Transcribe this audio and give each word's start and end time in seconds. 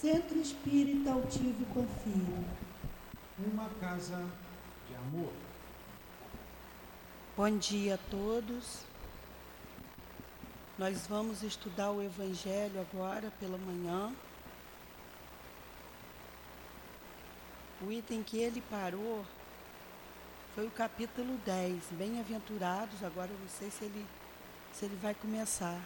Centro 0.00 0.38
Espírita 0.40 1.12
Altivo 1.12 1.62
Confio. 1.74 2.44
Uma 3.38 3.68
casa 3.78 4.26
de 4.88 4.96
amor. 4.96 5.30
Bom 7.36 7.58
dia 7.58 7.96
a 7.96 8.10
todos. 8.10 8.86
Nós 10.78 11.06
vamos 11.06 11.42
estudar 11.42 11.90
o 11.90 12.02
Evangelho 12.02 12.80
agora 12.80 13.30
pela 13.38 13.58
manhã. 13.58 14.10
O 17.82 17.92
item 17.92 18.22
que 18.22 18.38
ele 18.38 18.62
parou 18.70 19.22
foi 20.54 20.66
o 20.66 20.70
capítulo 20.70 21.36
10, 21.44 21.84
Bem-aventurados. 21.90 23.04
Agora 23.04 23.30
eu 23.30 23.38
não 23.38 23.48
sei 23.48 23.70
se 23.70 23.84
ele, 23.84 24.06
se 24.72 24.86
ele 24.86 24.96
vai 24.96 25.12
começar 25.12 25.78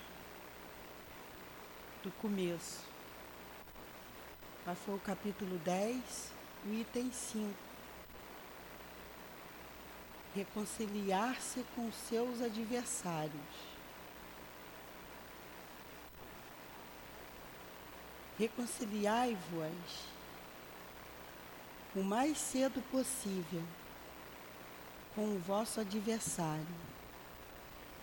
do 2.04 2.12
começo. 2.12 2.93
Mas 4.66 4.78
foi 4.78 4.94
o 4.94 5.00
capítulo 5.00 5.58
10, 5.58 6.32
o 6.64 6.72
item 6.72 7.12
5. 7.12 7.54
Reconciliar-se 10.34 11.64
com 11.74 11.92
seus 11.92 12.40
adversários. 12.40 13.74
Reconciliai-vos 18.38 20.14
o 21.94 22.02
mais 22.02 22.38
cedo 22.38 22.82
possível 22.90 23.62
com 25.14 25.36
o 25.36 25.38
vosso 25.38 25.78
adversário, 25.78 26.66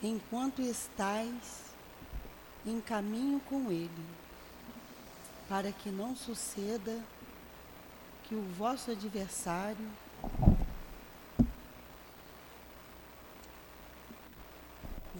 enquanto 0.02 0.62
estais 0.62 1.74
em 2.66 2.80
caminho 2.80 3.42
com 3.42 3.70
ele, 3.70 4.06
para 5.52 5.74
que 5.74 5.90
não 5.90 6.16
suceda 6.16 6.98
que 8.24 8.34
o 8.34 8.42
vosso 8.54 8.90
adversário 8.90 9.86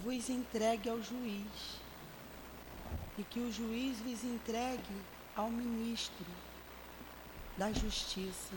vos 0.02 0.30
entregue 0.30 0.88
ao 0.88 1.02
juiz 1.02 1.78
e 3.18 3.22
que 3.24 3.40
o 3.40 3.52
juiz 3.52 3.98
vos 3.98 4.24
entregue 4.24 4.96
ao 5.36 5.50
ministro 5.50 6.24
da 7.58 7.70
justiça 7.70 8.54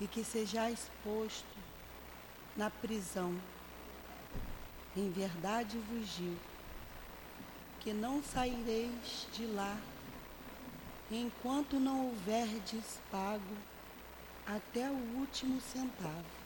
e 0.00 0.08
que 0.08 0.24
sejais 0.24 0.90
posto 1.04 1.56
na 2.56 2.68
prisão. 2.68 3.32
Em 4.96 5.08
verdade 5.08 5.78
vos 5.78 6.16
digo 6.16 6.50
que 7.78 7.92
não 7.92 8.20
saireis 8.24 9.28
de 9.32 9.46
lá 9.46 9.78
enquanto 11.10 11.80
não 11.80 12.06
houverdes 12.06 13.00
pago 13.10 13.56
até 14.46 14.88
o 14.88 15.18
último 15.18 15.60
centavo. 15.60 16.40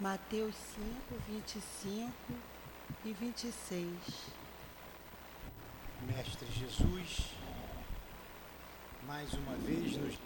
Mateus 0.00 0.54
5, 0.54 1.22
25 1.28 2.12
e 3.04 3.12
26. 3.12 3.90
Mestre 6.02 6.46
Jesus, 6.52 7.30
mais 9.06 9.32
uma 9.34 9.56
vez 9.56 9.96
nos 9.96 10.16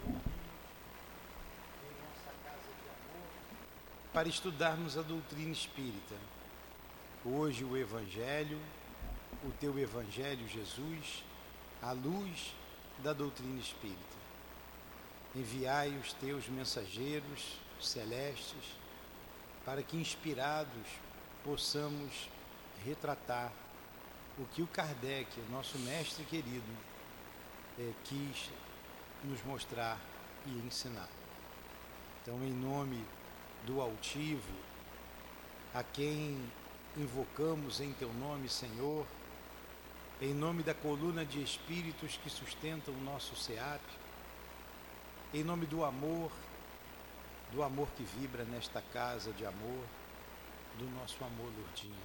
para 4.13 4.27
estudarmos 4.27 4.97
a 4.97 5.01
doutrina 5.01 5.51
espírita. 5.51 6.15
Hoje 7.23 7.63
o 7.63 7.77
Evangelho, 7.77 8.59
o 9.43 9.51
teu 9.51 9.79
Evangelho, 9.79 10.45
Jesus, 10.49 11.23
a 11.81 11.93
luz 11.93 12.53
da 13.03 13.13
doutrina 13.13 13.59
espírita. 13.59 14.21
Enviai 15.35 15.89
os 15.97 16.13
teus 16.13 16.47
mensageiros 16.47 17.57
celestes 17.79 18.77
para 19.65 19.81
que, 19.81 19.97
inspirados, 19.97 20.87
possamos 21.43 22.29
retratar 22.85 23.51
o 24.37 24.45
que 24.45 24.61
o 24.61 24.67
Kardec, 24.67 25.39
nosso 25.49 25.77
mestre 25.79 26.23
querido, 26.25 26.77
é, 27.79 27.91
quis 28.03 28.49
nos 29.23 29.43
mostrar 29.43 29.99
e 30.45 30.51
ensinar. 30.65 31.09
Então, 32.21 32.35
em 32.43 32.53
nome 32.53 33.03
do 33.65 33.81
altivo, 33.81 34.53
a 35.73 35.83
quem 35.83 36.37
invocamos 36.97 37.79
em 37.79 37.93
teu 37.93 38.11
nome, 38.13 38.49
Senhor, 38.49 39.05
em 40.21 40.35
nome 40.35 40.61
da 40.61 40.75
coluna 40.75 41.25
de 41.25 41.41
espíritos 41.41 42.15
que 42.17 42.29
sustentam 42.29 42.93
o 42.93 43.01
nosso 43.01 43.35
SEAP, 43.35 43.81
em 45.33 45.43
nome 45.43 45.65
do 45.65 45.83
amor, 45.83 46.31
do 47.51 47.63
amor 47.63 47.87
que 47.97 48.03
vibra 48.03 48.43
nesta 48.43 48.83
casa 48.93 49.33
de 49.33 49.43
amor, 49.43 49.83
do 50.77 50.85
nosso 50.91 51.17
amor, 51.23 51.51
Lourdinho, 51.57 51.95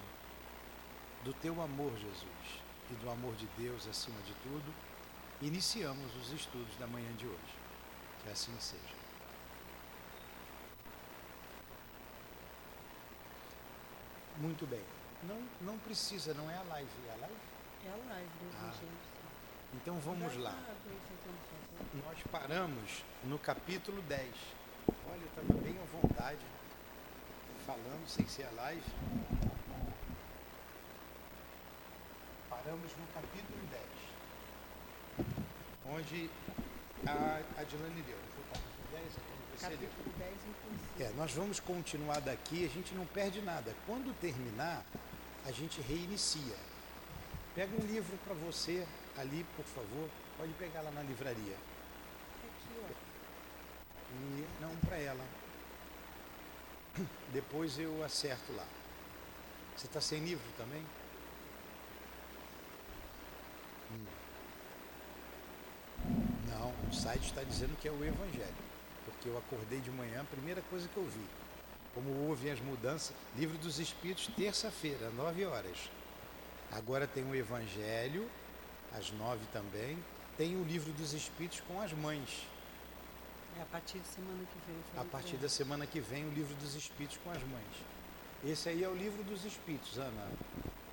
do 1.23 1.31
teu 1.33 1.61
amor, 1.61 1.91
Jesus, 1.91 2.61
e 2.89 2.93
do 2.95 3.07
amor 3.11 3.35
de 3.35 3.45
Deus 3.55 3.87
acima 3.87 4.19
de 4.21 4.33
tudo, 4.41 4.73
iniciamos 5.39 6.15
os 6.15 6.33
estudos 6.33 6.75
da 6.77 6.87
manhã 6.87 7.11
de 7.17 7.27
hoje. 7.27 7.55
Que 8.23 8.31
assim 8.31 8.55
seja. 8.59 8.97
Muito 14.37 14.65
bem. 14.65 14.83
Não, 15.23 15.41
não 15.61 15.77
precisa, 15.79 16.33
não 16.33 16.49
é 16.49 16.57
a 16.57 16.63
live, 16.63 16.89
é 17.09 17.13
a 17.13 17.17
live? 17.17 17.56
É 17.85 17.89
a 17.89 18.13
live 18.13 18.29
Ah. 18.59 18.73
Então 19.75 19.99
vamos 19.99 20.37
lá. 20.37 20.55
Nós 22.05 22.17
paramos 22.31 23.03
no 23.23 23.37
capítulo 23.39 24.01
10. 24.03 24.27
Olha, 25.09 25.19
eu 25.19 25.27
estava 25.27 25.61
bem 25.61 25.75
à 25.79 25.85
vontade, 26.01 26.45
falando 27.65 28.07
sem 28.07 28.27
ser 28.27 28.43
a 28.45 28.51
live. 28.51 28.81
Paramos 32.49 32.91
no 32.97 33.07
capítulo 33.13 33.59
10, 33.71 33.83
onde 35.95 36.29
a 37.05 37.41
Adilane 37.61 38.01
deu. 38.01 38.17
Foi 38.33 38.43
o 38.43 38.47
capítulo 38.47 38.87
10, 38.91 39.03
onde 39.05 39.59
você 39.59 39.69
leu. 39.69 39.77
Capítulo 39.77 40.13
10, 40.17 40.33
inclusive. 40.33 41.03
É, 41.03 41.11
nós 41.15 41.31
vamos 41.33 41.59
continuar 41.59 42.19
daqui, 42.19 42.65
a 42.65 42.69
gente 42.69 42.93
não 42.95 43.05
perde 43.05 43.41
nada. 43.41 43.73
Quando 43.85 44.13
terminar, 44.19 44.83
a 45.45 45.51
gente 45.51 45.79
reinicia. 45.81 46.55
Pega 47.57 47.75
um 47.75 47.87
livro 47.87 48.15
para 48.23 48.35
você 48.35 48.85
ali, 49.17 49.43
por 49.55 49.65
favor. 49.65 50.07
Pode 50.37 50.53
pegar 50.59 50.81
lá 50.81 50.91
na 50.91 51.01
livraria. 51.01 51.55
Aqui, 52.43 52.79
ó. 52.83 52.93
E 54.13 54.45
não 54.61 54.75
para 54.75 54.95
ela. 54.97 55.25
Depois 57.33 57.79
eu 57.79 58.03
acerto 58.03 58.53
lá. 58.53 58.67
Você 59.75 59.87
está 59.87 59.99
sem 59.99 60.23
livro 60.23 60.45
também? 60.55 60.85
Hum. 63.91 64.05
Não, 66.51 66.69
o 66.87 66.93
site 66.93 67.25
está 67.25 67.41
dizendo 67.41 67.75
que 67.81 67.87
é 67.87 67.91
o 67.91 68.05
Evangelho. 68.05 68.53
Porque 69.03 69.29
eu 69.29 69.35
acordei 69.35 69.79
de 69.79 69.89
manhã, 69.89 70.21
a 70.21 70.25
primeira 70.25 70.61
coisa 70.69 70.87
que 70.87 70.97
eu 70.97 71.05
vi. 71.05 71.25
Como 71.95 72.27
houve 72.27 72.51
as 72.51 72.61
mudanças, 72.61 73.15
Livro 73.35 73.57
dos 73.57 73.79
Espíritos, 73.79 74.27
terça-feira, 74.35 75.09
nove 75.09 75.43
horas. 75.43 75.89
Agora 76.71 77.07
tem 77.07 77.23
o 77.23 77.35
Evangelho, 77.35 78.29
às 78.97 79.11
nove 79.11 79.45
também. 79.51 79.97
Tem 80.37 80.55
o 80.55 80.63
Livro 80.63 80.91
dos 80.93 81.13
Espíritos 81.13 81.61
com 81.61 81.81
as 81.81 81.91
mães. 81.93 82.47
É 83.57 83.61
a 83.61 83.65
partir 83.65 83.99
de 83.99 84.07
semana 84.07 84.43
que 84.45 84.71
vem. 84.71 85.01
A 85.01 85.05
partir 85.05 85.37
da 85.37 85.49
semana 85.49 85.87
que 85.87 85.99
vem, 85.99 86.25
o 86.27 86.31
livro 86.31 86.53
dos 86.55 86.75
Espíritos 86.75 87.17
com 87.23 87.31
as 87.31 87.41
mães. 87.43 87.85
Esse 88.45 88.69
aí 88.69 88.83
é 88.83 88.87
o 88.87 88.93
livro 88.93 89.23
dos 89.23 89.45
Espíritos, 89.45 89.97
Ana. 89.97 90.27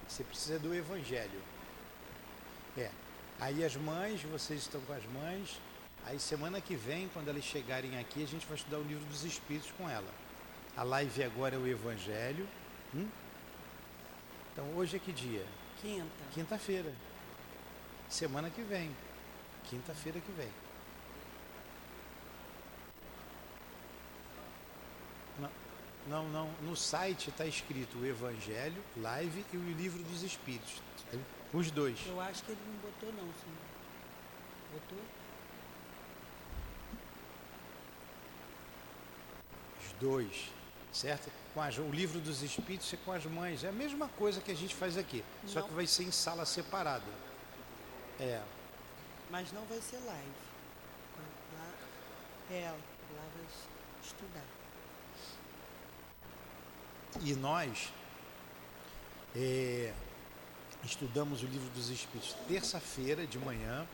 Você 0.09 0.25
precisa 0.25 0.59
do 0.59 0.75
Evangelho. 0.75 1.43
É. 2.77 2.91
Aí 3.39 3.63
as 3.63 3.77
mães, 3.77 4.23
vocês 4.23 4.61
estão 4.61 4.81
com 4.83 4.93
as 4.95 5.05
mães. 5.07 5.61
Aí 6.07 6.19
semana 6.19 6.61
que 6.61 6.75
vem, 6.75 7.09
quando 7.09 7.29
elas 7.29 7.45
chegarem 7.45 7.99
aqui, 7.99 8.23
a 8.23 8.27
gente 8.27 8.47
vai 8.47 8.57
estudar 8.57 8.79
o 8.79 8.83
livro 8.83 9.05
dos 9.07 9.25
Espíritos 9.25 9.71
com 9.77 9.89
ela. 9.89 10.09
A 10.77 10.83
live 10.83 11.23
agora 11.23 11.57
é 11.57 11.59
o 11.59 11.67
Evangelho. 11.67 12.49
Hum? 12.95 13.09
Então 14.53 14.65
hoje 14.75 14.97
é 14.97 14.99
que 14.99 15.13
dia? 15.13 15.45
Quinta. 15.85 16.25
Quinta-feira. 16.33 16.91
Semana 18.09 18.49
que 18.49 18.63
vem. 18.63 18.91
Quinta-feira 19.69 20.19
que 20.19 20.33
vem. 20.33 20.49
Não, 25.39 25.51
não, 26.09 26.29
não. 26.31 26.51
No 26.63 26.75
site 26.75 27.29
está 27.29 27.45
escrito 27.45 27.99
o 27.99 28.07
Evangelho, 28.07 28.83
Live 28.97 29.45
e 29.53 29.57
o 29.59 29.73
Livro 29.73 30.03
dos 30.05 30.23
Espíritos. 30.23 30.81
Os 31.53 31.71
dois. 31.71 31.99
Eu 32.07 32.19
acho 32.19 32.43
que 32.45 32.53
ele 32.53 32.61
não 32.67 32.77
botou 32.79 33.13
não, 33.13 33.33
senhor. 33.35 33.59
Botou? 34.73 34.99
Os 39.83 39.93
dois. 40.01 40.64
Certo? 40.95 41.29
Com 41.53 41.61
as- 41.61 41.77
o 41.77 41.91
Livro 41.91 42.21
dos 42.21 42.41
Espíritos 42.43 42.93
é 42.95 42.97
com 43.05 43.11
as 43.11 43.25
mães. 43.27 43.65
É 43.65 43.69
a 43.69 43.73
mesma 43.73 44.09
coisa 44.17 44.41
que 44.41 44.53
a 44.53 44.55
gente 44.55 44.75
faz 44.75 44.97
aqui. 44.97 45.25
Só 45.45 45.61
Não. 45.61 45.69
que 45.69 45.75
vai 45.75 45.87
ser 45.89 46.05
em 46.05 46.13
sala 46.13 46.47
separada. 46.47 47.05
É. 48.21 48.41
Mas 49.29 49.51
não 49.53 49.65
vai 49.65 49.81
ser 49.81 49.97
live. 49.99 50.31
Lá, 51.59 52.55
é, 52.55 52.71
lá 52.71 53.25
vai 53.37 53.47
estudar. 54.05 54.45
E 57.21 57.35
nós 57.35 57.93
é, 59.35 59.93
estudamos 60.85 61.43
o 61.43 61.47
livro 61.47 61.69
dos 61.71 61.89
Espíritos 61.91 62.35
terça-feira 62.47 63.27
de 63.27 63.39
manhã, 63.39 63.85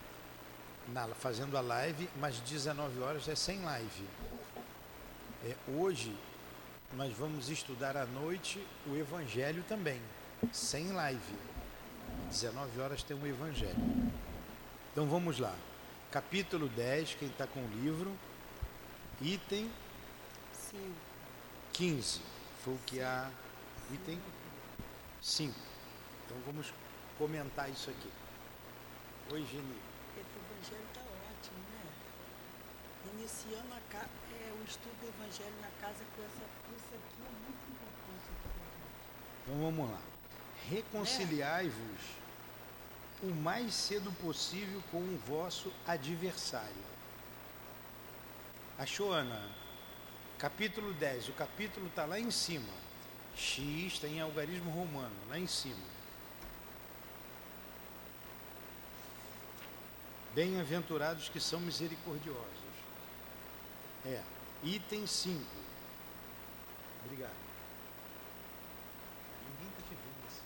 na, 0.88 1.08
fazendo 1.08 1.56
a 1.56 1.61
live, 1.62 2.11
mas 2.17 2.38
19 2.41 3.00
horas 3.00 3.26
é 3.26 3.35
sem 3.35 3.62
live. 3.62 4.06
É, 5.47 5.56
hoje 5.69 6.14
nós 6.97 7.13
vamos 7.13 7.49
estudar 7.49 7.97
à 7.97 8.05
noite 8.05 8.65
o 8.87 8.97
Evangelho 8.97 9.63
também, 9.69 10.01
sem 10.53 10.93
live. 10.93 11.35
19 12.29 12.81
horas 12.81 13.03
tem 13.03 13.17
o 13.17 13.27
Evangelho. 13.27 13.77
Então 14.93 15.07
vamos 15.07 15.39
lá. 15.39 15.55
Capítulo 16.11 16.69
10, 16.69 17.15
quem 17.15 17.29
está 17.29 17.47
com 17.47 17.61
o 17.61 17.69
livro, 17.69 18.13
item 19.21 19.71
Sim. 20.53 20.95
15. 21.73 22.21
Foi 22.65 22.75
o 22.75 22.79
que 22.87 23.01
a. 23.01 23.31
Item 23.93 24.21
5. 25.21 25.55
Então 26.25 26.37
vamos 26.47 26.73
comentar 27.19 27.69
isso 27.71 27.91
aqui. 27.91 28.11
Oi, 29.33 29.45
Geni. 29.51 29.77
Esse 30.17 30.29
evangelho 30.37 30.87
está? 30.89 31.10
Iniciando 33.21 33.75
a 33.75 33.99
é, 33.99 34.53
o 34.59 34.65
estudo 34.65 34.99
do 34.99 35.09
evangelho 35.09 35.55
na 35.61 35.69
casa 35.79 36.03
com 36.17 36.23
essa, 36.23 36.41
isso 36.75 36.95
aqui 36.95 37.21
é 37.21 37.31
muito 37.45 37.71
importante. 37.71 38.31
Então 39.43 39.61
vamos 39.61 39.91
lá. 39.91 40.01
Reconciliai-vos 40.71 42.01
o 43.23 43.27
mais 43.27 43.75
cedo 43.75 44.11
possível 44.23 44.83
com 44.91 45.03
o 45.03 45.19
vosso 45.27 45.71
adversário. 45.87 46.83
Achou, 48.79 49.13
Ana? 49.13 49.51
Capítulo 50.39 50.95
10. 50.95 51.29
O 51.29 51.33
capítulo 51.35 51.89
está 51.89 52.07
lá 52.07 52.19
em 52.19 52.31
cima. 52.31 52.73
X 53.37 53.93
está 53.93 54.09
em 54.09 54.23
algarismo 54.23 54.71
romano, 54.71 55.15
lá 55.29 55.39
em 55.39 55.47
cima. 55.47 55.77
Bem-aventurados 60.35 61.29
que 61.29 61.39
são 61.39 61.61
misericordiosos. 61.61 62.70
É. 64.05 64.23
Item 64.64 65.06
5. 65.06 65.44
Obrigado. 67.05 67.31
Ninguém 69.49 69.69
está 69.69 69.82
te 69.82 69.94
vendo. 69.94 70.26
assim. 70.26 70.43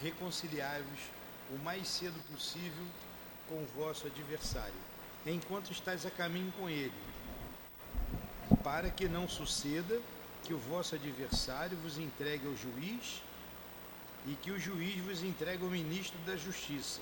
Reconciliai-vos 0.00 1.00
o 1.52 1.58
mais 1.58 1.86
cedo 1.86 2.18
possível 2.32 2.86
com 3.48 3.62
o 3.62 3.66
vosso 3.76 4.06
adversário, 4.06 4.74
enquanto 5.26 5.70
estáis 5.70 6.04
a 6.06 6.10
caminho 6.10 6.52
com 6.52 6.68
ele, 6.68 6.92
para 8.62 8.90
que 8.90 9.08
não 9.08 9.28
suceda 9.28 10.00
que 10.42 10.54
o 10.54 10.58
vosso 10.58 10.94
adversário 10.94 11.76
vos 11.78 11.98
entregue 11.98 12.46
ao 12.46 12.56
juiz 12.56 13.22
e 14.26 14.34
que 14.34 14.50
o 14.50 14.58
juiz 14.58 14.96
vos 15.04 15.22
entregue 15.22 15.62
ao 15.62 15.70
ministro 15.70 16.18
da 16.20 16.36
justiça 16.36 17.00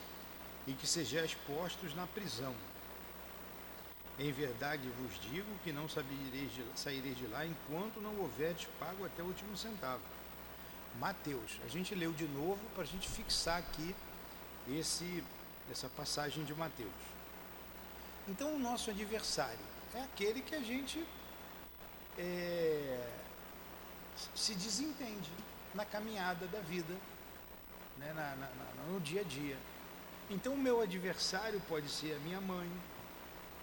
e 0.67 0.73
que 0.73 0.87
sejais 0.87 1.35
postos 1.47 1.95
na 1.95 2.07
prisão. 2.07 2.55
Em 4.19 4.31
verdade 4.31 4.89
vos 5.01 5.19
digo 5.21 5.49
que 5.65 5.73
não 5.73 5.89
saireis 5.89 7.17
de 7.17 7.27
lá 7.29 7.47
enquanto 7.47 8.01
não 8.01 8.17
houverdes 8.21 8.69
pago 8.79 9.05
até 9.05 9.23
o 9.23 9.27
último 9.27 9.57
centavo. 9.57 10.03
Mateus, 10.99 11.59
a 11.65 11.69
gente 11.69 11.95
leu 11.95 12.13
de 12.13 12.27
novo 12.29 12.61
para 12.75 12.83
a 12.83 12.87
gente 12.87 13.09
fixar 13.09 13.59
aqui 13.59 13.95
esse, 14.69 15.25
essa 15.71 15.89
passagem 15.89 16.45
de 16.45 16.55
Mateus. 16.55 16.93
Então, 18.29 18.55
o 18.55 18.59
nosso 18.59 18.91
adversário 18.91 19.59
é 19.95 20.03
aquele 20.03 20.43
que 20.43 20.55
a 20.55 20.61
gente 20.61 21.05
é, 22.19 23.09
se 24.35 24.55
desentende 24.55 25.31
na 25.75 25.85
caminhada 25.87 26.47
da 26.49 26.61
vida, 26.61 26.95
né, 27.97 28.13
na- 28.13 28.37
na- 28.37 28.93
no 28.93 29.01
dia 29.01 29.23
a 29.23 29.25
dia. 29.25 29.57
Então, 30.29 30.53
o 30.53 30.59
meu 30.59 30.81
adversário 30.83 31.61
pode 31.69 31.89
ser 31.89 32.15
a 32.15 32.19
minha 32.19 32.41
mãe, 32.41 32.71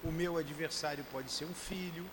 o 0.04 0.12
meu 0.12 0.38
adversário 0.38 1.04
pode 1.12 1.31
ser 1.31 1.46
um 1.46 1.54
filho, 1.54 2.06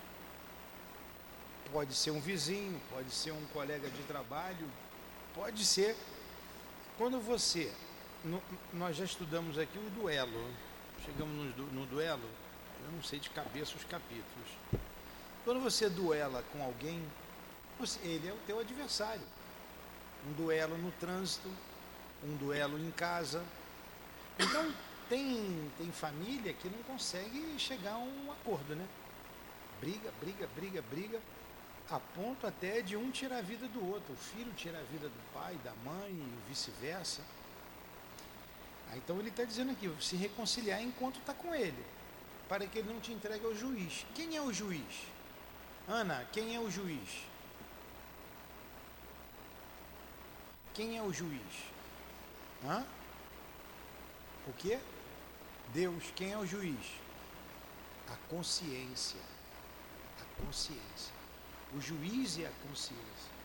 pode 1.72 1.94
ser 1.94 2.10
um 2.10 2.20
vizinho, 2.20 2.80
pode 2.90 3.10
ser 3.10 3.32
um 3.32 3.44
colega 3.52 3.88
de 3.88 4.02
trabalho, 4.04 4.68
pode 5.34 5.64
ser. 5.64 5.96
Quando 6.98 7.20
você. 7.20 7.72
no- 8.24 8.42
nós 8.72 8.96
já 8.96 9.04
estudamos 9.04 9.58
aqui 9.58 9.78
o 9.78 9.90
duelo. 9.90 10.50
Chegamos 11.04 11.54
no, 11.56 11.66
no 11.66 11.86
duelo, 11.86 12.28
eu 12.84 12.90
não 12.92 13.02
sei 13.02 13.20
de 13.20 13.30
cabeça 13.30 13.76
os 13.76 13.84
capítulos. 13.84 14.48
Quando 15.44 15.60
você 15.60 15.88
duela 15.88 16.42
com 16.52 16.64
alguém, 16.64 17.00
você- 17.78 18.00
ele 18.02 18.26
é 18.28 18.32
o 18.32 18.38
teu 18.46 18.58
adversário. 18.58 19.22
Um 20.26 20.32
duelo 20.32 20.76
no 20.78 20.90
trânsito, 20.92 21.48
um 22.24 22.34
duelo 22.36 22.78
em 22.80 22.90
casa. 22.90 23.44
Então, 24.38 24.72
tem, 25.08 25.70
tem 25.78 25.90
família 25.92 26.52
que 26.52 26.68
não 26.68 26.82
consegue 26.82 27.58
chegar 27.58 27.94
a 27.94 27.98
um 27.98 28.32
acordo, 28.32 28.74
né? 28.74 28.86
Briga, 29.80 30.12
briga, 30.20 30.48
briga, 30.54 30.82
briga, 30.90 31.20
a 31.90 32.00
ponto 32.00 32.46
até 32.46 32.80
de 32.80 32.96
um 32.96 33.10
tirar 33.10 33.38
a 33.38 33.42
vida 33.42 33.68
do 33.68 33.86
outro. 33.88 34.12
O 34.12 34.16
filho 34.16 34.52
tira 34.54 34.78
a 34.78 34.82
vida 34.82 35.08
do 35.08 35.32
pai, 35.32 35.54
da 35.64 35.72
mãe 35.84 36.10
e 36.10 36.48
vice-versa. 36.48 37.22
Ah, 38.90 38.96
Então 38.96 39.18
ele 39.18 39.28
está 39.28 39.44
dizendo 39.44 39.72
aqui, 39.72 39.92
se 40.00 40.16
reconciliar 40.16 40.82
enquanto 40.82 41.18
está 41.18 41.34
com 41.34 41.54
ele, 41.54 41.84
para 42.48 42.66
que 42.66 42.78
ele 42.78 42.92
não 42.92 43.00
te 43.00 43.12
entregue 43.12 43.44
ao 43.44 43.54
juiz. 43.54 44.06
Quem 44.14 44.36
é 44.36 44.40
o 44.40 44.52
juiz? 44.52 45.06
Ana, 45.88 46.26
quem 46.32 46.54
é 46.56 46.60
o 46.60 46.70
juiz? 46.70 47.26
Quem 50.74 50.98
é 50.98 51.02
o 51.02 51.12
juiz? 51.12 51.40
Hã? 52.64 52.84
O 54.46 54.52
quê? 54.52 54.78
Deus. 55.72 56.04
Quem 56.14 56.32
é 56.32 56.38
o 56.38 56.46
juiz? 56.46 56.86
A 58.08 58.16
consciência. 58.28 59.20
A 60.20 60.42
consciência. 60.44 61.14
O 61.74 61.80
juiz 61.80 62.38
é 62.38 62.46
a 62.46 62.68
consciência. 62.68 63.36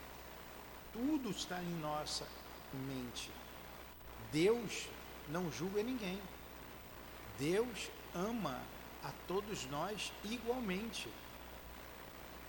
Tudo 0.93 1.31
está 1.31 1.61
em 1.61 1.79
nossa 1.79 2.27
mente. 2.73 3.31
Deus 4.31 4.87
não 5.29 5.51
julga 5.51 5.83
ninguém. 5.83 6.21
Deus 7.39 7.89
ama 8.13 8.61
a 9.03 9.11
todos 9.27 9.65
nós 9.65 10.11
igualmente. 10.23 11.09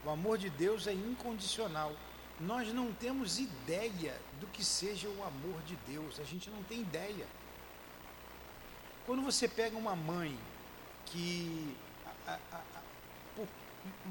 O 0.05 0.11
amor 0.11 0.37
de 0.37 0.51
Deus 0.51 0.87
é 0.87 0.93
incondicional. 0.93 1.95
Nós 2.41 2.73
não 2.73 2.93
temos 2.93 3.39
ideia 3.39 4.21
do 4.41 4.47
que 4.49 4.65
seja 4.65 5.09
o 5.09 5.25
amor 5.25 5.63
de 5.63 5.77
Deus. 5.87 6.19
A 6.19 6.25
gente 6.25 6.51
não 6.51 6.63
tem 6.65 6.81
ideia. 6.81 7.27
Quando 9.07 9.23
você 9.23 9.49
pega 9.49 9.77
uma 9.77 9.97
mãe 9.97 10.39
que, 11.07 11.77
a- 12.27 12.39
a- 12.53 12.57
a- 12.57 12.83
por 13.35 13.49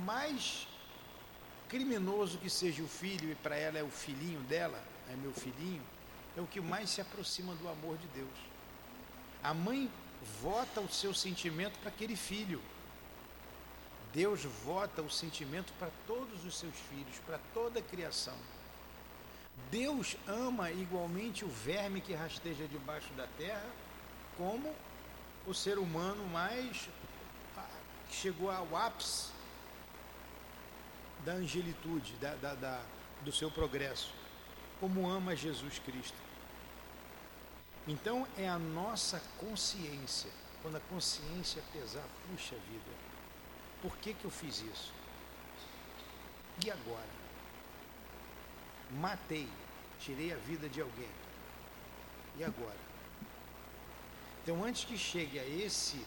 mais 0.05 0.67
criminoso 1.69 2.38
que 2.38 2.50
seja 2.50 2.83
o 2.83 2.88
filho, 2.88 3.31
e 3.31 3.36
para 3.36 3.55
ela 3.55 3.77
é 3.79 3.83
o 3.83 3.89
filhinho 3.89 4.41
dela, 4.41 4.81
é 5.10 5.15
meu 5.15 5.33
filhinho, 5.33 5.81
é 6.36 6.41
o 6.41 6.48
que 6.48 6.60
mais 6.60 6.89
se 6.89 7.00
aproxima 7.01 7.53
do 7.55 7.69
amor 7.69 7.98
de 7.98 8.07
Deus. 8.07 8.29
A 9.41 9.53
mãe 9.53 9.89
vota 10.41 10.81
o 10.81 10.89
seu 10.91 11.13
sentimento 11.13 11.79
para 11.79 11.89
aquele 11.89 12.15
filho. 12.15 12.62
Deus 14.13 14.43
vota 14.43 15.01
o 15.01 15.10
sentimento 15.10 15.71
para 15.79 15.89
todos 16.05 16.43
os 16.45 16.57
seus 16.57 16.75
filhos, 16.89 17.17
para 17.25 17.39
toda 17.53 17.79
a 17.79 17.81
criação. 17.81 18.36
Deus 19.71 20.17
ama 20.27 20.69
igualmente 20.69 21.45
o 21.45 21.48
verme 21.48 22.01
que 22.01 22.13
rasteja 22.13 22.67
debaixo 22.67 23.12
da 23.13 23.25
terra, 23.38 23.65
como 24.41 24.75
o 25.45 25.53
ser 25.53 25.77
humano 25.77 26.25
mais 26.29 26.89
ah, 27.55 27.67
que 28.10 28.15
chegou 28.15 28.50
ao 28.50 28.75
ápice 28.75 29.29
da 31.24 31.33
angelitude, 31.33 32.13
da, 32.13 32.33
da- 32.36 32.55
da- 32.55 32.83
do 33.21 33.31
seu 33.31 33.51
progresso, 33.51 34.12
como 34.79 35.07
ama 35.07 35.36
Jesus 35.36 35.77
Cristo. 35.77 36.17
Então 37.88 38.27
é 38.36 38.50
a 38.50 38.57
nossa 38.57 39.21
consciência, 39.38 40.31
quando 40.63 40.77
a 40.77 40.81
consciência 40.89 41.62
pesar, 41.71 42.03
puxa 42.27 42.55
vida, 42.55 42.91
por 43.79 43.95
que, 43.98 44.15
que 44.15 44.25
eu 44.25 44.31
fiz 44.31 44.60
isso? 44.62 44.91
E 46.65 46.71
agora? 46.71 47.21
Matei, 48.89 49.48
tirei 50.00 50.33
a 50.33 50.38
vida 50.38 50.67
de 50.67 50.81
alguém. 50.81 51.10
E 52.39 52.43
agora? 52.43 52.90
Então, 54.43 54.63
antes 54.63 54.83
que 54.86 54.98
chegue 54.98 55.39
a 55.39 55.45
esse, 55.45 56.03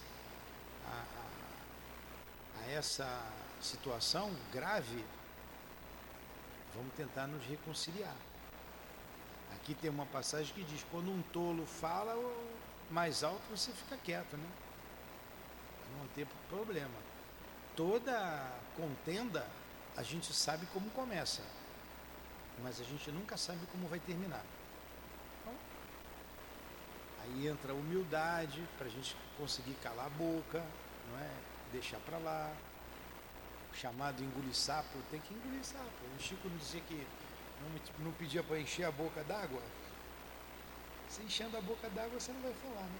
a, 0.87 1.05
a- 2.61 2.71
essa 2.71 3.07
situação 3.61 4.35
grave, 4.53 5.05
vamos 6.75 6.93
tentar 6.95 7.27
nos 7.27 7.45
reconciliar. 7.47 8.15
Aqui 9.55 9.75
tem 9.75 9.91
uma 9.91 10.07
passagem 10.07 10.53
que 10.55 10.65
diz: 10.65 10.85
quando 10.91 11.11
um 11.11 11.23
tolo 11.33 11.65
fala, 11.67 12.15
mais 12.91 13.23
alto, 13.23 13.43
você 13.51 13.71
fica 13.73 13.97
quieto, 13.97 14.37
né? 14.37 14.49
Não 15.99 16.07
ter 16.09 16.27
problema. 16.49 16.95
Toda 17.77 18.51
contenda 18.77 19.47
a 19.97 20.03
gente 20.03 20.33
sabe 20.33 20.67
como 20.67 20.91
começa, 20.91 21.43
mas 22.63 22.81
a 22.81 22.85
gente 22.85 23.11
nunca 23.13 23.37
sabe 23.37 23.61
como 23.71 23.87
vai 23.89 24.01
terminar. 24.01 24.45
Aí 27.25 27.49
entra 27.49 27.73
a 27.73 27.75
humildade 27.75 28.63
para 28.77 28.87
a 28.87 28.91
gente 28.91 29.17
conseguir 29.39 29.75
calar 29.83 30.07
a 30.07 30.11
boca, 30.11 30.65
não 31.11 31.19
é? 31.19 31.31
Deixar 31.73 31.99
para 32.01 32.19
lá. 32.19 32.53
O 33.73 33.77
chamado 33.77 34.23
engolir 34.23 34.55
sapo, 34.55 34.99
tem 35.11 35.21
que 35.21 35.35
engolir 35.35 35.65
sapo. 35.65 35.91
O 36.17 36.23
Chico 36.23 36.49
não 36.49 36.57
dizia 36.59 36.81
que 36.83 37.07
não, 37.61 38.07
não 38.07 38.13
pedia 38.13 38.43
para 38.43 38.59
encher 38.61 38.85
a 38.85 38.93
boca 38.93 39.25
d'água. 39.25 39.63
Se 41.09 41.23
enchendo 41.23 41.57
a 41.57 41.61
boca 41.61 41.89
d'água, 41.91 42.21
você 42.21 42.33
não 42.33 42.41
vai 42.41 42.53
falar, 42.55 42.85
né? 42.85 42.99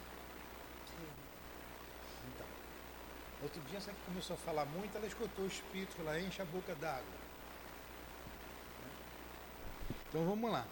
Então, 2.35 2.47
outro 3.43 3.61
dia, 3.63 3.79
essa 3.79 3.93
que 3.93 4.01
começou 4.07 4.35
a 4.35 4.39
falar 4.39 4.65
muito, 4.67 4.97
ela 4.97 5.07
escutou 5.07 5.45
o 5.45 5.49
espírito 5.49 5.95
falar, 5.97 6.21
enche 6.21 6.41
a 6.43 6.45
boca 6.45 6.75
d'água. 6.75 7.25
Então 10.09 10.25
vamos 10.25 10.51
lá. 10.51 10.65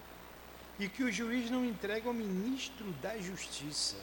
E 0.79 0.89
que 0.89 1.03
o 1.03 1.11
juiz 1.11 1.49
não 1.49 1.63
entregue 1.63 2.07
ao 2.07 2.13
ministro 2.13 2.91
da 2.93 3.17
justiça. 3.17 3.95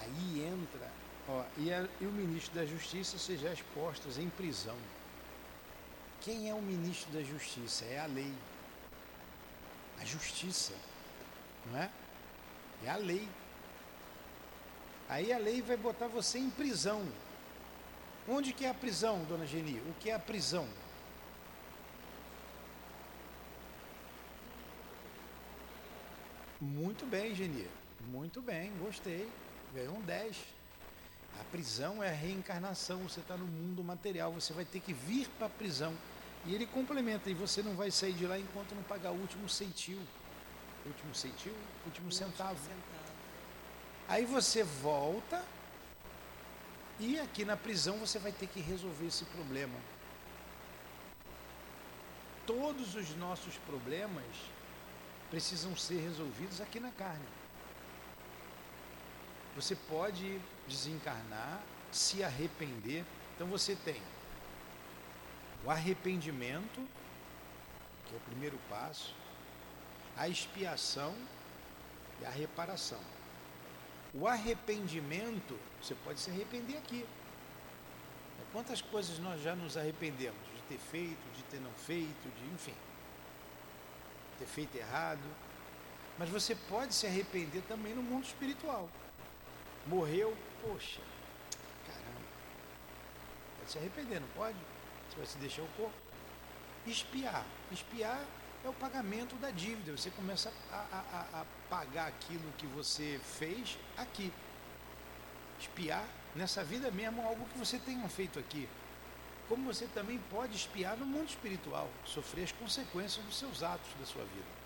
Aí 0.00 0.44
entra, 0.46 0.90
ó, 1.28 1.44
e, 1.56 1.72
a, 1.72 1.86
e 2.00 2.06
o 2.06 2.12
ministro 2.12 2.54
da 2.54 2.64
justiça 2.64 3.18
seja 3.18 3.52
exposto 3.52 4.08
em 4.20 4.28
prisão. 4.30 4.76
Quem 6.20 6.48
é 6.48 6.54
o 6.54 6.62
ministro 6.62 7.12
da 7.12 7.22
justiça? 7.22 7.84
É 7.84 7.98
a 7.98 8.06
lei. 8.06 8.32
A 10.00 10.04
justiça. 10.04 10.72
Não 11.66 11.78
é? 11.78 11.90
É 12.84 12.90
a 12.90 12.96
lei. 12.96 13.28
Aí 15.08 15.32
a 15.32 15.38
lei 15.38 15.60
vai 15.60 15.76
botar 15.76 16.06
você 16.06 16.38
em 16.38 16.50
prisão. 16.50 17.04
Onde 18.28 18.52
que 18.52 18.64
é 18.64 18.70
a 18.70 18.74
prisão, 18.74 19.24
dona 19.24 19.46
Geni? 19.46 19.78
O 19.80 19.94
que 19.98 20.10
é 20.10 20.14
a 20.14 20.18
prisão? 20.18 20.66
Muito 26.62 27.04
bem, 27.04 27.34
Geni. 27.34 27.66
Muito 28.06 28.40
bem, 28.40 28.72
gostei. 28.78 29.28
Ganhou 29.74 29.96
um 29.96 30.02
10. 30.02 30.36
A 31.40 31.44
prisão 31.50 32.00
é 32.00 32.10
a 32.10 32.14
reencarnação. 32.14 32.98
Você 33.00 33.18
está 33.18 33.36
no 33.36 33.46
mundo 33.46 33.82
material. 33.82 34.32
Você 34.32 34.52
vai 34.52 34.64
ter 34.64 34.78
que 34.78 34.92
vir 34.92 35.28
para 35.36 35.48
a 35.48 35.50
prisão. 35.50 35.92
E 36.46 36.54
ele 36.54 36.66
complementa, 36.66 37.28
e 37.28 37.34
você 37.34 37.62
não 37.62 37.74
vai 37.74 37.90
sair 37.90 38.12
de 38.12 38.26
lá 38.26 38.38
enquanto 38.38 38.76
não 38.76 38.82
pagar 38.84 39.10
o 39.10 39.20
último 39.20 39.48
ceitil 39.48 39.98
último 40.86 41.14
centavo, 41.14 41.56
último 41.86 42.12
centavo. 42.12 42.58
centavo. 42.58 43.12
Aí 44.08 44.24
você 44.24 44.62
volta 44.62 45.44
e 46.98 47.18
aqui 47.18 47.44
na 47.44 47.56
prisão 47.56 47.96
você 47.98 48.18
vai 48.18 48.32
ter 48.32 48.46
que 48.46 48.60
resolver 48.60 49.06
esse 49.06 49.24
problema. 49.26 49.78
Todos 52.46 52.94
os 52.94 53.14
nossos 53.16 53.56
problemas 53.58 54.24
precisam 55.32 55.74
ser 55.74 55.98
resolvidos 55.98 56.60
aqui 56.60 56.78
na 56.78 56.90
carne. 56.90 57.24
Você 59.56 59.74
pode 59.74 60.38
desencarnar, 60.68 61.58
se 61.90 62.22
arrepender. 62.22 63.02
Então 63.34 63.46
você 63.46 63.74
tem 63.74 64.00
o 65.64 65.70
arrependimento, 65.70 66.86
que 68.04 68.14
é 68.14 68.18
o 68.18 68.20
primeiro 68.20 68.58
passo, 68.68 69.14
a 70.18 70.28
expiação 70.28 71.16
e 72.20 72.26
a 72.26 72.30
reparação. 72.30 73.00
O 74.12 74.28
arrependimento, 74.28 75.58
você 75.80 75.94
pode 75.94 76.20
se 76.20 76.28
arrepender 76.28 76.76
aqui. 76.76 77.06
Quantas 78.52 78.82
coisas 78.82 79.18
nós 79.18 79.40
já 79.40 79.56
nos 79.56 79.78
arrependemos 79.78 80.46
de 80.54 80.62
ter 80.68 80.78
feito, 80.78 81.34
de 81.34 81.42
ter 81.44 81.58
não 81.58 81.72
feito, 81.72 82.30
de 82.38 82.54
enfim, 82.54 82.74
ter 84.42 84.46
feito 84.46 84.76
errado. 84.76 85.22
Mas 86.18 86.28
você 86.28 86.54
pode 86.54 86.94
se 86.94 87.06
arrepender 87.06 87.62
também 87.62 87.94
no 87.94 88.02
mundo 88.02 88.24
espiritual. 88.24 88.88
Morreu, 89.86 90.36
poxa, 90.60 91.00
caramba. 91.86 92.20
Pode 93.58 93.72
se 93.72 93.78
arrepender, 93.78 94.20
não 94.20 94.28
pode? 94.28 94.58
Você 95.08 95.16
vai 95.16 95.26
se 95.26 95.38
deixar 95.38 95.62
o 95.62 95.68
corpo. 95.68 95.96
Espiar. 96.86 97.44
Espiar 97.70 98.22
é 98.64 98.68
o 98.68 98.72
pagamento 98.74 99.36
da 99.36 99.50
dívida. 99.50 99.96
Você 99.96 100.10
começa 100.10 100.52
a, 100.70 100.76
a, 100.76 101.40
a 101.40 101.46
pagar 101.70 102.08
aquilo 102.08 102.52
que 102.58 102.66
você 102.66 103.20
fez 103.24 103.78
aqui. 103.96 104.32
Espiar 105.58 106.04
nessa 106.34 106.62
vida 106.64 106.90
mesmo 106.90 107.22
algo 107.22 107.46
que 107.46 107.58
você 107.58 107.78
tenha 107.78 108.08
feito 108.08 108.38
aqui. 108.38 108.68
Como 109.48 109.72
você 109.72 109.86
também 109.88 110.18
pode 110.30 110.56
espiar 110.56 110.96
no 110.96 111.04
mundo 111.04 111.28
espiritual, 111.28 111.88
sofrer 112.04 112.44
as 112.44 112.52
consequências 112.52 113.24
dos 113.24 113.38
seus 113.38 113.62
atos 113.62 113.92
da 113.98 114.06
sua 114.06 114.24
vida. 114.24 114.62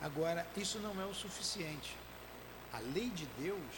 Agora, 0.00 0.46
isso 0.56 0.78
não 0.78 1.00
é 1.00 1.04
o 1.04 1.14
suficiente. 1.14 1.96
A 2.72 2.78
lei 2.78 3.10
de 3.10 3.26
Deus, 3.38 3.74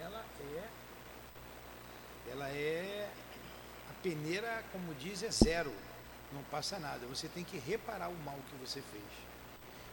ela 0.00 0.24
é 0.40 0.68
ela 2.30 2.48
é 2.48 3.10
a 3.90 4.02
peneira, 4.02 4.64
como 4.72 4.94
diz, 4.94 5.22
é 5.22 5.30
zero 5.30 5.72
não 6.34 6.42
passa 6.44 6.78
nada. 6.78 7.06
Você 7.06 7.28
tem 7.28 7.44
que 7.44 7.58
reparar 7.58 8.08
o 8.08 8.16
mal 8.24 8.38
que 8.50 8.56
você 8.56 8.82
fez. 8.82 9.04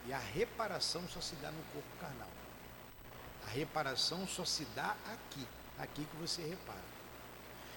E 0.08 0.14
a 0.14 0.18
reparação 0.18 1.08
só 1.08 1.22
se 1.22 1.36
dá 1.36 1.52
no 1.52 1.64
corpo 1.74 1.90
carnal. 2.00 2.30
A 3.48 3.50
reparação 3.52 4.28
só 4.28 4.44
se 4.44 4.66
dá 4.76 4.96
aqui, 5.14 5.48
aqui 5.78 6.06
que 6.06 6.16
você 6.18 6.42
repara. 6.42 6.91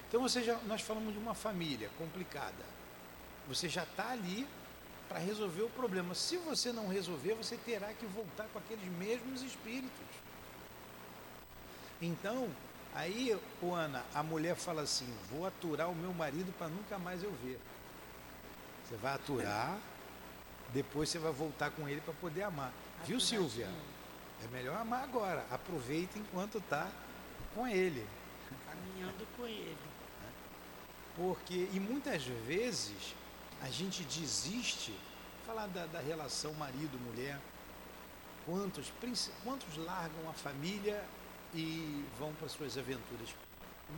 Então 0.07 0.21
você 0.21 0.43
já, 0.43 0.55
nós 0.65 0.81
falamos 0.81 1.13
de 1.13 1.19
uma 1.19 1.33
família 1.33 1.89
complicada. 1.97 2.63
Você 3.47 3.69
já 3.69 3.83
está 3.83 4.11
ali 4.11 4.47
para 5.07 5.19
resolver 5.19 5.63
o 5.63 5.69
problema. 5.69 6.15
Se 6.15 6.37
você 6.37 6.71
não 6.71 6.87
resolver, 6.87 7.33
você 7.35 7.57
terá 7.57 7.93
que 7.93 8.05
voltar 8.05 8.45
com 8.51 8.59
aqueles 8.59 8.85
mesmos 8.97 9.41
espíritos. 9.41 10.05
Então, 12.01 12.49
aí, 12.93 13.37
Ana, 13.61 14.03
a 14.13 14.23
mulher 14.23 14.55
fala 14.55 14.81
assim: 14.81 15.07
vou 15.29 15.45
aturar 15.45 15.89
o 15.89 15.95
meu 15.95 16.13
marido 16.13 16.53
para 16.57 16.67
nunca 16.67 16.97
mais 16.97 17.23
eu 17.23 17.31
ver. 17.43 17.59
Você 18.83 18.95
vai 18.97 19.13
aturar, 19.13 19.77
depois 20.73 21.09
você 21.09 21.17
vai 21.17 21.31
voltar 21.31 21.71
com 21.71 21.87
ele 21.87 22.01
para 22.01 22.13
poder 22.15 22.43
amar. 22.43 22.71
Viu, 23.05 23.19
Silvia? 23.19 23.67
É 24.43 24.47
melhor 24.47 24.77
amar 24.77 25.03
agora. 25.03 25.45
Aproveita 25.49 26.19
enquanto 26.19 26.57
está 26.57 26.89
com 27.53 27.67
ele. 27.67 28.05
Caminhando 28.67 29.25
com 29.35 29.45
ele. 29.45 29.77
Porque, 31.15 31.69
e 31.71 31.79
muitas 31.79 32.25
vezes, 32.25 33.15
a 33.61 33.69
gente 33.69 34.03
desiste, 34.03 34.93
falar 35.45 35.67
da, 35.67 35.85
da 35.85 35.99
relação 35.99 36.53
marido-mulher, 36.53 37.39
quantos, 38.45 38.91
quantos 39.43 39.77
largam 39.77 40.29
a 40.29 40.33
família 40.33 41.03
e 41.53 42.05
vão 42.19 42.33
para 42.33 42.49
suas 42.49 42.77
aventuras? 42.77 43.29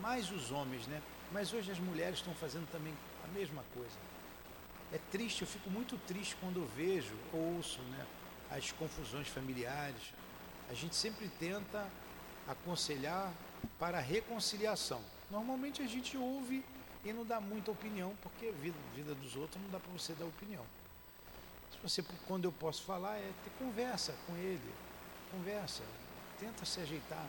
Mais 0.02 0.32
os 0.32 0.52
homens, 0.52 0.86
né? 0.88 1.02
Mas 1.32 1.54
hoje 1.54 1.72
as 1.72 1.80
mulheres 1.80 2.20
estão 2.20 2.34
fazendo 2.36 2.70
também 2.72 2.94
a 3.24 3.28
mesma 3.38 3.64
coisa. 3.74 3.98
É 4.94 5.00
triste, 5.12 5.42
eu 5.42 5.48
fico 5.48 5.70
muito 5.70 5.98
triste 6.08 6.36
quando 6.40 6.62
eu 6.62 6.68
vejo, 6.76 7.14
ouço 7.34 7.82
né, 7.82 8.06
as 8.52 8.72
confusões 8.72 9.28
familiares. 9.28 10.14
A 10.70 10.74
gente 10.74 10.96
sempre 10.96 11.30
tenta 11.40 11.86
aconselhar 12.48 13.34
para 13.80 13.98
a 13.98 14.02
reconciliação. 14.02 15.02
Normalmente 15.30 15.82
a 15.82 15.88
gente 15.88 16.16
ouve 16.16 16.64
e 17.10 17.14
não 17.14 17.26
dá 17.26 17.40
muita 17.40 17.72
opinião, 17.72 18.16
porque 18.22 18.48
a 18.48 18.52
vida, 18.52 18.78
vida 18.94 19.16
dos 19.16 19.36
outros 19.36 19.62
não 19.62 19.70
dá 19.70 19.80
para 19.80 19.92
você 19.92 20.14
dar 20.14 20.26
opinião. 20.26 20.66
Se 21.72 21.78
você, 21.82 22.04
quando 22.28 22.46
eu 22.46 22.52
posso 22.52 22.84
falar, 22.84 23.18
é 23.18 23.32
ter 23.44 23.52
conversa 23.58 24.14
com 24.26 24.36
ele, 24.36 24.74
conversa, 25.32 25.84
tenta 26.40 26.66
se 26.66 26.82
ajeitar. 26.82 27.26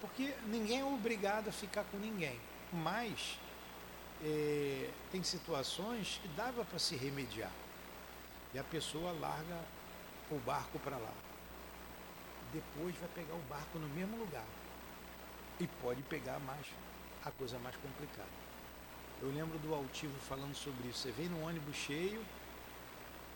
Porque 0.00 0.34
ninguém 0.46 0.80
é 0.80 0.84
obrigado 0.84 1.48
a 1.48 1.52
ficar 1.52 1.84
com 1.84 1.96
ninguém, 1.96 2.38
mas 2.72 3.38
é, 4.22 4.90
tem 5.10 5.22
situações 5.22 6.18
que 6.20 6.28
dava 6.28 6.64
para 6.64 6.78
se 6.78 6.96
remediar. 6.96 7.52
E 8.52 8.58
a 8.58 8.64
pessoa 8.64 9.12
larga 9.12 9.60
o 10.30 10.38
barco 10.38 10.78
para 10.78 10.96
lá. 10.96 11.12
Depois 12.52 12.94
vai 12.96 13.08
pegar 13.14 13.34
o 13.34 13.42
barco 13.48 13.78
no 13.78 13.88
mesmo 13.88 14.16
lugar. 14.16 14.46
E 15.58 15.66
pode 15.66 16.02
pegar 16.02 16.38
mais 16.40 16.66
a 17.24 17.30
coisa 17.30 17.58
mais 17.58 17.76
complicada. 17.76 18.28
Eu 19.24 19.32
lembro 19.32 19.58
do 19.60 19.74
altivo 19.74 20.12
falando 20.28 20.54
sobre 20.54 20.86
isso. 20.86 20.98
Você 20.98 21.10
vem 21.10 21.30
no 21.30 21.46
ônibus 21.46 21.74
cheio, 21.74 22.22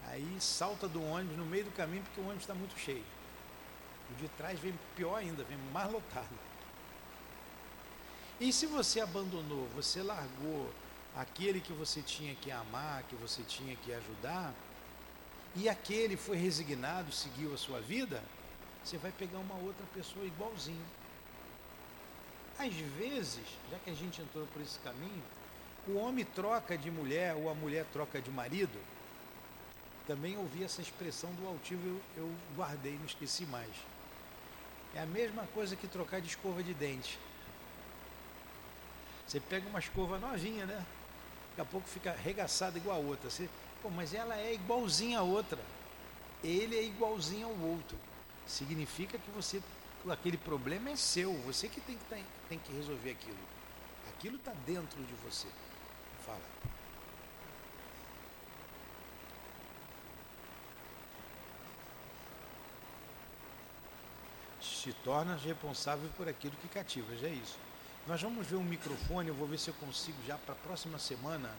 aí 0.04 0.36
salta 0.38 0.86
do 0.86 1.02
ônibus 1.02 1.38
no 1.38 1.46
meio 1.46 1.64
do 1.64 1.70
caminho 1.70 2.02
porque 2.02 2.20
o 2.20 2.24
ônibus 2.24 2.42
está 2.42 2.54
muito 2.54 2.78
cheio. 2.78 3.04
O 4.10 4.14
de 4.16 4.28
trás 4.36 4.60
vem 4.60 4.78
pior 4.94 5.16
ainda, 5.16 5.42
vem 5.44 5.56
mais 5.72 5.90
lotado. 5.90 6.28
E 8.38 8.52
se 8.52 8.66
você 8.66 9.00
abandonou, 9.00 9.66
você 9.74 10.02
largou 10.02 10.70
aquele 11.16 11.58
que 11.58 11.72
você 11.72 12.02
tinha 12.02 12.34
que 12.34 12.50
amar, 12.50 13.04
que 13.04 13.16
você 13.16 13.42
tinha 13.42 13.74
que 13.76 13.90
ajudar, 13.90 14.54
e 15.56 15.70
aquele 15.70 16.18
foi 16.18 16.36
resignado, 16.36 17.10
seguiu 17.12 17.54
a 17.54 17.56
sua 17.56 17.80
vida, 17.80 18.22
você 18.84 18.98
vai 18.98 19.10
pegar 19.10 19.38
uma 19.38 19.54
outra 19.54 19.86
pessoa 19.94 20.26
igualzinho. 20.26 20.84
Às 22.58 22.74
vezes, 22.74 23.46
já 23.70 23.78
que 23.78 23.88
a 23.88 23.94
gente 23.94 24.20
entrou 24.20 24.46
por 24.48 24.60
esse 24.60 24.78
caminho, 24.80 25.22
o 25.86 25.96
homem 25.96 26.24
troca 26.24 26.76
de 26.76 26.90
mulher 26.90 27.34
ou 27.34 27.50
a 27.50 27.54
mulher 27.54 27.86
troca 27.92 28.20
de 28.20 28.30
marido. 28.30 28.78
Também 30.06 30.36
ouvi 30.36 30.64
essa 30.64 30.80
expressão 30.80 31.30
do 31.34 31.46
altivo, 31.46 31.86
eu, 31.86 32.00
eu 32.16 32.34
guardei, 32.56 32.96
não 32.96 33.06
esqueci 33.06 33.44
mais. 33.46 33.70
É 34.94 35.00
a 35.00 35.06
mesma 35.06 35.46
coisa 35.54 35.76
que 35.76 35.86
trocar 35.86 36.20
de 36.20 36.28
escova 36.28 36.62
de 36.62 36.72
dente. 36.72 37.18
Você 39.26 39.38
pega 39.38 39.68
uma 39.68 39.78
escova 39.78 40.18
novinha, 40.18 40.64
né? 40.64 40.84
Daqui 41.50 41.60
a 41.60 41.64
pouco 41.66 41.86
fica 41.86 42.10
arregaçada 42.12 42.78
igual 42.78 42.96
a 42.96 43.00
outra. 43.00 43.28
Você, 43.28 43.48
Pô, 43.82 43.90
mas 43.90 44.14
ela 44.14 44.36
é 44.36 44.54
igualzinha 44.54 45.20
a 45.20 45.22
outra. 45.22 45.58
Ele 46.42 46.76
é 46.76 46.82
igualzinho 46.82 47.46
ao 47.46 47.56
outro. 47.58 47.96
Significa 48.46 49.18
que 49.18 49.30
você, 49.30 49.62
aquele 50.08 50.36
problema 50.36 50.90
é 50.90 50.96
seu. 50.96 51.34
Você 51.42 51.68
que 51.68 51.80
tem 51.80 51.96
que, 51.96 52.04
tem, 52.04 52.24
tem 52.48 52.58
que 52.58 52.72
resolver 52.72 53.10
aquilo. 53.10 53.38
Aquilo 54.08 54.36
está 54.36 54.52
dentro 54.66 55.02
de 55.04 55.14
você. 55.24 55.46
Fala. 56.28 56.40
Se 64.60 64.92
torna 64.92 65.36
responsável 65.36 66.10
por 66.18 66.28
aquilo 66.28 66.54
que 66.56 66.68
cativa, 66.68 67.16
já 67.16 67.28
é 67.28 67.32
isso. 67.32 67.58
Nós 68.06 68.20
vamos 68.20 68.46
ver 68.46 68.56
um 68.56 68.64
microfone, 68.64 69.28
eu 69.28 69.34
vou 69.34 69.46
ver 69.46 69.58
se 69.58 69.68
eu 69.68 69.74
consigo 69.74 70.18
já 70.26 70.36
para 70.36 70.52
a 70.52 70.56
próxima 70.56 70.98
semana 70.98 71.50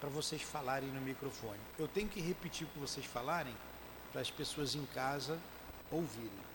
para 0.00 0.08
vocês 0.08 0.42
falarem 0.42 0.88
no 0.88 1.00
microfone. 1.00 1.60
Eu 1.78 1.86
tenho 1.86 2.08
que 2.08 2.20
repetir 2.20 2.66
o 2.66 2.70
que 2.70 2.78
vocês 2.80 3.06
falarem 3.06 3.54
para 4.10 4.20
as 4.20 4.30
pessoas 4.30 4.74
em 4.74 4.84
casa 4.86 5.38
ouvirem. 5.90 6.50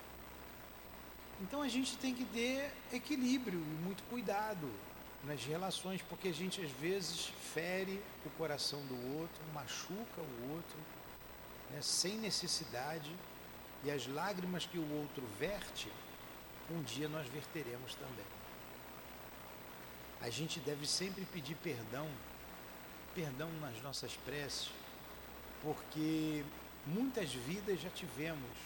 Então 1.42 1.62
a 1.62 1.68
gente 1.68 1.98
tem 1.98 2.14
que 2.14 2.26
ter 2.26 2.72
equilíbrio 2.92 3.60
e 3.60 3.84
muito 3.86 4.04
cuidado 4.10 4.70
nas 5.26 5.44
relações, 5.44 6.02
porque 6.04 6.28
a 6.28 6.34
gente 6.34 6.62
às 6.62 6.72
vezes 6.72 7.32
fere 7.54 8.02
o 8.26 8.30
coração 8.32 8.80
do 8.86 9.18
outro, 9.20 9.42
machuca 9.54 10.22
o 10.22 10.54
outro, 10.54 10.78
né, 11.72 11.82
sem 11.82 12.18
necessidade, 12.18 13.12
e 13.84 13.92
as 13.92 14.08
lágrimas 14.08 14.66
que 14.66 14.78
o 14.78 14.94
outro 14.94 15.24
verte, 15.40 15.92
um 16.72 16.82
dia 16.84 17.08
nós 17.08 17.28
verteremos 17.28 17.94
também. 17.96 18.26
A 20.22 20.30
gente 20.30 20.60
deve 20.60 20.88
sempre 20.88 21.26
pedir 21.26 21.56
perdão, 21.56 22.10
perdão 23.14 23.52
nas 23.60 23.82
nossas 23.82 24.16
preces, 24.18 24.72
porque 25.62 26.44
muitas 26.86 27.34
vidas 27.34 27.80
já 27.80 27.90
tivemos 27.90 28.58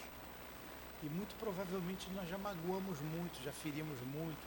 e 1.02 1.06
muito 1.06 1.34
provavelmente 1.38 2.08
nós 2.10 2.28
já 2.28 2.38
magoamos 2.38 3.00
muito, 3.00 3.42
já 3.42 3.52
ferimos 3.52 3.98
muito. 4.02 4.40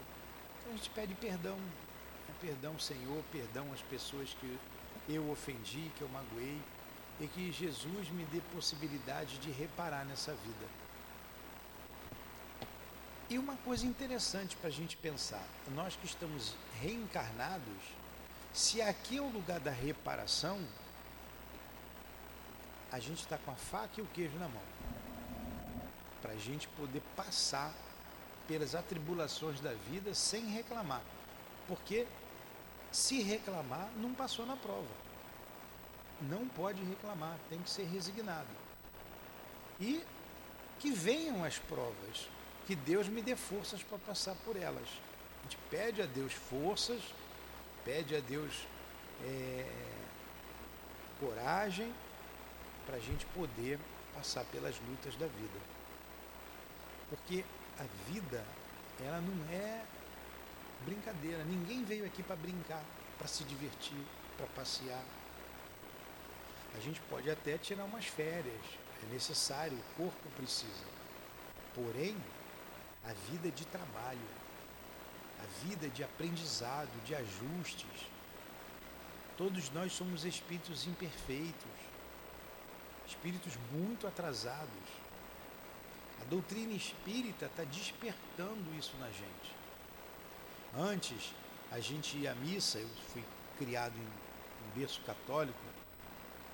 Então 0.59 0.73
a 0.73 0.75
gente 0.75 0.89
pede 0.91 1.13
perdão? 1.15 1.57
Perdão, 2.43 2.77
Senhor, 2.77 3.23
perdão 3.31 3.71
às 3.71 3.81
pessoas 3.83 4.35
que 4.41 4.59
eu 5.07 5.31
ofendi, 5.31 5.89
que 5.97 6.01
eu 6.01 6.09
magoei, 6.09 6.61
e 7.21 7.27
que 7.27 7.51
Jesus 7.53 8.09
me 8.09 8.25
dê 8.25 8.41
possibilidade 8.53 9.37
de 9.37 9.49
reparar 9.49 10.03
nessa 10.03 10.33
vida. 10.33 10.67
E 13.29 13.39
uma 13.39 13.55
coisa 13.57 13.85
interessante 13.85 14.57
para 14.57 14.67
a 14.67 14.71
gente 14.71 14.97
pensar: 14.97 15.43
nós 15.73 15.95
que 15.95 16.05
estamos 16.05 16.53
reencarnados, 16.81 17.83
se 18.51 18.81
aqui 18.81 19.17
é 19.17 19.21
o 19.21 19.29
lugar 19.29 19.61
da 19.61 19.71
reparação, 19.71 20.59
a 22.91 22.99
gente 22.99 23.19
está 23.19 23.37
com 23.37 23.51
a 23.51 23.55
faca 23.55 24.01
e 24.01 24.03
o 24.03 24.07
queijo 24.07 24.37
na 24.37 24.49
mão. 24.49 24.61
Para 26.21 26.33
a 26.33 26.37
gente 26.37 26.67
poder 26.69 27.01
passar 27.15 27.73
pelas 28.47 28.75
atribulações 28.75 29.61
da 29.61 29.73
vida 29.89 30.13
sem 30.13 30.45
reclamar. 30.47 31.01
Porque 31.67 32.05
se 32.93 33.21
reclamar, 33.21 33.89
não 33.97 34.13
passou 34.13 34.45
na 34.45 34.55
prova. 34.55 34.87
Não 36.21 36.47
pode 36.47 36.81
reclamar, 36.83 37.37
tem 37.49 37.59
que 37.59 37.69
ser 37.69 37.83
resignado. 37.83 38.47
E 39.81 40.03
que 40.79 40.91
venham 40.91 41.43
as 41.43 41.57
provas, 41.57 42.29
que 42.67 42.75
Deus 42.75 43.07
me 43.09 43.21
dê 43.21 43.35
forças 43.35 43.81
para 43.81 43.97
passar 43.97 44.35
por 44.45 44.55
elas. 44.55 44.87
A 45.39 45.43
gente 45.43 45.57
pede 45.69 46.01
a 46.01 46.05
Deus 46.05 46.33
forças, 46.33 47.01
pede 47.83 48.15
a 48.15 48.19
Deus 48.19 48.65
é, 49.25 49.69
coragem 51.19 51.93
para 52.85 52.97
a 52.97 52.99
gente 52.99 53.25
poder 53.27 53.79
passar 54.13 54.45
pelas 54.45 54.75
lutas 54.87 55.15
da 55.15 55.25
vida. 55.25 55.59
Porque 57.09 57.43
a 57.79 58.11
vida, 58.11 58.45
ela 59.03 59.19
não 59.19 59.51
é 59.51 59.83
brincadeira. 60.85 61.43
Ninguém 61.43 61.83
veio 61.83 62.05
aqui 62.05 62.21
para 62.21 62.35
brincar, 62.35 62.83
para 63.17 63.27
se 63.27 63.43
divertir, 63.43 64.05
para 64.37 64.47
passear. 64.47 65.03
A 66.75 66.79
gente 66.79 66.99
pode 67.01 67.29
até 67.29 67.57
tirar 67.57 67.85
umas 67.85 68.05
férias, 68.05 68.61
é 69.03 69.13
necessário, 69.13 69.77
o 69.77 69.95
corpo 69.97 70.29
precisa. 70.35 70.85
Porém, 71.75 72.15
a 73.03 73.13
vida 73.31 73.47
é 73.47 73.51
de 73.51 73.65
trabalho, 73.65 74.19
a 75.39 75.65
vida 75.65 75.87
é 75.87 75.89
de 75.89 76.03
aprendizado, 76.03 76.89
de 77.03 77.13
ajustes. 77.15 78.07
Todos 79.37 79.69
nós 79.71 79.91
somos 79.93 80.25
espíritos 80.25 80.87
imperfeitos, 80.87 81.71
espíritos 83.05 83.53
muito 83.71 84.07
atrasados. 84.07 85.03
A 86.21 86.25
doutrina 86.25 86.73
espírita 86.73 87.47
está 87.47 87.63
despertando 87.63 88.73
isso 88.77 88.95
na 88.97 89.07
gente. 89.07 89.62
Antes, 90.75 91.33
a 91.71 91.79
gente 91.79 92.17
ia 92.17 92.31
à 92.31 92.35
missa, 92.35 92.79
eu 92.79 92.87
fui 93.13 93.23
criado 93.59 93.93
em 93.95 94.01
um 94.01 94.79
berço 94.79 95.01
católico, 95.01 95.59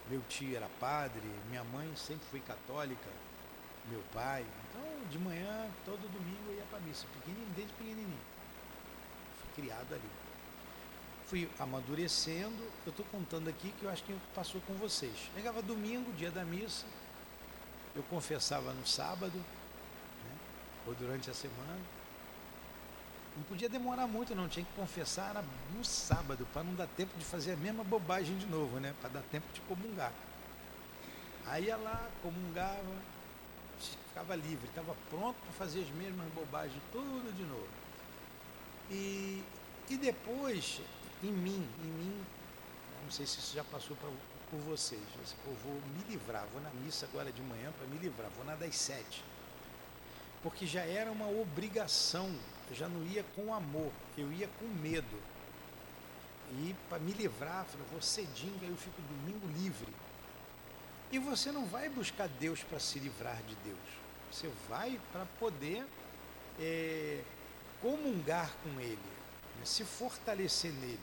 meu 0.10 0.21
tio 0.27 0.55
era 0.55 0.67
padre, 0.79 1.21
minha 1.49 1.63
mãe 1.63 1.89
sempre 1.95 2.25
foi 2.29 2.39
católica, 2.41 3.10
meu 3.88 4.01
pai. 4.13 4.45
Então, 4.69 5.08
de 5.10 5.17
manhã, 5.19 5.69
todo 5.86 5.99
domingo 6.12 6.49
eu 6.49 6.55
ia 6.55 6.63
para 6.63 6.79
missa, 6.79 7.05
pequenininho, 7.13 7.53
desde 7.55 7.73
pequenininho. 7.73 8.19
Fui 9.39 9.63
criado 9.63 9.93
ali. 9.93 10.10
Fui 11.27 11.49
amadurecendo, 11.60 12.62
eu 12.86 12.89
estou 12.89 13.05
contando 13.05 13.47
aqui 13.49 13.71
que 13.79 13.84
eu 13.84 13.89
acho 13.89 14.03
que 14.03 14.17
passou 14.34 14.60
com 14.62 14.73
vocês. 14.73 15.13
Chegava 15.34 15.62
domingo, 15.62 16.12
dia 16.13 16.32
da 16.32 16.43
missa, 16.43 16.86
eu 17.95 18.03
confessava 18.03 18.73
no 18.73 18.86
sábado, 18.86 19.38
né, 19.38 20.38
ou 20.88 20.95
durante 20.95 21.29
a 21.29 21.34
semana. 21.34 21.98
Não 23.39 23.45
podia 23.45 23.69
demorar 23.69 24.06
muito, 24.06 24.36
não, 24.36 24.49
tinha 24.49 24.65
que 24.65 24.73
confessar 24.73 25.41
no 25.73 25.86
sábado, 25.86 26.45
para 26.52 26.62
não 26.62 26.75
dar 26.75 26.88
tempo 26.88 27.17
de 27.17 27.23
fazer 27.23 27.54
a 27.54 27.56
mesma 27.56 27.86
bobagem 27.86 28.38
de 28.38 28.45
novo, 28.45 28.82
né? 28.82 28.93
Para 28.99 29.12
dar 29.12 29.21
tempo 29.32 29.45
de 29.54 29.62
comungar. 29.62 30.12
Aí 31.47 31.67
ia 31.67 31.78
lá, 31.78 32.10
comungava, 32.21 32.84
ficava 33.80 34.36
livre, 34.36 34.67
estava 34.67 34.93
pronto 35.10 35.38
para 35.39 35.54
fazer 35.54 35.84
as 35.84 35.89
mesmas 35.91 36.28
bobagens, 36.34 36.84
tudo 36.91 37.34
de 37.34 37.43
novo. 37.43 37.67
E, 38.91 39.41
e 39.89 39.95
depois, 39.95 40.82
em 41.23 41.32
mim, 41.32 41.65
em 41.82 41.88
mim, 41.88 42.25
não 43.06 43.10
sei 43.10 43.25
se 43.25 43.39
isso 43.39 43.56
já 43.56 43.63
passou 43.63 43.95
pra, 43.95 44.10
por 44.52 44.60
vocês, 44.60 45.02
eu 45.47 45.54
vou 45.63 45.75
me 45.95 46.12
livrar, 46.12 46.45
vou 46.52 46.62
na 46.62 46.71
missa 46.71 47.06
agora 47.06 47.32
de 47.32 47.41
manhã 47.41 47.71
para 47.71 47.88
me 47.88 47.99
livrar, 47.99 48.30
vou 48.36 48.43
na 48.43 48.56
das 48.56 48.75
sete. 48.75 49.23
Porque 50.43 50.67
já 50.67 50.82
era 50.82 51.10
uma 51.10 51.30
obrigação, 51.30 52.30
eu 52.69 52.75
já 52.75 52.88
não 52.88 53.03
ia 53.08 53.23
com 53.36 53.53
amor, 53.53 53.91
eu 54.17 54.32
ia 54.32 54.47
com 54.60 54.65
medo. 54.65 55.17
E 56.51 56.75
para 56.88 56.99
me 56.99 57.12
livrar, 57.13 57.65
falei, 57.65 57.86
vou 57.91 58.01
cedinho, 58.01 58.58
aí 58.62 58.69
eu 58.69 58.77
fico 58.77 59.01
domingo 59.01 59.47
livre. 59.60 59.93
E 61.12 61.19
você 61.19 61.51
não 61.51 61.65
vai 61.65 61.89
buscar 61.89 62.27
Deus 62.27 62.63
para 62.63 62.79
se 62.79 62.99
livrar 62.99 63.38
de 63.43 63.55
Deus. 63.55 63.77
Você 64.32 64.49
vai 64.67 64.99
para 65.12 65.25
poder 65.39 65.86
é, 66.60 67.23
comungar 67.82 68.51
com 68.63 68.79
Ele, 68.79 68.97
né, 69.58 69.65
se 69.65 69.84
fortalecer 69.84 70.71
nele. 70.71 70.99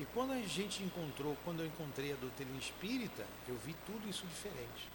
E 0.00 0.04
quando 0.06 0.32
a 0.32 0.40
gente 0.40 0.82
encontrou, 0.82 1.36
quando 1.44 1.60
eu 1.60 1.66
encontrei 1.66 2.12
a 2.12 2.16
doutrina 2.16 2.56
espírita, 2.58 3.24
eu 3.48 3.56
vi 3.58 3.74
tudo 3.86 4.08
isso 4.08 4.26
diferente. 4.26 4.88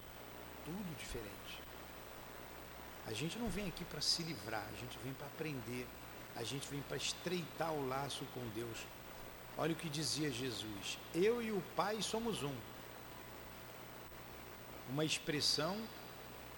Tudo 0.66 0.98
diferente. 0.98 1.63
A 3.06 3.14
gente 3.14 3.38
não 3.38 3.50
vem 3.50 3.68
aqui 3.68 3.84
para 3.86 4.02
se 4.02 4.24
livrar, 4.24 4.66
a 4.72 4.80
gente 4.80 4.98
vem 5.04 5.14
para 5.14 5.28
aprender, 5.28 5.86
a 6.36 6.44
gente 6.44 6.68
vem 6.68 6.82
para 6.82 6.98
estreitar 6.98 7.72
o 7.72 7.88
laço 7.88 8.26
com 8.34 8.48
Deus. 8.50 8.78
Olha 9.58 9.74
o 9.74 9.76
que 9.76 9.90
dizia 9.90 10.32
Jesus: 10.32 10.98
Eu 11.14 11.42
e 11.42 11.52
o 11.52 11.62
Pai 11.76 12.02
somos 12.02 12.44
um. 12.44 12.56
Uma 14.90 15.06
expressão 15.06 15.78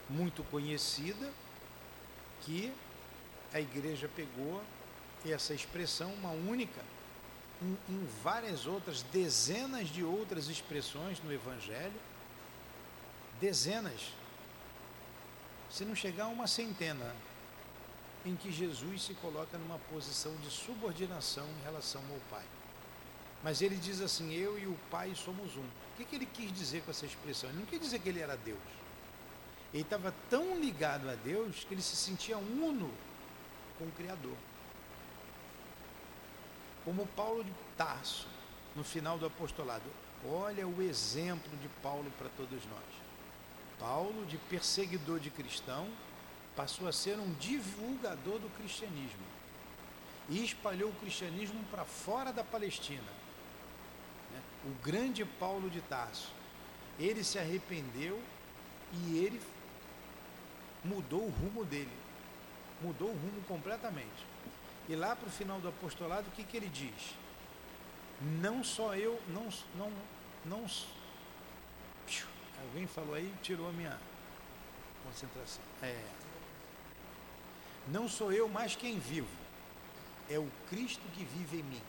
muito 0.10 0.44
conhecida 0.46 1.32
que 2.42 2.74
a 3.54 3.60
igreja 3.60 4.10
pegou 4.16 4.62
essa 5.26 5.54
expressão, 5.54 6.14
uma 6.14 6.32
única, 6.32 6.82
em, 7.62 7.78
em, 7.90 8.08
várias 8.22 8.68
outras, 8.68 9.02
dezenas 9.02 9.90
de 9.90 10.04
outras 10.04 10.50
expressões 10.50 11.22
no 11.24 11.34
Evangelho, 11.34 12.00
dezenas. 13.40 14.14
Se 15.76 15.84
não 15.84 15.94
chegar 15.94 16.24
a 16.24 16.28
uma 16.30 16.48
centena, 16.48 17.14
em 18.26 18.34
que 18.34 18.50
Jesus 18.50 19.04
se 19.04 19.14
coloca 19.16 19.58
numa 19.58 19.78
posição 19.78 20.34
de 20.38 20.50
subordinação 20.50 21.46
em 21.60 21.64
relação 21.66 22.02
ao 22.10 22.20
Pai. 22.30 22.46
Mas 23.44 23.62
ele 23.62 23.76
diz 23.76 24.00
assim: 24.00 24.34
Eu 24.34 24.58
e 24.58 24.68
o 24.68 24.78
Pai 24.90 25.14
somos 25.16 25.58
um. 25.58 25.66
O 25.66 25.98
que, 25.98 26.06
que 26.06 26.16
ele 26.16 26.26
quis 26.26 26.50
dizer 26.54 26.82
com 26.84 26.92
essa 26.92 27.06
expressão? 27.06 27.50
Ele 27.50 27.60
não 27.60 27.66
quis 27.66 27.82
dizer 27.82 28.00
que 28.00 28.08
ele 28.08 28.22
era 28.22 28.38
Deus. 28.38 28.58
Ele 29.74 29.84
estava 29.84 30.14
tão 30.30 30.58
ligado 30.58 31.10
a 31.10 31.16
Deus 31.16 31.66
que 31.66 31.74
ele 31.74 31.82
se 31.82 31.98
sentia 31.98 32.38
uno 32.38 32.90
com 33.78 33.84
o 33.84 33.92
Criador. 33.92 34.38
Como 36.86 37.06
Paulo 37.08 37.44
de 37.44 37.52
Tarso, 37.76 38.30
no 38.78 38.84
final 38.84 39.18
do 39.18 39.26
apostolado. 39.26 39.84
Olha 40.26 40.66
o 40.66 40.82
exemplo 40.82 41.52
de 41.58 41.68
Paulo 41.84 42.10
para 42.18 42.30
todos 42.30 42.66
nós. 42.68 43.05
Paulo, 43.80 44.26
de 44.26 44.38
perseguidor 44.38 45.20
de 45.20 45.30
cristão, 45.30 45.88
passou 46.56 46.88
a 46.88 46.92
ser 46.92 47.18
um 47.20 47.34
divulgador 47.34 48.40
do 48.40 48.50
cristianismo 48.58 49.26
e 50.30 50.44
espalhou 50.44 50.90
o 50.90 50.96
cristianismo 50.96 51.64
para 51.66 51.86
fora 51.86 52.32
da 52.32 52.44
Palestina. 52.44 53.02
Né? 54.32 54.42
O 54.66 54.84
grande 54.84 55.24
Paulo 55.26 55.70
de 55.70 55.82
Tarso, 55.82 56.32
ele 57.00 57.24
se 57.24 57.38
arrependeu 57.38 58.20
e 58.94 59.18
ele 59.18 59.42
mudou 60.84 61.26
o 61.26 61.30
rumo 61.30 61.66
dele, 61.66 61.92
mudou 62.82 63.10
o 63.10 63.14
rumo 63.14 63.42
completamente. 63.48 64.26
E 64.88 64.96
lá 64.96 65.16
para 65.16 65.28
o 65.28 65.32
final 65.32 65.60
do 65.60 65.68
apostolado, 65.68 66.28
o 66.30 66.32
que, 66.32 66.44
que 66.44 66.58
ele 66.58 66.70
diz? 66.70 67.16
Não 68.22 68.64
só 68.64 68.96
eu, 68.96 69.20
não, 69.28 69.50
não, 69.76 69.92
não. 70.46 70.66
Alguém 72.62 72.88
falou 72.88 73.16
aí, 73.16 73.34
tirou 73.42 73.70
a 73.70 73.72
minha 73.72 74.00
concentração. 75.04 75.64
É. 75.82 76.04
Não 77.88 78.08
sou 78.10 78.32
eu 78.32 78.50
mais 78.50 78.76
quem 78.76 79.00
vivo, 79.00 79.28
é 80.30 80.40
o 80.40 80.50
Cristo 80.70 81.04
que 81.14 81.24
vive 81.24 81.60
em 81.60 81.64
mim. 81.64 81.82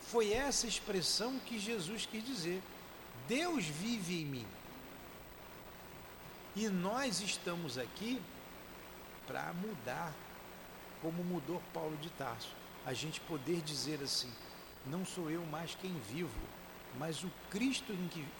Foi 0.00 0.32
essa 0.32 0.66
expressão 0.66 1.38
que 1.40 1.58
Jesus 1.58 2.06
quis 2.06 2.24
dizer. 2.24 2.62
Deus 3.28 3.66
vive 3.66 4.22
em 4.22 4.24
mim. 4.24 4.46
E 6.54 6.68
nós 6.68 7.20
estamos 7.20 7.76
aqui 7.76 8.22
para 9.26 9.52
mudar, 9.52 10.14
como 11.02 11.22
mudou 11.22 11.60
Paulo 11.74 11.96
de 11.98 12.08
Tarso. 12.10 12.54
A 12.86 12.94
gente 12.94 13.20
poder 13.20 13.60
dizer 13.60 14.00
assim: 14.02 14.32
não 14.86 15.04
sou 15.04 15.30
eu 15.30 15.44
mais 15.46 15.74
quem 15.74 15.92
vivo, 16.10 16.40
mas 16.98 17.22
o 17.22 17.30
Cristo 17.50 17.92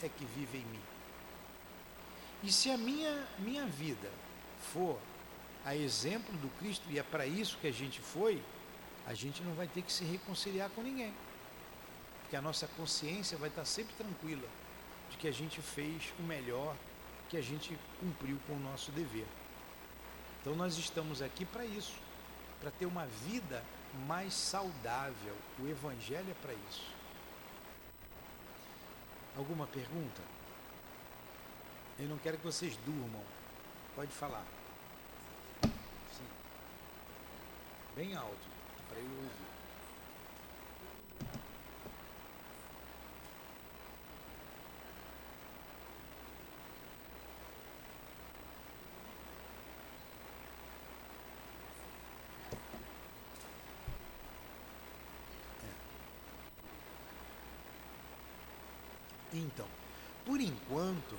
é 0.02 0.08
que 0.08 0.24
vive 0.24 0.58
em 0.58 0.64
mim. 0.64 0.82
E 2.42 2.52
se 2.52 2.70
a 2.70 2.76
minha, 2.76 3.26
minha 3.38 3.66
vida 3.66 4.10
for 4.72 4.98
a 5.64 5.74
exemplo 5.74 6.36
do 6.38 6.48
Cristo, 6.58 6.84
e 6.90 6.98
é 6.98 7.02
para 7.02 7.26
isso 7.26 7.58
que 7.58 7.66
a 7.66 7.72
gente 7.72 8.00
foi, 8.00 8.42
a 9.06 9.14
gente 9.14 9.42
não 9.42 9.54
vai 9.54 9.66
ter 9.66 9.82
que 9.82 9.92
se 9.92 10.04
reconciliar 10.04 10.70
com 10.70 10.82
ninguém. 10.82 11.12
Porque 12.22 12.36
a 12.36 12.42
nossa 12.42 12.66
consciência 12.68 13.36
vai 13.38 13.48
estar 13.48 13.64
sempre 13.64 13.94
tranquila 13.94 14.48
de 15.10 15.16
que 15.16 15.28
a 15.28 15.32
gente 15.32 15.60
fez 15.60 16.12
o 16.18 16.22
melhor, 16.22 16.76
que 17.28 17.36
a 17.36 17.42
gente 17.42 17.76
cumpriu 18.00 18.38
com 18.46 18.54
o 18.54 18.60
nosso 18.60 18.92
dever. 18.92 19.26
Então 20.40 20.54
nós 20.54 20.78
estamos 20.78 21.22
aqui 21.22 21.44
para 21.44 21.64
isso, 21.64 21.94
para 22.60 22.70
ter 22.70 22.86
uma 22.86 23.06
vida 23.06 23.62
mais 24.06 24.34
saudável. 24.34 25.36
O 25.58 25.66
Evangelho 25.66 26.30
é 26.30 26.34
para 26.34 26.52
isso. 26.68 26.95
Alguma 29.36 29.66
pergunta? 29.66 30.22
Eu 31.98 32.08
não 32.08 32.18
quero 32.18 32.38
que 32.38 32.44
vocês 32.44 32.76
durmam. 32.84 33.22
Pode 33.94 34.10
falar. 34.12 34.44
Sim. 35.62 36.26
Bem 37.94 38.14
alto, 38.16 38.48
para 38.88 38.98
eu 38.98 39.04
ouvir. 39.04 39.55
Então, 59.38 59.68
por 60.24 60.40
enquanto, 60.40 61.16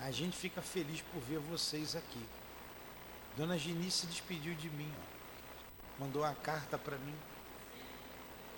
A 0.00 0.12
gente 0.12 0.36
fica 0.36 0.62
feliz 0.62 1.02
por 1.12 1.20
ver 1.20 1.38
vocês 1.38 1.94
aqui. 1.94 2.24
Dona 3.36 3.58
Geni 3.58 3.90
se 3.90 4.06
despediu 4.06 4.54
de 4.54 4.70
mim, 4.70 4.90
ó. 4.96 6.00
mandou 6.00 6.22
uma 6.22 6.34
carta 6.34 6.78
para 6.78 6.96
mim. 6.96 7.14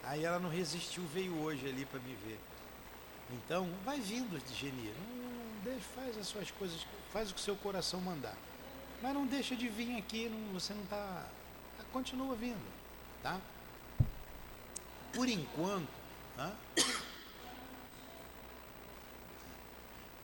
Aí 0.04 0.22
ela 0.22 0.38
não 0.38 0.48
resistiu, 0.48 1.02
veio 1.06 1.36
hoje 1.42 1.66
ali 1.66 1.84
para 1.86 1.98
me 1.98 2.14
ver. 2.14 2.38
Então, 3.32 3.68
vai 3.84 3.98
vindo, 3.98 4.40
Geni. 4.54 4.94
Faz 5.94 6.18
as 6.18 6.28
suas 6.28 6.50
coisas, 6.52 6.86
faz 7.12 7.30
o 7.30 7.34
que 7.34 7.40
seu 7.40 7.56
coração 7.56 8.00
mandar. 8.00 8.36
Mas 9.02 9.14
não 9.14 9.26
deixa 9.26 9.56
de 9.56 9.68
vir 9.68 9.96
aqui, 9.98 10.28
não, 10.28 10.52
você 10.52 10.74
não 10.74 10.82
está. 10.82 11.26
Continua 11.92 12.36
vindo, 12.36 12.60
tá? 13.22 13.40
Por 15.12 15.28
enquanto, 15.28 15.88
tá? 16.36 16.54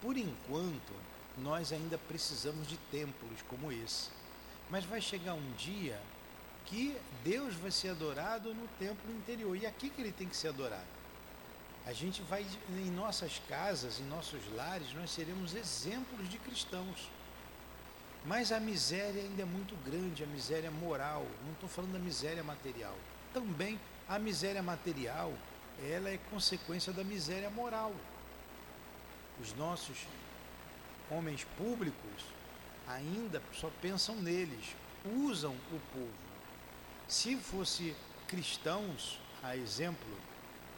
por 0.01 0.17
enquanto, 0.17 0.93
nós 1.39 1.73
ainda 1.73 1.99
precisamos 1.99 2.69
de 2.69 2.77
templos 2.91 3.43
como 3.49 3.73
esse. 3.73 4.11
Mas 4.71 4.85
vai 4.85 5.01
chegar 5.01 5.35
um 5.35 5.53
dia 5.53 6.01
que 6.67 6.97
Deus 7.25 7.55
vai 7.55 7.71
ser 7.71 7.89
adorado 7.91 8.53
no 8.55 8.69
templo 8.79 9.11
interior. 9.13 9.57
E 9.57 9.67
aqui 9.67 9.89
que 9.89 10.01
ele 10.01 10.13
tem 10.13 10.29
que 10.29 10.37
ser 10.37 10.49
adorado. 10.49 10.97
A 11.87 11.93
gente 11.93 12.21
vai, 12.23 12.45
em 12.71 12.91
nossas 12.91 13.41
casas, 13.49 14.01
em 14.01 14.05
nossos 14.05 14.41
lares, 14.55 14.93
nós 14.93 15.11
seremos 15.11 15.55
exemplos 15.55 16.29
de 16.29 16.39
cristãos. 16.39 17.09
Mas 18.27 18.51
a 18.51 18.59
miséria 18.59 19.23
ainda 19.23 19.43
é 19.43 19.45
muito 19.45 19.77
grande, 19.89 20.25
a 20.25 20.27
miséria 20.27 20.71
moral. 20.71 21.25
Não 21.45 21.53
estou 21.53 21.69
falando 21.69 21.93
da 21.93 21.99
miséria 21.99 22.43
material. 22.43 22.97
Também 23.33 23.79
a 24.09 24.19
miséria 24.19 24.63
material, 24.63 25.33
ela 25.89 26.11
é 26.11 26.19
consequência 26.31 26.93
da 26.93 27.05
miséria 27.05 27.49
moral. 27.51 27.95
Os 29.41 29.55
nossos 29.55 30.07
homens 31.09 31.45
públicos 31.57 32.25
ainda 32.89 33.41
só 33.53 33.71
pensam 33.81 34.17
neles, 34.17 34.75
usam 35.05 35.55
o 35.73 35.81
povo. 35.93 36.27
Se 37.07 37.37
fosse 37.37 37.95
cristãos, 38.27 39.21
a 39.41 39.57
exemplo 39.57 40.19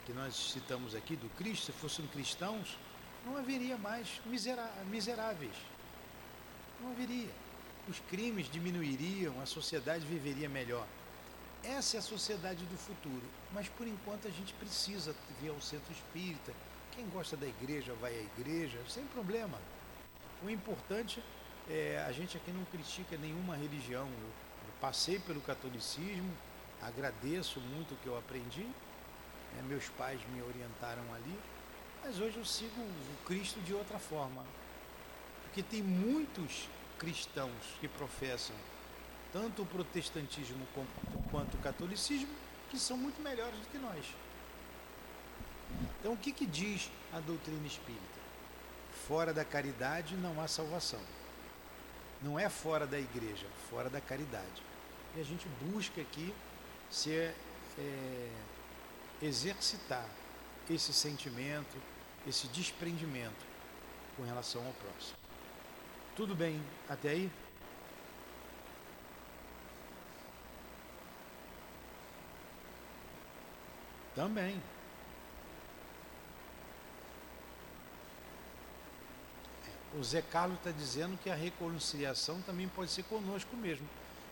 que 0.05 0.13
nós 0.13 0.35
citamos 0.35 0.95
aqui 0.95 1.17
do 1.17 1.29
Cristo, 1.31 1.67
se 1.67 1.73
fossem 1.73 2.07
cristãos, 2.09 2.77
não 3.25 3.39
haveria 3.39 3.79
mais 3.79 4.21
miseráveis. 4.27 5.55
Não 6.81 6.91
haveria. 6.91 7.31
Os 7.89 8.01
crimes 8.01 8.51
diminuiriam, 8.51 9.41
a 9.41 9.47
sociedade 9.47 10.05
viveria 10.07 10.49
melhor. 10.49 10.87
Essa 11.65 11.97
é 11.97 12.01
a 12.01 12.03
sociedade 12.03 12.65
do 12.67 12.77
futuro. 12.77 13.23
Mas 13.53 13.69
por 13.69 13.87
enquanto 13.87 14.29
a 14.29 14.31
gente 14.31 14.53
precisa 14.55 15.15
vir 15.41 15.51
ao 15.51 15.61
centro 15.61 15.93
espírita. 15.93 16.53
Quem 16.93 17.09
gosta 17.09 17.37
da 17.37 17.47
igreja 17.47 17.95
vai 17.95 18.13
à 18.13 18.23
igreja, 18.23 18.79
sem 18.89 19.05
problema. 19.07 19.59
O 20.43 20.51
importante 20.51 21.23
é 21.69 22.05
a 22.07 22.13
gente 22.13 22.37
aqui 22.37 22.51
não 22.51 22.65
critica 22.67 23.17
nenhuma 23.17 23.57
religião. 23.57 24.07
Eu, 24.07 24.27
eu 24.69 24.75
passei 24.81 25.19
pelo 25.19 25.41
catolicismo, 25.41 26.31
agradeço 26.83 27.61
muito 27.61 27.95
o 27.95 27.97
que 27.99 28.07
eu 28.07 28.17
aprendi. 28.17 28.67
É, 29.59 29.63
meus 29.63 29.89
pais 29.91 30.21
me 30.33 30.43
orientaram 30.43 31.03
ali, 31.15 31.39
mas 32.05 32.21
hoje 32.21 32.37
eu 32.37 32.45
sigo 32.45 32.81
o 32.81 33.27
Cristo 33.27 33.61
de 33.61 33.75
outra 33.75 33.99
forma. 33.99 34.45
Porque 35.49 35.63
tem 35.63 35.83
muitos 35.83 36.69
cristãos 36.99 37.51
que 37.81 37.89
professam 37.89 38.55
tanto 39.33 39.63
o 39.63 39.67
protestantismo 39.67 40.67
quanto 41.31 41.55
o 41.55 41.61
catolicismo 41.61 42.29
que 42.71 42.79
são 42.79 42.97
muito 42.97 43.21
melhores 43.23 43.59
do 43.59 43.67
que 43.67 43.79
nós. 43.79 44.05
Então, 45.99 46.13
o 46.13 46.17
que, 46.17 46.33
que 46.33 46.47
diz 46.47 46.91
a 47.13 47.21
doutrina 47.21 47.67
espírita? 47.67 48.19
Fora 49.07 49.33
da 49.33 49.45
caridade 49.45 50.15
não 50.17 50.41
há 50.41 50.47
salvação. 50.47 51.01
Não 52.23 52.39
é 52.39 52.49
fora 52.49 52.87
da 52.87 52.99
igreja, 52.99 53.47
fora 53.71 53.89
da 53.89 54.01
caridade. 54.01 54.63
E 55.17 55.21
a 55.21 55.25
gente 55.25 55.47
busca 55.63 56.01
aqui 56.01 56.35
ser, 56.91 57.35
é, 57.79 58.31
exercitar 59.23 60.07
esse 60.69 60.93
sentimento, 60.93 61.77
esse 62.27 62.47
desprendimento 62.49 63.47
com 64.17 64.25
relação 64.25 64.65
ao 64.67 64.73
próximo. 64.73 65.18
Tudo 66.19 66.35
bem 66.35 66.61
até 66.89 67.11
aí? 67.11 67.31
Também. 74.17 74.61
O 79.97 80.03
Zé 80.03 80.21
Carlos 80.21 80.59
está 80.59 80.73
dizendo 80.73 81.17
que 81.19 81.31
a 81.31 81.37
reconciliação 81.37 82.43
também 82.43 82.67
pode 82.67 82.91
ser 82.91 83.05
conosco 83.05 83.57
mesmo. 83.57 83.89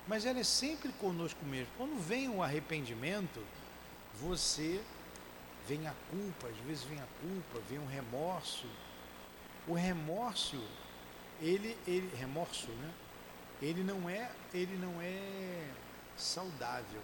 Mas 0.09 0.27
ela 0.27 0.40
é 0.40 0.42
sempre 0.42 0.90
conosco 0.94 1.44
mesmo. 1.44 1.72
Quando 1.77 2.03
vem 2.03 2.29
o 2.29 2.42
arrependimento, 2.42 3.40
você 4.14 4.83
vem 5.68 5.87
a 5.87 5.94
culpa, 6.11 6.49
às 6.49 6.57
vezes 6.66 6.83
vem 6.83 6.99
a 6.99 7.07
culpa, 7.20 7.61
vem 7.70 7.79
o 7.79 7.83
um 7.83 7.87
remorso. 7.87 8.66
O 9.68 9.75
remorso 9.75 10.61
ele, 11.40 11.77
ele 11.87 12.14
remorso, 12.16 12.68
né? 12.68 12.92
Ele 13.61 13.83
não 13.83 14.09
é, 14.09 14.31
ele 14.53 14.77
não 14.77 15.01
é 15.01 15.70
saudável, 16.16 17.01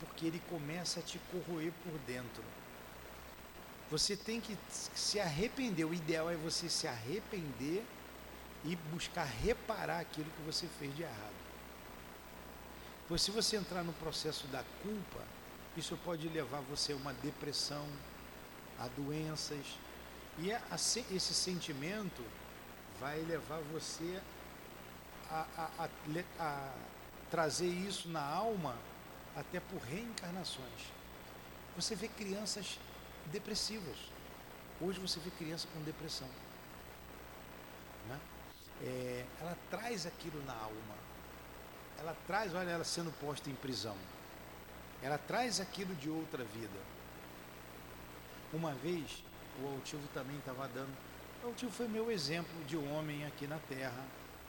porque 0.00 0.26
ele 0.26 0.40
começa 0.48 1.00
a 1.00 1.02
te 1.02 1.18
corroer 1.30 1.72
por 1.84 1.98
dentro. 2.00 2.42
Você 3.90 4.16
tem 4.16 4.40
que 4.40 4.56
se 4.70 5.20
arrepender. 5.20 5.84
O 5.84 5.92
ideal 5.92 6.30
é 6.30 6.36
você 6.36 6.68
se 6.68 6.86
arrepender 6.86 7.84
e 8.64 8.74
buscar 8.90 9.24
reparar 9.24 10.00
aquilo 10.00 10.30
que 10.30 10.42
você 10.42 10.66
fez 10.78 10.94
de 10.96 11.02
errado. 11.02 11.42
Pois 13.06 13.20
se 13.20 13.30
você 13.30 13.56
entrar 13.56 13.82
no 13.82 13.92
processo 13.94 14.46
da 14.46 14.64
culpa, 14.82 15.22
isso 15.76 15.98
pode 16.04 16.26
levar 16.28 16.60
você 16.60 16.92
a 16.92 16.96
uma 16.96 17.12
depressão, 17.12 17.86
a 18.78 18.88
doenças. 18.88 19.78
E 20.38 20.50
esse 21.14 21.34
sentimento 21.34 22.22
vai 23.02 23.20
levar 23.22 23.58
você 23.72 24.22
a, 25.28 25.44
a, 25.58 25.88
a, 26.38 26.72
trazer 27.32 27.66
isso 27.66 28.08
na 28.08 28.24
alma 28.24 28.76
até 29.34 29.58
por 29.58 29.80
reencarnações. 29.82 30.92
Você 31.74 31.96
vê 31.96 32.06
crianças 32.06 32.78
depressivas. 33.26 33.96
Hoje 34.80 35.00
você 35.00 35.18
vê 35.18 35.30
criança 35.30 35.66
com 35.74 35.82
depressão. 35.82 36.28
Né? 38.08 38.20
É, 38.82 39.26
ela 39.40 39.58
traz 39.68 40.06
aquilo 40.06 40.40
na 40.44 40.54
alma. 40.54 40.94
Ela 41.98 42.16
traz, 42.24 42.54
olha, 42.54 42.70
ela 42.70 42.84
sendo 42.84 43.10
posta 43.18 43.50
em 43.50 43.54
prisão. 43.56 43.96
Ela 45.02 45.18
traz 45.18 45.60
aquilo 45.60 45.92
de 45.96 46.08
outra 46.08 46.44
vida. 46.44 46.78
Uma 48.52 48.74
vez, 48.74 49.24
o 49.60 49.66
Altivo 49.66 50.06
também 50.14 50.38
estava 50.38 50.68
dando. 50.68 51.11
O 51.42 51.48
Altivo 51.48 51.72
foi 51.72 51.88
meu 51.88 52.08
exemplo 52.10 52.52
de 52.66 52.76
homem 52.76 53.26
aqui 53.26 53.48
na 53.48 53.58
Terra, 53.58 54.06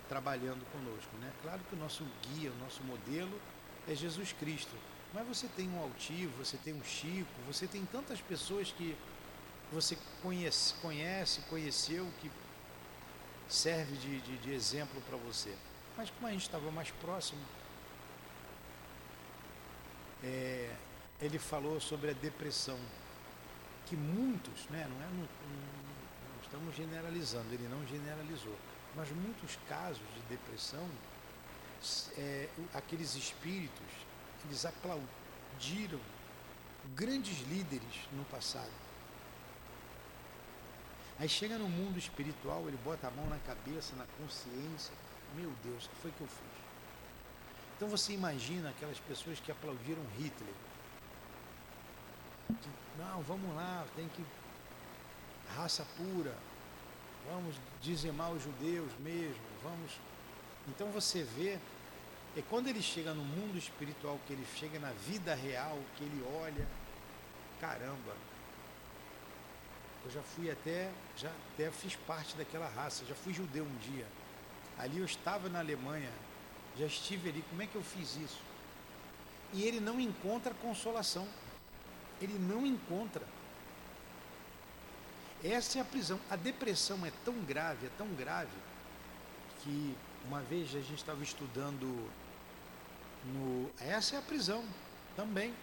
trabalhando 0.08 0.64
conosco. 0.72 1.10
Né? 1.18 1.32
Claro 1.42 1.60
que 1.68 1.76
o 1.76 1.80
nosso 1.80 2.06
guia, 2.22 2.52
o 2.52 2.56
nosso 2.58 2.84
modelo 2.84 3.42
é 3.88 3.96
Jesus 3.96 4.32
Cristo. 4.32 4.76
Mas 5.12 5.28
você 5.28 5.48
tem 5.48 5.68
um 5.70 5.82
Altivo, 5.82 6.32
você 6.38 6.56
tem 6.58 6.72
um 6.72 6.84
Chico, 6.84 7.32
você 7.48 7.66
tem 7.66 7.84
tantas 7.86 8.22
pessoas 8.22 8.72
que 8.72 8.96
você 9.72 9.98
conhece, 10.22 10.76
conhece 10.82 11.42
conheceu, 11.50 12.08
que 12.22 12.32
serve 13.50 13.98
de, 13.98 14.22
de, 14.22 14.38
de 14.38 14.54
exemplo 14.54 15.02
para 15.02 15.18
você. 15.18 15.56
Mas 15.98 16.12
como 16.12 16.28
a 16.28 16.32
gente 16.32 16.44
estava 16.44 16.70
mais 16.70 16.92
próximo, 16.92 17.42
é, 20.24 20.76
ele 21.20 21.40
falou 21.40 21.80
sobre 21.80 22.12
a 22.12 22.14
depressão, 22.14 22.78
que 23.88 23.96
muitos, 23.96 24.66
né, 24.70 24.88
não, 24.88 25.02
é, 25.02 25.10
não 25.10 25.83
estamos 26.54 26.76
generalizando, 26.76 27.52
ele 27.52 27.68
não 27.68 27.84
generalizou, 27.88 28.56
mas 28.96 29.10
muitos 29.10 29.58
casos 29.68 30.04
de 30.14 30.22
depressão, 30.30 30.88
é, 32.16 32.48
aqueles 32.76 33.16
espíritos, 33.16 33.88
eles 34.46 34.64
aplaudiram 34.64 36.00
grandes 36.94 37.42
líderes 37.48 38.08
no 38.12 38.24
passado. 38.26 38.70
Aí 41.18 41.28
chega 41.28 41.58
no 41.58 41.68
mundo 41.68 41.98
espiritual, 41.98 42.68
ele 42.68 42.78
bota 42.84 43.08
a 43.08 43.12
mão 43.12 43.28
na 43.28 43.40
cabeça, 43.40 43.96
na 43.96 44.06
consciência. 44.20 44.94
Meu 45.36 45.52
Deus, 45.64 45.86
o 45.86 45.90
que 45.90 45.96
foi 45.96 46.12
que 46.12 46.22
eu 46.22 46.28
fiz? 46.28 46.64
Então 47.76 47.88
você 47.88 48.14
imagina 48.14 48.70
aquelas 48.70 49.00
pessoas 49.00 49.40
que 49.40 49.52
aplaudiram 49.52 50.04
Hitler. 50.20 50.54
Não, 53.00 53.24
vamos 53.24 53.56
lá, 53.56 53.86
tem 53.96 54.08
que. 54.10 54.24
Raça 55.56 55.86
pura, 55.98 56.36
vamos 57.30 57.56
dizimar 57.82 58.32
os 58.32 58.44
judeus 58.44 58.92
mesmo, 59.00 59.42
vamos. 59.62 59.92
Então 60.68 60.88
você 60.92 61.24
vê, 61.24 61.60
é 62.38 62.42
quando 62.50 62.68
ele 62.68 62.82
chega 62.82 63.14
no 63.14 63.24
mundo 63.24 63.58
espiritual, 63.58 64.20
que 64.26 64.34
ele 64.34 64.46
chega 64.56 64.80
na 64.80 64.92
vida 64.92 65.36
real, 65.36 65.78
que 65.96 66.04
ele 66.04 66.24
olha, 66.42 66.68
caramba, 67.60 68.16
eu 70.06 70.12
já 70.12 70.22
fui 70.22 70.52
até, 70.52 70.92
já 71.16 71.32
até 71.54 71.72
fiz 71.72 71.96
parte 71.96 72.36
daquela 72.36 72.68
raça, 72.68 73.06
já 73.06 73.16
fui 73.16 73.34
judeu 73.34 73.64
um 73.64 73.78
dia. 73.78 74.06
Ali 74.78 75.00
eu 75.00 75.06
estava 75.06 75.48
na 75.50 75.60
Alemanha, 75.60 76.10
já 76.78 76.86
estive 76.86 77.30
ali, 77.30 77.44
como 77.50 77.62
é 77.62 77.68
que 77.68 77.76
eu 77.76 77.84
fiz 77.84 78.18
isso? 78.18 78.42
E 79.54 79.64
ele 79.64 79.80
não 79.80 80.00
encontra 80.00 80.54
consolação. 80.56 81.28
Ele 82.20 82.38
não 82.40 82.66
encontra. 82.66 83.24
Essa 85.44 85.80
é 85.80 85.82
a 85.82 85.86
prisão. 85.86 86.20
A 86.30 86.36
depressão 86.36 87.06
é 87.06 87.12
tão 87.26 87.34
grave, 87.42 87.88
é 87.88 87.90
tão 87.98 88.08
grave, 88.14 88.56
que 89.62 89.96
uma 90.26 90.42
vez 90.42 90.70
a 90.70 90.80
gente 90.80 90.96
estava 90.96 91.22
estudando 91.22 92.10
no. 93.26 93.70
Essa 93.80 94.16
é 94.16 94.20
a 94.20 94.22
prisão 94.22 94.64
também. 95.16 95.54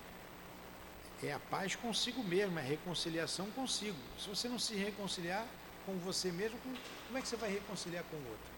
É 1.22 1.32
a 1.32 1.38
paz 1.38 1.76
consigo 1.76 2.22
mesmo, 2.22 2.58
é 2.58 2.62
a 2.62 2.64
reconciliação 2.64 3.50
consigo. 3.50 3.98
Se 4.18 4.28
você 4.28 4.48
não 4.48 4.58
se 4.58 4.74
reconciliar 4.74 5.46
com 5.84 5.94
você 5.98 6.30
mesmo, 6.32 6.58
como 7.06 7.18
é 7.18 7.20
que 7.22 7.28
você 7.28 7.36
vai 7.36 7.50
reconciliar 7.50 8.04
com 8.04 8.16
o 8.16 8.26
outro? 8.26 8.50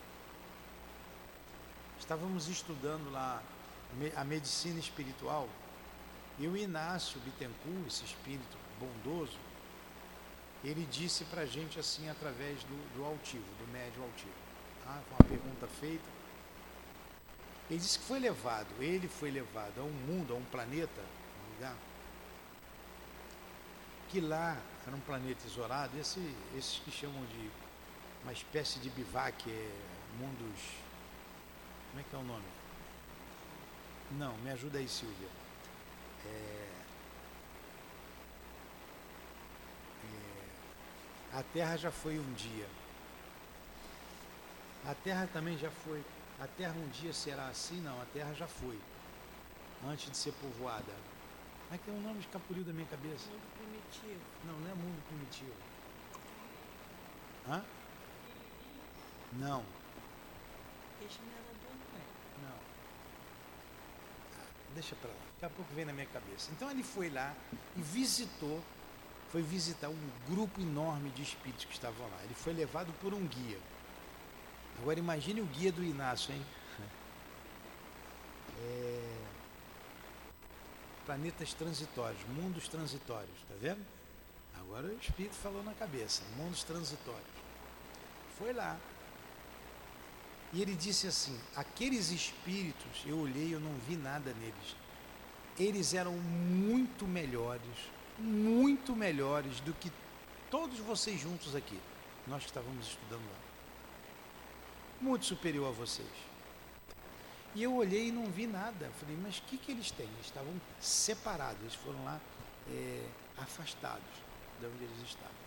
Estávamos 1.99 2.49
estudando 2.49 3.11
lá 3.11 3.43
a 4.17 4.25
medicina 4.25 4.79
espiritual 4.79 5.49
e 6.39 6.47
o 6.47 6.57
Inácio 6.57 7.21
Bittencourt, 7.21 7.87
esse 7.87 8.05
espírito 8.05 8.57
bondoso, 8.79 9.39
ele 10.65 10.87
disse 10.91 11.25
para 11.25 11.43
a 11.43 11.47
gente 11.47 11.79
assim 11.79 12.09
através 12.09 12.63
do, 12.65 12.97
do 12.97 13.05
altivo, 13.05 13.45
do 13.59 13.73
médio 13.73 14.03
altivo. 14.03 14.33
Ah, 14.87 15.01
com 15.09 15.23
uma 15.23 15.29
pergunta 15.29 15.67
feita. 15.67 16.09
Ele 17.71 17.79
disse 17.79 17.99
que 17.99 18.05
foi 18.05 18.19
levado, 18.19 18.69
ele 18.81 19.09
foi 19.09 19.31
levado 19.31 19.81
a 19.81 19.83
um 19.83 19.91
mundo, 19.91 20.35
a 20.35 20.37
um 20.37 20.45
planeta, 20.45 21.01
um 21.01 21.55
lugar, 21.55 21.77
que 24.09 24.21
lá 24.21 24.61
era 24.87 24.95
um 24.95 25.01
planeta 25.01 25.47
isolado, 25.47 25.99
esse, 25.99 26.21
esses 26.57 26.79
que 26.81 26.91
chamam 26.91 27.25
de 27.27 27.51
uma 28.23 28.33
espécie 28.33 28.79
de 28.79 28.91
bivac, 28.91 29.51
é, 29.51 29.71
mundos. 30.19 30.61
Como 31.91 32.01
é 32.01 32.05
que 32.09 32.15
é 32.15 32.19
o 32.19 32.23
nome? 32.23 32.45
Não, 34.13 34.37
me 34.39 34.51
ajuda 34.51 34.79
aí, 34.79 34.89
Silvia. 34.89 35.29
É, 36.27 36.69
a 41.33 41.43
Terra 41.43 41.77
já 41.77 41.91
foi 41.91 42.19
um 42.19 42.33
dia. 42.35 42.67
A 44.87 44.95
Terra 44.95 45.29
também 45.33 45.57
já 45.59 45.71
foi. 45.71 46.03
A 46.41 46.47
Terra 46.47 46.75
um 46.75 46.89
dia 46.89 47.13
será 47.13 47.49
assim? 47.49 47.81
Não, 47.81 48.01
a 48.01 48.05
Terra 48.07 48.33
já 48.35 48.47
foi. 48.47 48.79
Antes 49.87 50.11
de 50.11 50.17
ser 50.17 50.33
povoada. 50.33 50.93
Mas 51.71 51.81
tem 51.81 51.95
um 51.95 52.01
nome 52.01 52.21
escapuliu 52.21 52.65
da 52.65 52.73
minha 52.73 52.87
cabeça. 52.87 53.29
Mundo 53.31 53.43
primitivo. 53.57 54.21
Não, 54.45 54.59
não 54.59 54.71
é 54.71 54.75
mundo 54.75 55.03
primitivo. 55.09 55.55
Hã? 57.49 57.65
Não. 59.33 59.65
Peixe 61.01 61.19
não 61.23 61.43
deixa 64.75 64.97
pra 64.97 65.11
lá. 65.11 65.17
Daqui 65.35 65.45
a 65.47 65.51
pouco 65.51 65.75
vem 65.75 65.85
na 65.85 65.93
minha 65.93 66.07
cabeça. 66.07 66.51
Então 66.53 66.71
ele 66.71 66.83
foi 66.83 67.11
lá 67.11 67.35
e 67.77 67.81
visitou, 67.81 68.63
foi 69.33 69.41
visitar 69.41 69.89
um 69.89 70.11
grupo 70.29 70.61
enorme 70.61 71.09
de 71.11 71.23
espíritos 71.23 71.65
que 71.65 71.73
estavam 71.73 72.07
lá. 72.07 72.23
Ele 72.23 72.35
foi 72.35 72.53
levado 72.53 72.93
por 73.01 73.15
um 73.15 73.27
guia. 73.27 73.59
Agora 74.79 74.99
imagine 74.99 75.41
o 75.41 75.47
guia 75.47 75.73
do 75.73 75.83
Inácio, 75.83 76.35
hein? 76.35 76.45
É... 78.65 79.19
Planetas 81.05 81.53
transitórios, 81.55 82.21
mundos 82.29 82.69
transitórios, 82.69 83.37
tá 83.49 83.55
vendo? 83.61 83.85
Agora 84.55 84.87
o 84.87 84.97
Espírito 84.99 85.35
falou 85.35 85.65
na 85.65 85.73
cabeça, 85.73 86.23
mundos 86.37 86.63
transitórios. 86.63 87.27
Foi 88.39 88.53
lá. 88.53 88.79
E 90.53 90.63
ele 90.63 90.77
disse 90.77 91.09
assim: 91.09 91.37
aqueles 91.57 92.11
espíritos, 92.11 93.03
eu 93.05 93.19
olhei, 93.19 93.53
eu 93.53 93.59
não 93.59 93.75
vi 93.89 93.97
nada 93.97 94.33
neles. 94.35 94.77
Eles 95.59 95.93
eram 95.93 96.13
muito 96.13 97.05
melhores, 97.05 97.91
muito 98.19 98.95
melhores 98.95 99.61
do 99.61 99.73
que 99.75 99.91
todos 100.51 100.79
vocês 100.79 101.21
juntos 101.21 101.55
aqui, 101.55 101.79
nós 102.27 102.43
que 102.43 102.51
estávamos 102.51 102.87
estudando 102.87 103.23
lá. 103.23 103.39
Muito 105.01 105.27
superior 105.27 105.69
a 105.69 105.73
vocês. 105.73 106.09
E 107.55 107.63
eu 107.63 107.75
olhei 107.75 108.09
e 108.09 108.13
não 108.13 108.27
vi 108.27 108.47
nada. 108.47 108.91
Falei, 109.01 109.17
mas 109.21 109.39
o 109.39 109.43
que, 109.43 109.59
que 109.59 109.73
eles 109.73 109.91
têm? 109.91 110.07
Eles 110.07 110.27
estavam 110.27 110.53
separados, 110.81 111.61
eles 111.61 111.75
foram 111.75 112.03
lá 112.05 112.21
é, 112.71 113.07
afastados 113.37 114.05
de 114.61 114.67
onde 114.67 114.85
eles 114.85 115.03
estavam. 115.05 115.43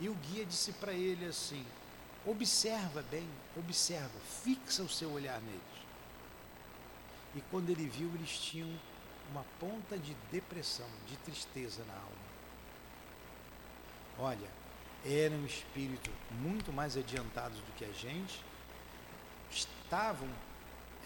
E 0.00 0.08
o 0.08 0.14
guia 0.14 0.44
disse 0.44 0.72
para 0.72 0.92
ele 0.92 1.26
assim: 1.26 1.64
Observa 2.26 3.02
bem, 3.10 3.28
observa, 3.56 4.18
fixa 4.44 4.82
o 4.82 4.88
seu 4.88 5.10
olhar 5.12 5.40
neles. 5.40 5.60
E 7.34 7.40
quando 7.50 7.70
ele 7.70 7.88
viu, 7.88 8.10
eles 8.14 8.38
tinham 8.38 8.68
uma 9.30 9.44
ponta 9.60 9.98
de 9.98 10.14
depressão, 10.30 10.88
de 11.06 11.16
tristeza 11.18 11.84
na 11.84 11.94
alma. 11.94 12.28
Olha, 14.18 14.48
era 15.04 15.34
um 15.34 15.46
espírito 15.46 16.10
muito 16.40 16.72
mais 16.72 16.96
adiantados 16.96 17.58
do 17.58 17.72
que 17.76 17.84
a 17.84 17.92
gente, 17.92 18.42
estavam, 19.50 20.28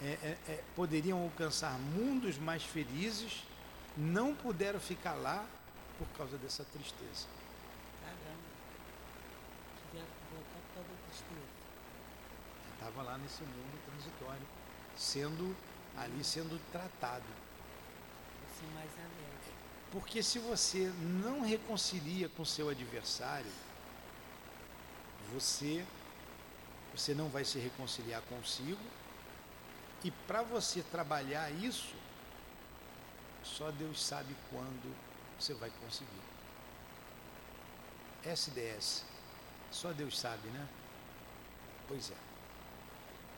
é, 0.01 0.05
é, 0.05 0.37
é, 0.49 0.63
poderiam 0.75 1.21
alcançar 1.21 1.77
mundos 1.77 2.37
mais 2.37 2.63
felizes, 2.63 3.43
não 3.95 4.33
puderam 4.33 4.79
ficar 4.79 5.13
lá 5.13 5.45
por 5.97 6.07
causa 6.17 6.37
dessa 6.37 6.63
tristeza. 6.65 7.27
Caramba. 8.01 8.43
Tiveram 9.91 10.07
que 10.07 10.35
voltar 10.35 10.59
por 10.59 10.73
causa 10.73 10.89
da 10.89 11.07
tristeza. 11.07 11.53
Estava 12.73 13.03
lá 13.03 13.17
nesse 13.17 13.43
mundo 13.43 13.85
transitório, 13.85 14.47
sendo 14.97 15.55
ali 15.95 16.23
sendo 16.23 16.59
tratado. 16.71 17.42
Porque 19.91 20.23
se 20.23 20.39
você 20.39 20.91
não 20.99 21.41
reconcilia 21.41 22.27
com 22.29 22.43
seu 22.43 22.69
adversário, 22.69 23.51
você 25.31 25.85
você 26.93 27.13
não 27.13 27.27
vai 27.27 27.43
se 27.43 27.57
reconciliar 27.57 28.21
consigo. 28.23 28.79
E 30.03 30.11
para 30.11 30.43
você 30.43 30.83
trabalhar 30.83 31.49
isso, 31.51 31.95
só 33.43 33.71
Deus 33.71 34.01
sabe 34.01 34.35
quando 34.49 34.95
você 35.39 35.53
vai 35.53 35.71
conseguir. 35.81 36.21
SDS, 38.23 39.05
só 39.71 39.91
Deus 39.91 40.17
sabe, 40.17 40.47
né? 40.49 40.67
Pois 41.87 42.11
é. 42.11 42.15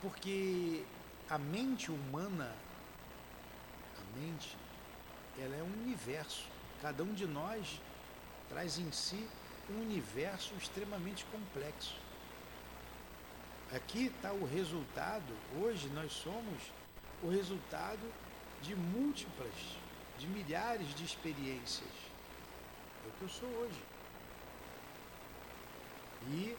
Porque 0.02 0.84
a 1.30 1.38
mente 1.38 1.92
humana, 1.92 2.54
a 3.98 4.20
mente, 4.20 4.58
ela 5.40 5.56
é 5.56 5.64
um 5.64 5.84
universo. 5.84 6.46
Cada 6.82 7.04
um 7.04 7.14
de 7.14 7.28
nós 7.28 7.80
traz 8.50 8.78
em 8.78 8.92
si 8.92 9.28
um 9.70 9.82
universo 9.82 10.54
extremamente 10.56 11.26
complexo. 11.26 11.96
Aqui 13.76 14.06
está 14.06 14.32
o 14.32 14.46
resultado, 14.46 15.34
hoje 15.60 15.90
nós 15.90 16.12
somos 16.12 16.72
o 17.24 17.30
resultado 17.30 18.14
de 18.62 18.76
múltiplas, 18.76 19.78
de 20.18 20.28
milhares 20.28 20.94
de 20.94 21.04
experiências. 21.04 21.90
É 23.04 23.08
o 23.08 23.12
que 23.12 23.22
eu 23.24 23.30
sou 23.30 23.50
hoje. 23.50 23.84
E 26.28 26.56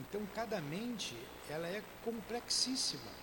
então 0.00 0.26
cada 0.34 0.60
mente 0.60 1.16
ela 1.48 1.66
é 1.66 1.82
complexíssima. 2.04 3.21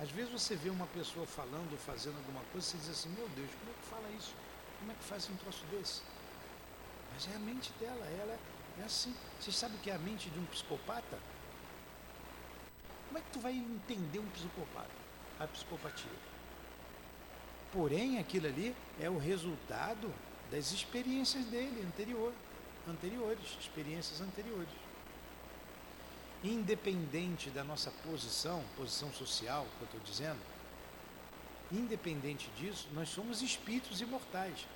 Às 0.00 0.10
vezes 0.10 0.30
você 0.30 0.54
vê 0.54 0.70
uma 0.70 0.86
pessoa 0.86 1.26
falando, 1.26 1.76
fazendo 1.78 2.16
alguma 2.16 2.42
coisa, 2.52 2.66
você 2.66 2.76
diz 2.76 2.88
assim, 2.88 3.08
meu 3.10 3.28
Deus, 3.30 3.50
como 3.58 3.70
é 3.70 3.74
que 3.74 3.88
fala 3.88 4.10
isso? 4.16 4.34
Como 4.78 4.92
é 4.92 4.94
que 4.94 5.04
faz 5.04 5.28
um 5.28 5.36
troço 5.36 5.64
desse? 5.66 6.02
Mas 7.12 7.28
é 7.32 7.34
a 7.34 7.38
mente 7.40 7.72
dela, 7.80 8.06
ela 8.06 8.38
é 8.78 8.84
assim. 8.84 9.12
Vocês 9.40 9.56
sabem 9.56 9.76
o 9.76 9.80
que 9.80 9.90
é 9.90 9.94
a 9.94 9.98
mente 9.98 10.30
de 10.30 10.38
um 10.38 10.44
psicopata? 10.46 11.18
Como 13.08 13.18
é 13.18 13.20
que 13.20 13.30
tu 13.32 13.40
vai 13.40 13.52
entender 13.52 14.20
um 14.20 14.30
psicopata? 14.30 14.90
A 15.40 15.46
psicopatia. 15.48 16.10
Porém, 17.72 18.18
aquilo 18.18 18.46
ali 18.46 18.74
é 19.00 19.10
o 19.10 19.18
resultado 19.18 20.12
das 20.50 20.70
experiências 20.70 21.44
dele 21.46 21.84
anterior, 21.86 22.32
anteriores, 22.86 23.56
experiências 23.60 24.20
anteriores. 24.20 24.87
Independente 26.42 27.50
da 27.50 27.64
nossa 27.64 27.90
posição, 27.90 28.62
posição 28.76 29.12
social, 29.12 29.66
que 29.76 29.82
eu 29.82 29.86
estou 29.86 30.00
dizendo, 30.00 30.38
independente 31.72 32.48
disso, 32.56 32.88
nós 32.92 33.08
somos 33.08 33.42
espíritos 33.42 34.00
imortais. 34.00 34.66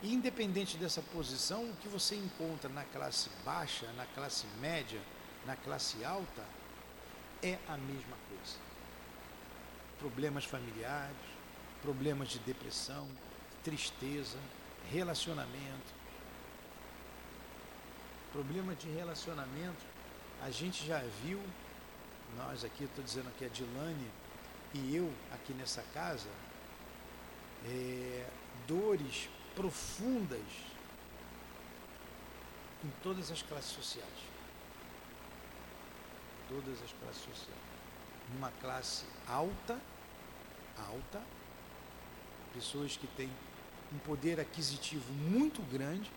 E 0.00 0.14
independente 0.14 0.76
dessa 0.76 1.02
posição, 1.02 1.64
o 1.64 1.76
que 1.76 1.88
você 1.88 2.14
encontra 2.14 2.68
na 2.68 2.84
classe 2.84 3.28
baixa, 3.44 3.90
na 3.94 4.06
classe 4.06 4.46
média, 4.60 5.00
na 5.44 5.56
classe 5.56 6.04
alta, 6.04 6.44
é 7.42 7.58
a 7.68 7.76
mesma 7.76 8.16
coisa. 8.28 8.56
Problemas 9.98 10.44
familiares, 10.44 11.16
problemas 11.82 12.28
de 12.28 12.38
depressão, 12.40 13.08
tristeza, 13.64 14.38
relacionamento. 14.90 15.98
Problema 18.32 18.74
de 18.76 18.88
relacionamento, 18.88 19.84
a 20.42 20.50
gente 20.50 20.86
já 20.86 21.02
viu, 21.22 21.42
nós 22.36 22.64
aqui, 22.64 22.84
estou 22.84 23.04
dizendo 23.04 23.30
que 23.36 23.44
a 23.44 23.48
Dilane 23.48 24.10
e 24.74 24.94
eu 24.94 25.10
aqui 25.32 25.52
nessa 25.54 25.82
casa, 25.94 26.28
é, 27.64 28.26
dores 28.66 29.28
profundas 29.54 30.40
em 32.84 32.90
todas 33.02 33.30
as 33.30 33.42
classes 33.42 33.72
sociais. 33.72 34.08
Todas 36.48 36.82
as 36.82 36.92
classes 36.92 37.22
sociais. 37.22 37.60
Numa 38.32 38.50
classe 38.60 39.04
alta, 39.26 39.80
alta, 40.76 41.22
pessoas 42.54 42.96
que 42.96 43.06
têm 43.08 43.30
um 43.92 43.98
poder 43.98 44.38
aquisitivo 44.38 45.12
muito 45.12 45.62
grande, 45.62 46.10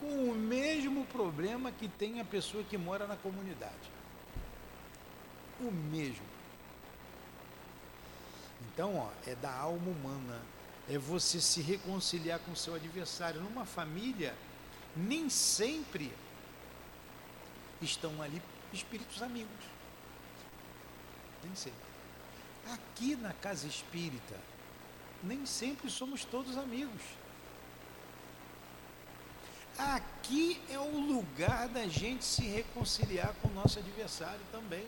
com 0.00 0.30
o 0.30 0.34
mesmo 0.34 1.04
problema 1.06 1.70
que 1.70 1.86
tem 1.86 2.20
a 2.20 2.24
pessoa 2.24 2.64
que 2.64 2.78
mora 2.78 3.06
na 3.06 3.16
comunidade. 3.16 3.90
O 5.60 5.70
mesmo. 5.70 6.24
Então, 8.72 8.96
ó, 8.96 9.10
é 9.26 9.34
da 9.34 9.54
alma 9.54 9.90
humana 9.90 10.40
é 10.88 10.98
você 10.98 11.40
se 11.40 11.60
reconciliar 11.60 12.40
com 12.40 12.50
o 12.50 12.56
seu 12.56 12.74
adversário. 12.74 13.40
Numa 13.40 13.64
família, 13.64 14.34
nem 14.96 15.30
sempre 15.30 16.12
estão 17.80 18.20
ali 18.20 18.42
espíritos 18.72 19.22
amigos. 19.22 19.64
Nem 21.44 21.54
sempre. 21.54 21.78
Aqui 22.72 23.14
na 23.14 23.32
casa 23.32 23.66
espírita, 23.66 24.36
nem 25.22 25.46
sempre 25.46 25.88
somos 25.88 26.24
todos 26.24 26.56
amigos. 26.56 27.02
Aqui 29.94 30.60
é 30.70 30.78
o 30.78 31.00
lugar 31.00 31.68
da 31.68 31.86
gente 31.86 32.24
se 32.24 32.42
reconciliar 32.42 33.34
com 33.40 33.48
o 33.48 33.54
nosso 33.54 33.78
adversário 33.78 34.40
também. 34.52 34.86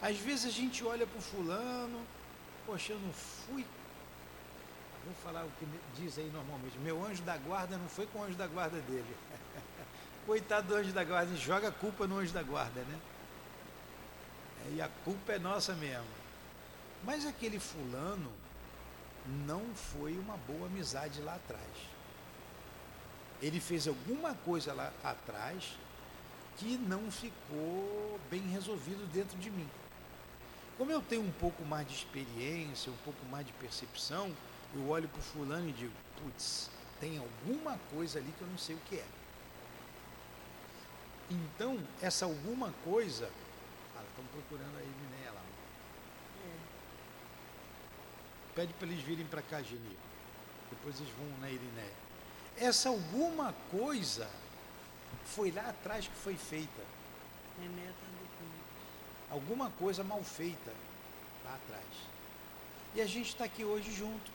Às 0.00 0.18
vezes 0.18 0.46
a 0.46 0.50
gente 0.50 0.84
olha 0.84 1.06
para 1.06 1.18
o 1.18 1.22
fulano, 1.22 2.04
Poxa, 2.66 2.92
eu 2.92 2.98
não 2.98 3.12
fui. 3.12 3.66
Vou 5.04 5.14
falar 5.24 5.44
o 5.44 5.50
que 5.58 5.66
diz 5.96 6.16
aí 6.18 6.30
normalmente. 6.32 6.78
Meu 6.78 7.04
anjo 7.04 7.22
da 7.22 7.36
guarda 7.36 7.76
não 7.76 7.88
foi 7.88 8.06
com 8.06 8.20
o 8.20 8.22
anjo 8.22 8.36
da 8.36 8.46
guarda 8.46 8.80
dele. 8.82 9.16
Coitado 10.26 10.68
do 10.68 10.76
anjo 10.76 10.92
da 10.92 11.02
guarda, 11.02 11.34
joga 11.36 11.68
a 11.68 11.72
culpa 11.72 12.06
no 12.06 12.18
anjo 12.18 12.32
da 12.32 12.42
guarda, 12.42 12.80
né? 12.82 13.00
É, 14.66 14.74
e 14.74 14.80
a 14.80 14.88
culpa 15.04 15.32
é 15.32 15.38
nossa 15.40 15.74
mesmo. 15.74 16.06
Mas 17.02 17.26
aquele 17.26 17.58
fulano 17.58 18.32
não 19.44 19.62
foi 19.74 20.16
uma 20.16 20.36
boa 20.36 20.66
amizade 20.66 21.20
lá 21.20 21.34
atrás. 21.34 21.66
Ele 23.42 23.58
fez 23.58 23.88
alguma 23.88 24.34
coisa 24.34 24.72
lá 24.72 24.92
atrás 25.02 25.76
que 26.56 26.78
não 26.78 27.10
ficou 27.10 28.20
bem 28.30 28.40
resolvido 28.42 29.04
dentro 29.12 29.36
de 29.36 29.50
mim. 29.50 29.68
Como 30.78 30.90
eu 30.92 31.02
tenho 31.02 31.22
um 31.22 31.32
pouco 31.32 31.64
mais 31.64 31.86
de 31.86 31.94
experiência, 31.94 32.90
um 32.90 32.96
pouco 33.04 33.24
mais 33.26 33.44
de 33.44 33.52
percepção, 33.54 34.32
eu 34.74 34.88
olho 34.88 35.08
para 35.08 35.18
o 35.18 35.22
fulano 35.22 35.68
e 35.68 35.72
digo, 35.72 35.92
putz, 36.22 36.70
tem 37.00 37.18
alguma 37.18 37.78
coisa 37.90 38.20
ali 38.20 38.32
que 38.38 38.42
eu 38.42 38.48
não 38.48 38.56
sei 38.56 38.76
o 38.76 38.80
que 38.88 38.96
é. 38.96 39.06
Então, 41.28 41.78
essa 42.00 42.24
alguma 42.24 42.72
coisa. 42.84 43.28
Ah, 43.96 44.02
estão 44.08 44.24
procurando 44.26 44.76
a 44.76 44.82
Irineia 44.82 45.32
lá. 45.32 45.42
É. 46.46 46.56
Pede 48.54 48.72
para 48.74 48.86
eles 48.86 49.02
virem 49.02 49.26
para 49.26 49.42
cá, 49.42 49.62
Geni. 49.62 49.98
Depois 50.70 51.00
eles 51.00 51.12
vão 51.14 51.26
na 51.40 51.50
Irineia. 51.50 52.11
Essa 52.56 52.88
alguma 52.88 53.54
coisa 53.70 54.28
foi 55.24 55.50
lá 55.50 55.68
atrás 55.68 56.06
que 56.06 56.16
foi 56.16 56.36
feita. 56.36 56.82
Alguma 59.30 59.70
coisa 59.70 60.04
mal 60.04 60.22
feita 60.22 60.72
lá 61.44 61.54
atrás. 61.54 61.86
E 62.94 63.00
a 63.00 63.06
gente 63.06 63.28
está 63.28 63.44
aqui 63.44 63.64
hoje 63.64 63.90
junto. 63.92 64.30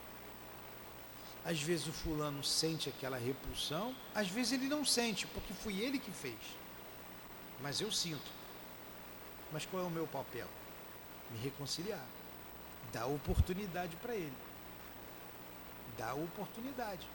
Às 1.44 1.62
vezes 1.62 1.86
o 1.86 1.92
fulano 1.92 2.42
sente 2.42 2.88
aquela 2.88 3.16
repulsão, 3.16 3.94
às 4.14 4.28
vezes 4.28 4.52
ele 4.52 4.68
não 4.68 4.84
sente, 4.84 5.26
porque 5.28 5.54
fui 5.54 5.80
ele 5.80 5.98
que 5.98 6.10
fez. 6.10 6.38
Mas 7.62 7.80
eu 7.80 7.90
sinto. 7.90 8.30
Mas 9.52 9.64
qual 9.64 9.82
é 9.82 9.86
o 9.86 9.90
meu 9.90 10.06
papel? 10.06 10.46
Me 11.30 11.38
reconciliar. 11.38 12.04
Dar 12.92 13.06
oportunidade 13.06 13.96
para 13.96 14.14
ele. 14.14 14.36
Dar 15.96 16.14
oportunidade. 16.14 17.06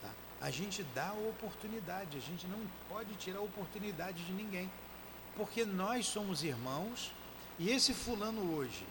Tá? 0.00 0.10
A 0.44 0.50
gente 0.50 0.82
dá 0.94 1.08
a 1.08 1.28
oportunidade, 1.30 2.18
a 2.18 2.20
gente 2.20 2.46
não 2.46 2.60
pode 2.86 3.14
tirar 3.14 3.38
a 3.38 3.42
oportunidade 3.42 4.22
de 4.22 4.32
ninguém. 4.32 4.70
Porque 5.34 5.64
nós 5.64 6.04
somos 6.04 6.42
irmãos 6.42 7.10
e 7.58 7.70
esse 7.70 7.94
fulano 7.94 8.54
hoje, 8.54 8.86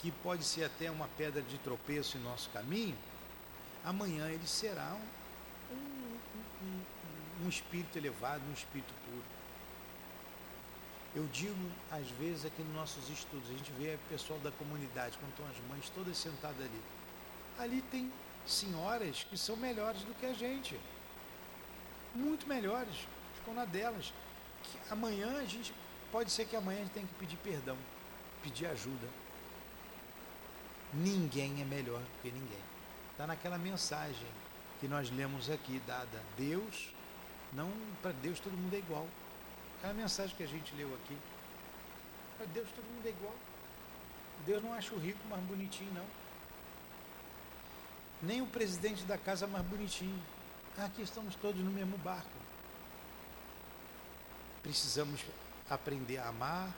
que 0.00 0.10
pode 0.10 0.44
ser 0.44 0.64
até 0.64 0.90
uma 0.90 1.08
pedra 1.16 1.40
de 1.40 1.56
tropeço 1.56 2.18
em 2.18 2.20
nosso 2.20 2.50
caminho, 2.50 2.94
amanhã 3.82 4.28
ele 4.28 4.46
será 4.46 4.94
um, 5.70 5.74
um, 5.74 6.18
um, 6.66 7.46
um 7.46 7.48
espírito 7.48 7.96
elevado, 7.96 8.42
um 8.46 8.52
espírito 8.52 8.92
puro. 9.06 9.24
Eu 11.16 11.26
digo, 11.32 11.70
às 11.90 12.06
vezes, 12.18 12.44
aqui 12.44 12.62
nos 12.62 12.74
nossos 12.74 13.08
estudos, 13.08 13.48
a 13.48 13.54
gente 13.54 13.72
vê 13.78 13.94
o 13.94 14.10
pessoal 14.10 14.38
da 14.40 14.50
comunidade, 14.50 15.16
quando 15.16 15.30
estão 15.30 15.46
as 15.46 15.56
mães 15.70 15.88
todas 15.88 16.18
sentadas 16.18 16.60
ali. 16.60 16.82
Ali 17.58 17.80
tem 17.90 18.12
senhoras 18.46 19.24
que 19.24 19.36
são 19.36 19.56
melhores 19.56 20.02
do 20.02 20.14
que 20.14 20.26
a 20.26 20.32
gente. 20.32 20.78
Muito 22.14 22.46
melhores. 22.46 22.94
Ficam 23.36 23.54
na 23.54 23.64
delas. 23.64 24.12
Que 24.62 24.78
amanhã 24.92 25.38
a 25.38 25.44
gente. 25.44 25.74
Pode 26.10 26.30
ser 26.30 26.46
que 26.46 26.56
amanhã 26.56 26.80
a 26.80 26.82
gente 26.82 26.92
tenha 26.92 27.06
que 27.06 27.14
pedir 27.14 27.36
perdão, 27.38 27.76
pedir 28.42 28.66
ajuda. 28.66 29.08
Ninguém 30.92 31.62
é 31.62 31.64
melhor 31.64 32.00
do 32.00 32.22
que 32.22 32.30
ninguém. 32.30 32.60
Está 33.12 33.26
naquela 33.26 33.56
mensagem 33.56 34.26
que 34.78 34.86
nós 34.86 35.10
lemos 35.10 35.48
aqui, 35.48 35.80
dada. 35.86 36.22
Deus, 36.36 36.92
não 37.52 37.72
para 38.02 38.12
Deus 38.12 38.40
todo 38.40 38.52
mundo 38.52 38.74
é 38.74 38.78
igual. 38.78 39.08
Aquela 39.78 39.94
mensagem 39.94 40.36
que 40.36 40.42
a 40.42 40.46
gente 40.46 40.74
leu 40.74 40.94
aqui. 40.94 41.16
Para 42.36 42.46
Deus 42.46 42.68
todo 42.70 42.84
mundo 42.84 43.06
é 43.06 43.10
igual. 43.10 43.34
Deus 44.44 44.62
não 44.62 44.74
acha 44.74 44.94
o 44.94 44.98
rico 44.98 45.26
mais 45.28 45.42
bonitinho, 45.44 45.92
não 45.94 46.21
nem 48.22 48.40
o 48.40 48.46
presidente 48.46 49.04
da 49.04 49.18
casa 49.18 49.46
mais 49.46 49.64
bonitinho. 49.66 50.22
Aqui 50.78 51.02
estamos 51.02 51.34
todos 51.34 51.60
no 51.60 51.70
mesmo 51.70 51.98
barco. 51.98 52.30
Precisamos 54.62 55.20
aprender 55.68 56.18
a 56.18 56.28
amar, 56.28 56.72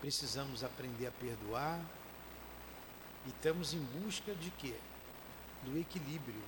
precisamos 0.00 0.64
aprender 0.64 1.06
a 1.06 1.12
perdoar. 1.12 1.78
E 3.26 3.28
estamos 3.28 3.74
em 3.74 3.80
busca 3.80 4.34
de 4.34 4.50
quê? 4.52 4.74
Do 5.62 5.78
equilíbrio. 5.78 6.42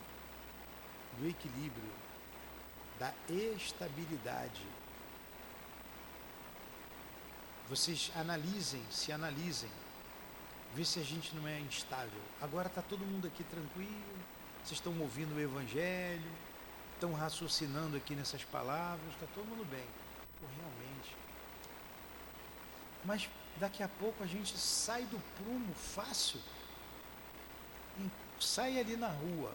Do 1.18 1.28
equilíbrio, 1.28 1.92
da 2.98 3.14
estabilidade. 3.28 4.66
Vocês 7.68 8.10
analisem, 8.16 8.82
se 8.90 9.12
analisem 9.12 9.70
ver 10.74 10.84
se 10.84 10.98
a 10.98 11.04
gente 11.04 11.34
não 11.36 11.46
é 11.46 11.60
instável. 11.60 12.20
Agora 12.40 12.66
está 12.66 12.82
todo 12.82 13.06
mundo 13.06 13.28
aqui 13.28 13.44
tranquilo, 13.44 14.18
vocês 14.62 14.78
estão 14.78 14.98
ouvindo 15.00 15.36
o 15.36 15.40
Evangelho, 15.40 16.30
estão 16.94 17.12
raciocinando 17.12 17.96
aqui 17.96 18.14
nessas 18.16 18.42
palavras, 18.42 19.06
está 19.14 19.26
todo 19.34 19.46
mundo 19.46 19.64
bem. 19.66 19.86
Pô, 20.40 20.46
realmente. 20.58 21.16
Mas 23.04 23.28
daqui 23.58 23.82
a 23.84 23.88
pouco 23.88 24.24
a 24.24 24.26
gente 24.26 24.58
sai 24.58 25.04
do 25.04 25.20
prumo 25.36 25.72
fácil, 25.74 26.40
sai 28.40 28.80
ali 28.80 28.96
na 28.96 29.08
rua, 29.08 29.52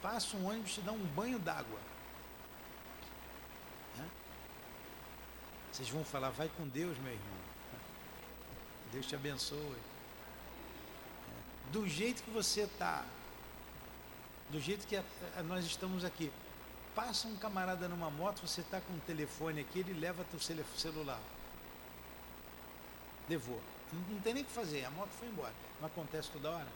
passa 0.00 0.36
um 0.36 0.48
ônibus 0.48 0.78
e 0.78 0.80
dá 0.80 0.92
um 0.92 1.04
banho 1.08 1.38
d'água. 1.38 1.80
Né? 3.98 4.08
Vocês 5.70 5.90
vão 5.90 6.04
falar, 6.04 6.30
vai 6.30 6.48
com 6.48 6.66
Deus, 6.68 6.96
meu 6.98 7.12
irmão. 7.12 7.44
Deus 8.92 9.06
te 9.06 9.14
abençoe 9.16 9.93
do 11.74 11.88
jeito 11.88 12.22
que 12.22 12.30
você 12.30 12.60
está, 12.60 13.04
do 14.48 14.60
jeito 14.60 14.86
que 14.86 14.96
a, 14.96 15.02
a, 15.36 15.42
nós 15.42 15.64
estamos 15.64 16.04
aqui. 16.04 16.30
Passa 16.94 17.26
um 17.26 17.34
camarada 17.36 17.88
numa 17.88 18.08
moto, 18.08 18.46
você 18.46 18.60
está 18.60 18.80
com 18.80 18.92
um 18.92 19.00
telefone 19.00 19.62
aqui, 19.62 19.80
ele 19.80 19.92
leva 19.92 20.24
teu 20.30 20.38
celular. 20.38 21.20
Levou. 23.28 23.60
Não, 23.92 24.00
não 24.14 24.20
tem 24.20 24.34
nem 24.34 24.44
o 24.44 24.46
que 24.46 24.52
fazer, 24.52 24.84
a 24.84 24.90
moto 24.92 25.10
foi 25.18 25.26
embora. 25.26 25.52
Não 25.80 25.88
acontece 25.88 26.30
toda 26.30 26.48
hora. 26.48 26.68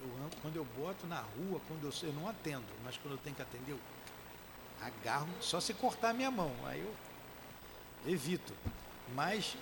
Eu, 0.00 0.30
quando 0.40 0.54
eu 0.54 0.64
boto 0.76 1.04
na 1.08 1.20
rua, 1.20 1.60
quando 1.66 1.82
eu, 1.82 2.08
eu 2.08 2.12
não 2.12 2.28
atendo, 2.28 2.72
mas 2.84 2.96
quando 2.96 3.14
eu 3.14 3.18
tenho 3.18 3.34
que 3.34 3.42
atender, 3.42 3.72
eu 3.72 3.80
agarro, 4.80 5.28
só 5.40 5.58
se 5.58 5.74
cortar 5.74 6.10
a 6.10 6.14
minha 6.14 6.30
mão, 6.30 6.54
aí 6.64 6.78
eu 6.78 8.12
evito. 8.12 8.52
Mas 9.16 9.56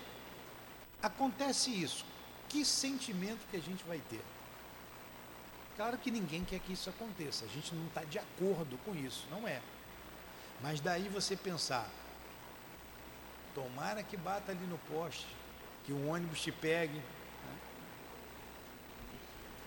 acontece 1.03 1.71
isso 1.71 2.12
que 2.53 2.65
sentimento 2.67 3.41
que 3.51 3.57
a 3.57 3.61
gente 3.61 3.83
vai 3.85 3.99
ter? 4.11 4.21
Claro 5.75 5.97
que 5.97 6.11
ninguém 6.11 6.45
quer 6.45 6.61
que 6.61 6.75
isso 6.75 6.91
aconteça, 6.91 7.47
a 7.47 7.49
gente 7.49 7.75
não 7.75 7.87
está 7.87 8.05
de 8.05 8.19
acordo 8.19 8.79
com 8.85 8.95
isso, 8.95 9.27
não 9.31 9.49
é. 9.49 9.61
Mas 10.61 10.79
daí 10.79 11.09
você 11.09 11.35
pensar, 11.35 11.89
tomara 13.55 14.03
que 14.03 14.19
bata 14.19 14.53
ali 14.53 14.65
no 14.67 14.77
poste, 14.79 15.27
que 15.85 15.93
o 15.93 16.09
ônibus 16.09 16.43
te 16.43 16.53
pegue. 16.53 16.99
Né? 16.99 17.59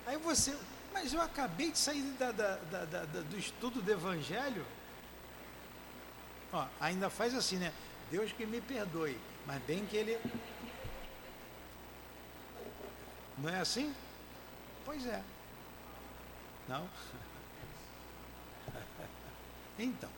Aí 0.05 0.17
você, 0.17 0.55
mas 0.93 1.11
eu 1.11 1.21
acabei 1.21 1.71
de 1.71 1.79
sair 1.79 2.03
da, 2.19 2.31
da, 2.31 2.55
da, 2.55 3.03
do 3.03 3.37
estudo 3.37 3.81
do 3.81 3.91
Evangelho. 3.91 4.63
Ó, 6.53 6.67
ainda 6.79 7.09
faz 7.09 7.33
assim, 7.33 7.57
né? 7.57 7.73
Deus 8.11 8.31
que 8.31 8.45
me 8.45 8.61
perdoe, 8.61 9.17
mas 9.47 9.61
bem 9.63 9.85
que 9.87 9.97
ele 9.97 10.19
não 13.37 13.49
é 13.49 13.59
assim? 13.59 13.93
Pois 14.83 15.05
é. 15.05 15.21
Não? 16.67 16.87
Então, 19.77 20.09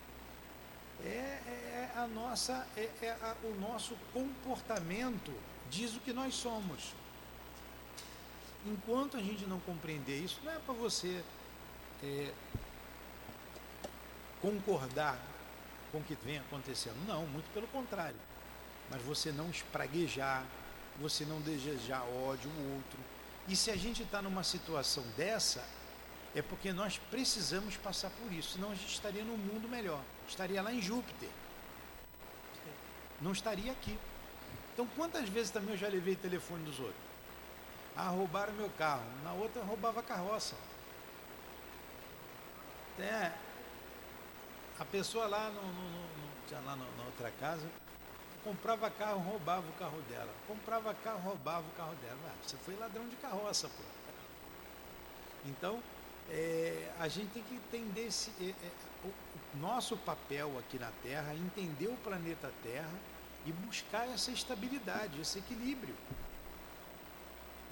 é, 1.03 1.07
é, 1.07 1.91
é 1.95 1.99
a 1.99 2.05
nossa, 2.05 2.67
é, 2.77 2.89
é 3.01 3.09
a, 3.09 3.35
o 3.43 3.59
nosso 3.59 3.95
comportamento 4.13 5.33
diz 5.69 5.95
o 5.95 5.99
que 5.99 6.13
nós 6.13 6.35
somos. 6.35 6.93
Enquanto 8.65 9.17
a 9.17 9.19
gente 9.19 9.45
não 9.45 9.59
compreender 9.61 10.23
isso, 10.23 10.39
não 10.43 10.51
é 10.51 10.59
para 10.59 10.73
você 10.73 11.23
é, 12.03 12.31
concordar 14.41 15.17
com 15.91 15.99
o 15.99 16.03
que 16.03 16.15
vem 16.15 16.37
acontecendo. 16.37 16.95
Não, 17.07 17.25
muito 17.27 17.51
pelo 17.53 17.67
contrário. 17.67 18.19
Mas 18.89 19.01
você 19.01 19.31
não 19.31 19.49
espraguejar, 19.49 20.43
você 20.99 21.25
não 21.25 21.39
desejar 21.41 22.01
ódio 22.03 22.51
ao 22.51 22.75
outro. 22.75 22.99
E 23.47 23.55
se 23.55 23.71
a 23.71 23.75
gente 23.75 24.03
está 24.03 24.21
numa 24.21 24.43
situação 24.43 25.03
dessa, 25.15 25.63
é 26.35 26.41
porque 26.41 26.73
nós 26.73 26.97
precisamos 27.09 27.77
passar 27.77 28.09
por 28.11 28.31
isso, 28.31 28.53
senão 28.53 28.71
a 28.71 28.75
gente 28.75 28.93
estaria 28.93 29.23
num 29.23 29.37
mundo 29.37 29.67
melhor, 29.67 30.01
estaria 30.27 30.61
lá 30.61 30.71
em 30.71 30.81
Júpiter, 30.81 31.29
não 33.21 33.31
estaria 33.31 33.71
aqui. 33.71 33.97
Então, 34.73 34.87
quantas 34.95 35.27
vezes 35.29 35.49
também 35.49 35.71
eu 35.71 35.77
já 35.77 35.87
levei 35.87 36.13
o 36.13 36.17
telefone 36.17 36.63
dos 36.63 36.79
outros? 36.79 37.07
Ah, 37.95 38.09
roubaram 38.09 38.53
meu 38.53 38.69
carro, 38.71 39.03
na 39.23 39.33
outra 39.33 39.63
roubava 39.63 40.01
a 40.01 40.03
carroça. 40.03 40.55
É, 42.99 43.31
a 44.77 44.85
pessoa 44.85 45.25
lá, 45.25 45.49
no, 45.49 45.61
no, 45.61 45.89
no, 45.89 46.65
lá 46.65 46.75
na 46.75 47.03
outra 47.05 47.31
casa, 47.39 47.67
comprava 48.43 48.89
carro, 48.89 49.19
roubava 49.19 49.67
o 49.67 49.73
carro 49.73 50.01
dela. 50.09 50.33
Comprava 50.47 50.93
carro, 50.93 51.19
roubava 51.19 51.67
o 51.67 51.71
carro 51.77 51.95
dela. 51.95 52.17
Ah, 52.27 52.35
você 52.41 52.57
foi 52.57 52.75
ladrão 52.75 53.07
de 53.07 53.15
carroça, 53.17 53.67
pô. 53.67 53.83
Então, 55.45 55.81
é, 56.29 56.91
a 56.99 57.07
gente 57.07 57.29
tem 57.31 57.43
que 57.43 57.55
entender 57.55 58.07
esse, 58.07 58.31
é, 58.41 58.49
é, 58.49 58.71
o, 59.03 59.07
o 59.07 59.59
nosso 59.59 59.95
papel 59.97 60.57
aqui 60.59 60.77
na 60.77 60.91
Terra, 61.03 61.33
entender 61.33 61.87
o 61.87 61.97
planeta 61.97 62.51
Terra 62.63 62.93
e 63.45 63.51
buscar 63.51 64.07
essa 64.09 64.31
estabilidade, 64.31 65.21
esse 65.21 65.39
equilíbrio. 65.39 65.95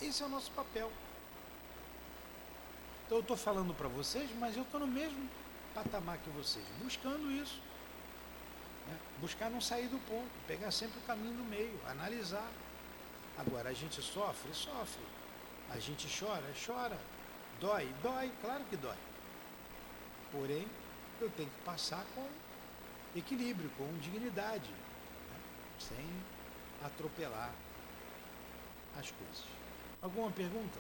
Esse 0.02 0.24
é 0.24 0.26
o 0.26 0.30
nosso 0.30 0.52
papel. 0.52 0.92
Então 3.06 3.18
eu 3.18 3.22
estou 3.22 3.38
falando 3.38 3.74
para 3.74 3.88
vocês, 3.88 4.30
mas 4.40 4.56
eu 4.56 4.64
estou 4.64 4.80
no 4.80 4.88
mesmo 4.88 5.30
patamar 5.74 6.18
que 6.18 6.30
vocês, 6.30 6.66
buscando 6.82 7.30
isso. 7.32 7.62
Né? 8.88 8.98
Buscar 9.20 9.50
não 9.50 9.62
sair 9.62 9.88
do 9.88 10.00
ponto, 10.08 10.30
pegar 10.48 10.72
sempre 10.72 11.00
o 11.00 11.04
caminho 11.04 11.36
do 11.36 11.44
meio, 11.44 11.80
analisar. 11.88 12.50
Agora, 13.38 13.70
a 13.70 13.74
gente 13.74 14.02
sofre? 14.02 14.54
Sofre. 14.54 15.04
A 15.72 15.80
gente 15.80 16.08
chora? 16.20 16.44
Chora. 16.66 16.98
Dói? 17.60 17.88
Dói, 18.02 18.32
claro 18.42 18.64
que 18.70 18.78
dói. 18.78 18.98
Porém, 20.32 20.68
eu 21.22 21.30
tenho 21.32 21.50
que 21.50 21.62
passar 21.64 22.06
com 22.14 22.28
equilíbrio, 23.16 23.70
com 23.78 23.88
dignidade, 24.00 24.70
né? 24.70 25.40
sem 25.80 26.06
atropelar 26.86 27.52
as 29.00 29.12
coisas. 29.12 29.44
Alguma 30.02 30.30
pergunta? 30.32 30.80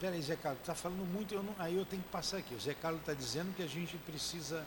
Peraí, 0.00 0.20
Zé 0.20 0.34
Carlos, 0.34 0.60
está 0.60 0.74
falando 0.74 1.04
muito, 1.06 1.32
eu 1.32 1.42
não, 1.42 1.54
aí 1.58 1.76
eu 1.76 1.84
tenho 1.84 2.02
que 2.02 2.08
passar 2.08 2.38
aqui. 2.38 2.54
O 2.54 2.60
Zé 2.60 2.74
Carlos 2.74 3.00
está 3.00 3.14
dizendo 3.14 3.54
que 3.54 3.62
a 3.62 3.68
gente 3.68 3.96
precisa 3.98 4.66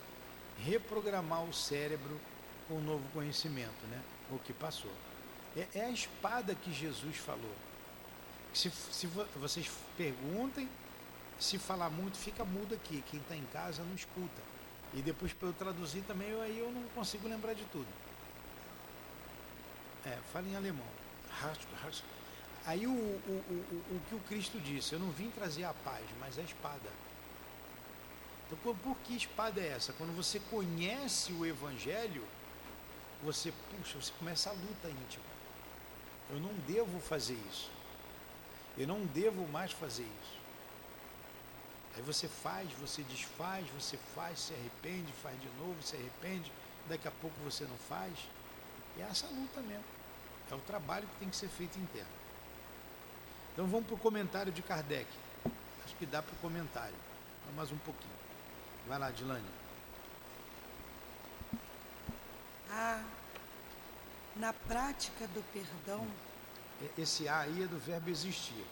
reprogramar 0.66 1.44
o 1.44 1.54
cérebro 1.54 2.20
com 2.68 2.76
um 2.76 2.82
novo 2.82 3.04
conhecimento, 3.14 3.86
né? 3.90 4.02
O 4.32 4.40
que 4.40 4.54
passou. 4.54 4.92
É, 5.58 5.68
é 5.76 5.86
a 5.86 5.90
espada 5.90 6.56
que 6.56 6.72
Jesus 6.72 7.18
falou. 7.18 7.54
Se, 8.54 8.70
se 8.70 9.08
vocês 9.36 9.70
perguntem, 9.98 10.70
se 11.40 11.58
falar 11.58 11.90
muito, 11.90 12.18
fica 12.18 12.46
mudo 12.46 12.74
aqui. 12.74 13.04
Quem 13.10 13.20
está 13.20 13.36
em 13.36 13.46
casa 13.52 13.84
não 13.84 13.96
escuta. 13.96 14.42
E 14.94 15.02
depois 15.02 15.34
para 15.34 15.50
eu 15.50 15.54
traduzir 15.54 16.02
também, 16.04 16.30
eu, 16.30 16.42
aí 16.42 16.60
eu 16.60 16.72
não 16.72 16.84
consigo 16.90 17.28
lembrar 17.28 17.54
de 17.54 17.66
tudo. 17.66 17.88
É, 20.06 20.18
fala 20.32 20.48
em 20.48 20.56
alemão. 20.56 20.88
Aí 22.66 22.88
o, 22.88 22.92
o, 22.92 22.94
o, 22.94 23.96
o 23.96 24.02
que 24.08 24.16
o 24.16 24.20
Cristo 24.22 24.60
disse, 24.60 24.94
eu 24.94 25.00
não 25.00 25.12
vim 25.12 25.30
trazer 25.30 25.66
a 25.66 25.74
paz, 25.74 26.06
mas 26.20 26.38
a 26.40 26.42
espada. 26.42 26.90
Então, 28.46 28.76
por 28.76 28.98
que 29.00 29.16
espada 29.16 29.60
é 29.60 29.68
essa? 29.68 29.92
Quando 29.94 30.16
você 30.16 30.40
conhece 30.40 31.34
o 31.34 31.46
Evangelho, 31.46 32.24
você, 33.22 33.52
puxa, 33.72 34.00
você 34.00 34.12
começa 34.18 34.50
a 34.50 34.54
luta 34.54 34.90
íntima. 34.90 35.26
Eu 36.30 36.40
não 36.40 36.54
devo 36.68 37.00
fazer 37.00 37.38
isso. 37.50 37.70
Eu 38.78 38.88
não 38.88 39.06
devo 39.08 39.48
mais 39.48 39.72
fazer 39.72 40.04
isso. 40.04 40.44
Aí 41.96 42.02
você 42.02 42.28
faz, 42.28 42.72
você 42.74 43.04
desfaz, 43.04 43.68
você 43.70 43.98
faz, 44.16 44.40
se 44.40 44.54
arrepende, 44.54 45.12
faz 45.22 45.40
de 45.40 45.48
novo, 45.60 45.82
se 45.82 45.96
arrepende, 45.96 46.52
daqui 46.88 47.08
a 47.08 47.12
pouco 47.12 47.36
você 47.44 47.66
não 47.66 47.78
faz. 47.78 48.14
E 48.98 49.02
é 49.02 49.06
essa 49.06 49.28
luta 49.28 49.62
mesmo. 49.62 49.84
É 50.50 50.56
o 50.56 50.60
trabalho 50.60 51.08
que 51.08 51.20
tem 51.20 51.30
que 51.30 51.36
ser 51.36 51.50
feito 51.50 51.78
interno. 51.78 52.23
Então 53.54 53.68
vamos 53.68 53.86
para 53.86 53.96
o 53.96 54.00
comentário 54.00 54.52
de 54.52 54.62
Kardec. 54.62 55.08
Acho 55.86 55.96
que 55.96 56.06
dá 56.06 56.22
para 56.22 56.34
o 56.34 56.38
comentário. 56.38 56.96
Mais 57.56 57.72
um 57.72 57.78
pouquinho. 57.78 58.14
Vai 58.88 58.98
lá, 58.98 59.12
Dilane. 59.12 59.46
Ah, 62.72 63.04
na 64.36 64.52
prática 64.52 65.28
do 65.28 65.44
perdão. 65.54 66.08
Esse 66.98 67.28
A 67.28 67.42
aí 67.42 67.64
é 67.64 67.68
do 67.68 67.78
verbo 67.78 68.10
existir. 68.10 68.66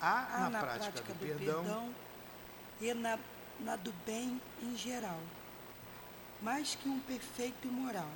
A 0.00 0.38
na, 0.40 0.50
na 0.50 0.60
prática, 0.60 0.92
prática, 0.92 1.14
do, 1.14 1.18
do 1.18 1.26
perdão, 1.26 1.64
perdão 1.64 1.94
e 2.80 2.92
na, 2.92 3.18
na 3.60 3.76
do 3.76 3.92
bem 4.04 4.40
em 4.62 4.76
geral, 4.76 5.18
mais 6.42 6.74
que 6.74 6.88
um 6.88 7.00
perfeito 7.00 7.66
moral. 7.68 8.10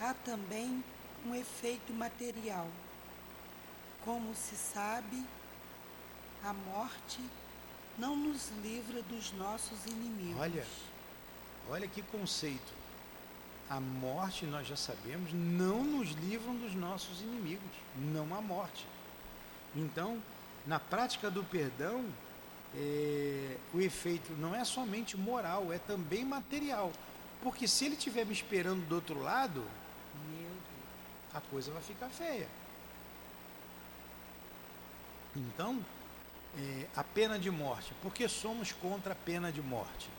Há 0.00 0.14
também 0.14 0.82
um 1.26 1.34
efeito 1.34 1.92
material. 1.92 2.66
Como 4.04 4.34
se 4.34 4.56
sabe, 4.56 5.24
a 6.44 6.52
morte 6.52 7.20
não 7.96 8.16
nos 8.16 8.50
livra 8.62 9.02
dos 9.02 9.32
nossos 9.32 9.86
inimigos. 9.86 10.40
Olha, 10.40 10.66
olha 11.70 11.86
que 11.86 12.02
conceito. 12.02 12.72
A 13.70 13.80
morte, 13.80 14.44
nós 14.44 14.66
já 14.66 14.76
sabemos, 14.76 15.32
não 15.32 15.84
nos 15.84 16.10
livra 16.10 16.52
dos 16.52 16.74
nossos 16.74 17.20
inimigos, 17.22 17.70
não 17.96 18.34
a 18.34 18.40
morte. 18.40 18.86
Então, 19.74 20.20
na 20.66 20.78
prática 20.78 21.30
do 21.30 21.42
perdão, 21.44 22.04
é, 22.74 23.56
o 23.72 23.80
efeito 23.80 24.32
não 24.32 24.54
é 24.54 24.64
somente 24.64 25.16
moral, 25.16 25.72
é 25.72 25.78
também 25.78 26.24
material. 26.24 26.92
Porque 27.42 27.66
se 27.66 27.86
ele 27.86 27.94
estiver 27.94 28.26
me 28.26 28.32
esperando 28.32 28.86
do 28.86 28.96
outro 28.96 29.20
lado, 29.20 29.64
a 31.34 31.40
coisa 31.40 31.72
vai 31.72 31.82
ficar 31.82 32.08
feia. 32.08 32.46
Então, 35.34 35.84
é, 36.58 36.86
a 36.94 37.02
pena 37.02 37.38
de 37.38 37.50
morte. 37.50 37.94
Por 38.02 38.12
que 38.12 38.28
somos 38.28 38.72
contra 38.72 39.12
a 39.12 39.16
pena 39.16 39.50
de 39.50 39.62
morte? 39.62 40.10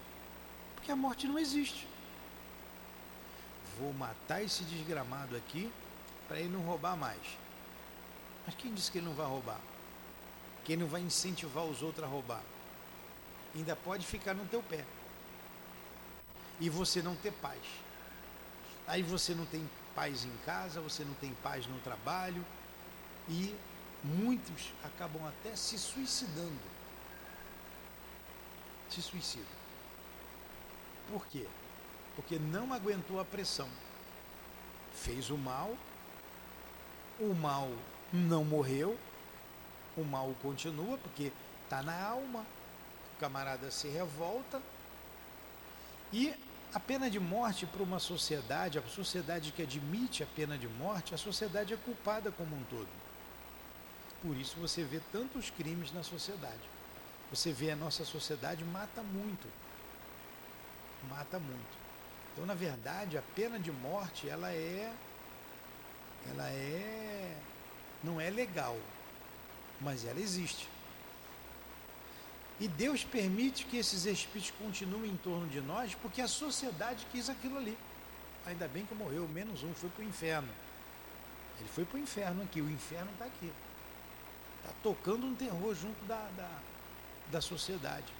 Porque 0.76 0.92
a 0.92 0.96
morte 0.96 1.28
não 1.28 1.38
existe. 1.38 1.88
Vou 3.80 3.94
matar 3.94 4.42
esse 4.44 4.64
desgramado 4.64 5.36
aqui 5.36 5.72
para 6.28 6.40
ele 6.40 6.50
não 6.50 6.62
roubar 6.62 6.96
mais. 6.96 7.22
Mas 8.46 8.56
quem 8.56 8.74
disse 8.74 8.92
que 8.92 8.98
ele 8.98 9.08
não 9.08 9.14
vai 9.14 9.26
roubar? 9.26 9.60
Quem 10.66 10.78
não 10.78 10.88
vai 10.88 11.02
incentivar 11.02 11.64
os 11.66 11.82
outros 11.82 12.04
a 12.04 12.08
roubar? 12.08 12.42
Ainda 13.56 13.76
pode 13.76 14.06
ficar 14.06 14.34
no 14.34 14.46
teu 14.46 14.64
pé. 14.64 14.84
E 16.60 16.70
você 16.70 17.02
não 17.02 17.16
ter 17.16 17.32
paz. 17.34 17.62
Aí 18.88 19.04
você 19.04 19.34
não 19.34 19.46
tem 19.46 19.70
paz 19.96 20.26
em 20.26 20.38
casa, 20.46 20.82
você 20.82 21.04
não 21.04 21.14
tem 21.16 21.34
paz 21.44 21.68
no 21.68 21.80
trabalho 21.80 22.44
e 23.30 23.56
muitos 24.04 24.74
acabam 24.84 25.26
até 25.28 25.56
se 25.56 25.78
suicidando. 25.78 26.74
Se 28.90 29.02
suicidam. 29.02 29.64
Por 31.10 31.26
quê? 31.28 31.48
Porque 32.16 32.38
não 32.38 32.74
aguentou 32.74 33.20
a 33.20 33.26
pressão. 33.26 33.70
Fez 34.94 35.30
o 35.30 35.38
mal, 35.38 35.76
o 37.20 37.34
mal 37.34 37.72
não 38.12 38.44
morreu, 38.44 38.98
o 39.98 40.04
mal 40.04 40.34
continua, 40.42 40.98
porque 41.00 41.32
está 41.64 41.82
na 41.82 42.00
alma, 42.00 42.46
o 43.16 43.20
camarada 43.20 43.72
se 43.72 43.88
revolta. 43.88 44.62
E 46.12 46.34
a 46.74 46.80
pena 46.80 47.10
de 47.10 47.20
morte 47.20 47.66
para 47.66 47.82
uma 47.82 48.00
sociedade, 48.00 48.78
a 48.78 48.84
sociedade 48.84 49.52
que 49.52 49.64
admite 49.64 50.22
a 50.22 50.28
pena 50.28 50.58
de 50.58 50.68
morte, 50.68 51.16
a 51.16 51.18
sociedade 51.18 51.74
é 51.74 51.78
culpada 51.78 52.32
como 52.32 52.56
um 52.56 52.64
todo. 52.66 53.03
Por 54.24 54.38
isso 54.38 54.56
você 54.58 54.84
vê 54.84 55.02
tantos 55.12 55.50
crimes 55.52 55.92
na 55.92 56.02
sociedade. 56.02 56.62
Você 57.30 57.52
vê 57.52 57.72
a 57.72 57.76
nossa 57.76 58.06
sociedade 58.06 58.64
mata 58.64 59.04
muito. 59.04 59.48
Mata 61.10 61.38
muito. 61.38 61.78
Então, 62.32 62.46
na 62.46 62.54
verdade, 62.54 63.18
a 63.18 63.22
pena 63.36 63.60
de 63.60 63.72
morte, 63.72 64.30
ela 64.30 64.50
é 64.52 64.92
ela 66.32 66.50
é 66.50 67.38
não 68.02 68.20
é 68.20 68.30
legal, 68.30 68.78
mas 69.82 70.06
ela 70.06 70.20
existe. 70.20 70.70
E 72.60 72.68
Deus 72.68 73.04
permite 73.04 73.66
que 73.66 73.78
esses 73.78 74.06
espíritos 74.06 74.52
continuem 74.58 75.12
em 75.12 75.18
torno 75.18 75.48
de 75.48 75.60
nós, 75.60 75.96
porque 75.96 76.22
a 76.22 76.28
sociedade 76.30 77.06
quis 77.12 77.30
aquilo 77.30 77.58
ali. 77.58 77.78
Ainda 78.46 78.70
bem 78.70 78.86
que 78.86 78.96
morreu, 78.96 79.28
menos 79.28 79.64
um 79.64 79.74
foi 79.74 79.90
para 79.90 80.04
o 80.06 80.08
inferno. 80.08 80.50
Ele 81.60 81.70
foi 81.70 81.84
para 81.84 81.98
o 81.98 82.00
inferno 82.00 82.42
aqui, 82.44 82.62
o 82.62 82.70
inferno 82.70 83.12
está 83.12 83.26
aqui. 83.26 83.52
Está 84.64 84.74
tocando 84.82 85.26
um 85.26 85.36
terror 85.36 85.76
junto 85.76 86.06
da, 86.06 86.30
da, 86.38 86.60
da 87.30 87.42
sociedade. 87.42 88.14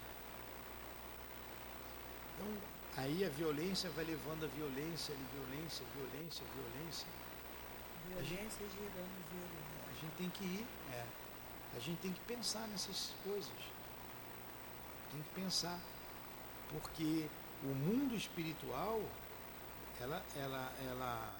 Então, 2.34 2.48
aí 2.96 3.24
a 3.24 3.28
violência 3.30 3.88
vai 3.90 4.04
levando 4.04 4.44
a 4.44 4.48
violência, 4.48 5.14
violência, 5.32 5.84
violência, 5.96 6.44
violência. 6.54 7.06
Violência 8.08 8.66
girando 8.68 9.24
violência. 9.30 9.64
A 9.90 9.94
gente 10.00 10.12
tem 10.18 10.30
que 10.30 10.44
ir, 10.44 10.66
é. 10.92 11.04
A 11.76 11.80
gente 11.80 11.98
tem 11.98 12.12
que 12.12 12.20
pensar 12.20 12.68
nessas 12.68 13.12
coisas. 13.24 13.50
Tem 15.10 15.22
que 15.22 15.40
pensar. 15.40 15.80
Porque 16.70 17.28
o 17.62 17.68
mundo 17.68 18.14
espiritual, 18.14 19.00
ela, 20.00 20.22
ela, 20.36 20.72
ela, 20.86 21.34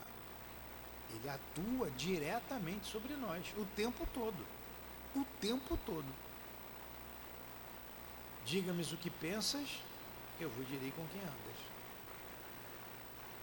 ele 1.10 1.28
atua 1.28 1.90
diretamente 1.90 2.86
sobre 2.86 3.14
nós 3.14 3.52
o 3.58 3.64
tempo 3.76 4.06
todo. 4.14 4.53
O 5.14 5.24
tempo 5.40 5.78
todo. 5.86 6.06
Diga-me 8.44 8.82
o 8.82 8.96
que 8.96 9.10
pensas, 9.10 9.80
eu 10.38 10.50
vos 10.50 10.66
direi 10.68 10.90
com 10.90 11.06
quem 11.08 11.20
andas. 11.20 11.74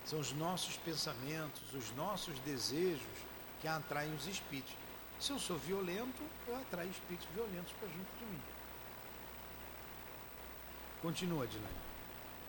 São 0.05 0.19
os 0.19 0.31
nossos 0.33 0.77
pensamentos, 0.77 1.73
os 1.73 1.95
nossos 1.95 2.37
desejos 2.39 3.17
que 3.61 3.67
atraem 3.67 4.13
os 4.13 4.27
espíritos. 4.27 4.73
Se 5.19 5.31
eu 5.31 5.39
sou 5.39 5.57
violento, 5.57 6.21
eu 6.47 6.55
atraio 6.57 6.89
espíritos 6.89 7.27
violentos 7.33 7.71
para 7.73 7.87
junto 7.87 8.17
de 8.19 8.25
mim. 8.25 8.41
Continua, 11.01 11.47
Dilane. 11.47 11.75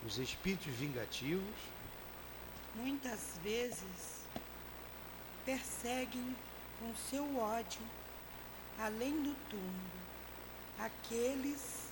Os 0.07 0.19
espíritos 0.19 0.73
vingativos. 0.75 1.55
Muitas 2.75 3.39
vezes 3.43 4.27
perseguem 5.45 6.35
com 6.79 6.95
seu 6.97 7.39
ódio, 7.39 7.81
além 8.79 9.23
do 9.23 9.35
túmulo, 9.49 10.03
aqueles 10.79 11.91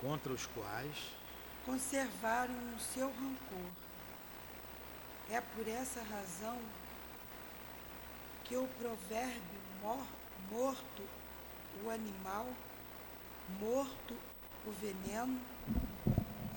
contra 0.00 0.32
os 0.32 0.46
quais 0.46 0.96
conservaram 1.64 2.54
o 2.74 2.80
seu 2.80 3.08
rancor. 3.08 3.70
É 5.30 5.40
por 5.40 5.68
essa 5.68 6.02
razão 6.02 6.58
que 8.44 8.56
o 8.56 8.66
provérbio 8.78 9.60
mor, 9.82 10.06
morto 10.50 11.02
o 11.84 11.90
animal, 11.90 12.46
morto 13.60 14.16
o 14.66 14.72
veneno, 14.72 15.40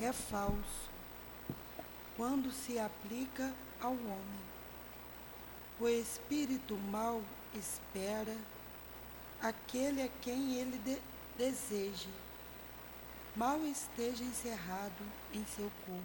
é 0.02 0.12
falso 0.14 0.90
quando 2.16 2.52
se 2.52 2.80
aplica 2.80 3.54
ao 3.82 3.92
homem. 3.92 4.51
O 5.82 5.90
espírito 5.90 6.78
mal 6.78 7.24
espera 7.56 8.38
aquele 9.42 10.04
a 10.04 10.08
quem 10.22 10.54
ele 10.54 10.78
de 10.78 11.02
deseja, 11.36 12.08
mal 13.36 13.60
esteja 13.66 14.24
encerrado 14.24 15.04
em 15.34 15.44
seu 15.44 15.72
corpo, 15.88 16.04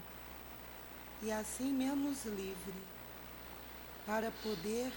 e 1.20 1.30
assim 1.30 1.74
menos 1.74 2.24
livre, 2.24 2.72
para 4.06 4.30
poder 4.42 4.90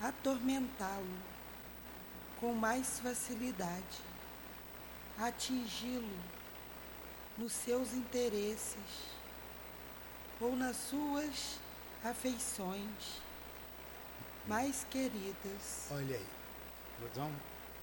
atormentá-lo 0.00 1.18
com 2.40 2.52
mais 2.52 2.98
facilidade, 2.98 4.00
atingi-lo 5.16 6.18
nos 7.38 7.52
seus 7.52 7.92
interesses 7.92 9.14
ou 10.40 10.56
nas 10.56 10.74
suas 10.74 11.60
afeições 12.02 13.29
mais 14.46 14.84
queridas. 14.90 15.88
Olha 15.90 16.16
aí, 16.16 16.26
vou 16.98 17.08
dar 17.14 17.30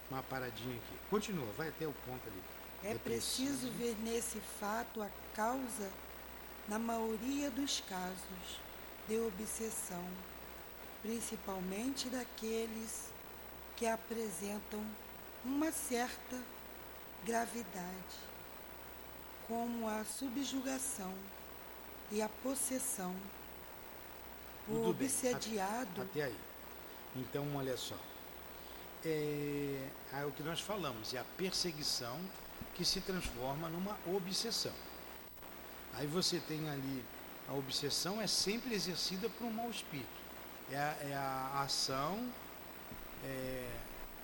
uma 0.10 0.24
paradinha 0.24 0.76
aqui. 0.76 0.97
Continua, 1.10 1.45
vai 1.58 1.70
até 1.70 1.88
o 1.88 1.93
ponto 2.05 2.22
ali. 2.28 2.41
É, 2.84 2.95
preciso 2.95 3.72
ver 3.72 3.95
nesse 4.03 4.39
fato 4.60 5.01
a 5.01 5.10
causa, 5.34 5.89
na 6.68 6.78
maioria 6.78 7.49
dos 7.49 7.82
casos, 7.82 8.60
de 9.08 9.18
obsessão, 9.20 10.03
principalmente 11.01 12.10
daqueles 12.10 13.12
que 13.76 13.88
apresentam 13.88 14.84
uma 15.43 15.72
certa 15.72 16.38
gravidade, 17.26 18.18
como 19.47 19.88
a 19.88 20.03
subjugação 20.03 21.14
e 22.12 22.22
a 22.22 22.30
possessão. 22.30 23.16
O 24.68 24.74
Muito 24.74 24.89
obsediado. 24.89 25.89
Bem. 25.95 26.03
Até, 26.03 26.22
até 26.22 26.24
aí. 26.24 26.38
Então, 27.15 27.45
olha 27.55 27.78
só. 27.78 27.95
É, 29.05 29.89
é 30.13 30.26
o 30.26 30.32
que 30.32 30.43
nós 30.43 30.59
falamos, 30.59 31.13
é 31.13 31.20
a 31.20 31.24
perseguição 31.38 32.20
que 32.76 32.84
se 32.84 32.99
transforma 33.01 33.70
numa 33.70 33.97
obsessão. 34.05 34.74
Aí 35.93 36.05
você 36.05 36.39
tem 36.39 36.70
ali, 36.70 37.03
a 37.47 37.53
obsessão 37.53 38.22
é 38.22 38.28
sempre 38.28 38.74
exercida 38.74 39.30
por 39.30 39.45
um 39.45 39.51
mau 39.51 39.70
espírito. 39.70 40.07
É 40.72 40.78
a, 40.78 40.97
é 41.01 41.15
a 41.15 41.61
ação 41.63 42.30
é, 43.24 43.70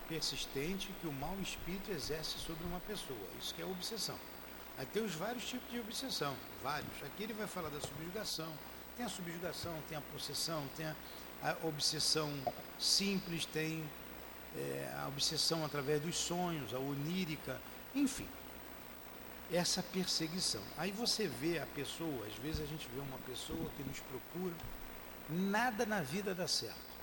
persistente 0.08 0.94
que 1.00 1.08
o 1.08 1.14
mau 1.14 1.36
espírito 1.42 1.92
exerce 1.92 2.38
sobre 2.38 2.66
uma 2.66 2.80
pessoa. 2.82 3.28
Isso 3.40 3.56
que 3.56 3.62
é 3.62 3.66
obsessão. 3.66 4.18
Aí 4.78 4.86
tem 4.88 5.04
os 5.04 5.16
vários 5.16 5.48
tipos 5.48 5.72
de 5.72 5.80
obsessão, 5.80 6.36
vários. 6.62 6.92
Aqui 7.04 7.24
ele 7.24 7.34
vai 7.34 7.48
falar 7.48 7.70
da 7.70 7.80
subjugação. 7.80 8.52
Tem 8.96 9.06
a 9.06 9.10
subjugação, 9.10 9.74
tem 9.90 9.98
a 9.98 10.02
possessão, 10.02 10.64
tem 10.76 10.86
a, 10.86 10.96
a 11.42 11.68
obsessão 11.68 12.30
simples, 12.80 13.46
tem 13.46 13.84
é, 14.56 14.94
a 15.04 15.08
obsessão 15.08 15.66
através 15.66 16.02
dos 16.02 16.16
sonhos, 16.16 16.74
a 16.74 16.80
onírica, 16.80 17.60
enfim. 17.96 18.28
Essa 19.52 19.84
perseguição. 19.84 20.62
Aí 20.78 20.92
você 20.92 21.28
vê 21.28 21.60
a 21.60 21.66
pessoa, 21.66 22.26
às 22.28 22.36
vezes 22.36 22.62
a 22.62 22.66
gente 22.66 22.88
vê 22.94 23.00
uma 23.00 23.18
pessoa 23.20 23.70
que 23.76 23.84
nos 23.84 24.00
procura, 24.00 24.56
nada 25.30 25.86
na 25.86 26.02
vida 26.02 26.34
dá 26.34 26.48
certo 26.48 26.94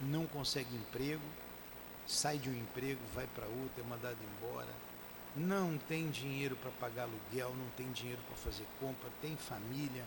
não 0.00 0.26
consegue 0.26 0.74
emprego, 0.74 1.22
sai 2.06 2.38
de 2.38 2.50
um 2.50 2.54
emprego, 2.54 3.00
vai 3.14 3.26
para 3.28 3.46
outro, 3.46 3.80
é 3.80 3.82
mandado 3.82 4.18
embora, 4.22 4.68
não 5.36 5.78
tem 5.78 6.10
dinheiro 6.10 6.56
para 6.56 6.70
pagar 6.72 7.04
aluguel, 7.04 7.54
não 7.56 7.68
tem 7.76 7.90
dinheiro 7.92 8.20
para 8.26 8.36
fazer 8.36 8.66
compra, 8.80 9.08
tem 9.20 9.36
família. 9.36 10.04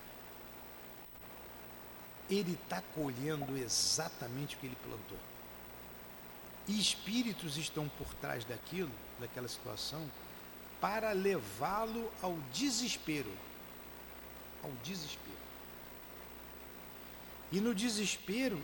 Ele 2.29 2.53
está 2.61 2.81
colhendo 2.93 3.57
exatamente 3.57 4.55
o 4.55 4.59
que 4.59 4.65
ele 4.65 4.77
plantou. 4.83 5.17
E 6.67 6.79
espíritos 6.79 7.57
estão 7.57 7.87
por 7.89 8.13
trás 8.15 8.43
daquilo, 8.43 8.91
daquela 9.19 9.47
situação, 9.47 10.05
para 10.81 11.11
levá-lo 11.13 12.11
ao 12.21 12.33
desespero. 12.51 13.31
Ao 14.61 14.71
desespero. 14.83 15.37
E 17.51 17.61
no 17.61 17.73
desespero, 17.73 18.61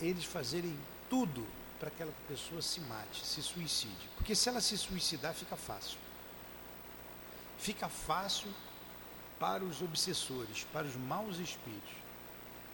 eles 0.00 0.24
fazerem 0.24 0.76
tudo 1.10 1.46
para 1.78 1.90
que 1.90 1.96
aquela 1.96 2.14
pessoa 2.26 2.62
se 2.62 2.80
mate, 2.80 3.24
se 3.24 3.42
suicide. 3.42 4.08
Porque 4.16 4.34
se 4.34 4.48
ela 4.48 4.60
se 4.60 4.76
suicidar, 4.78 5.34
fica 5.34 5.56
fácil. 5.56 5.98
Fica 7.58 7.88
fácil 7.88 8.50
para 9.38 9.62
os 9.62 9.82
obsessores, 9.82 10.64
para 10.72 10.86
os 10.86 10.96
maus 10.96 11.38
espíritos, 11.38 11.92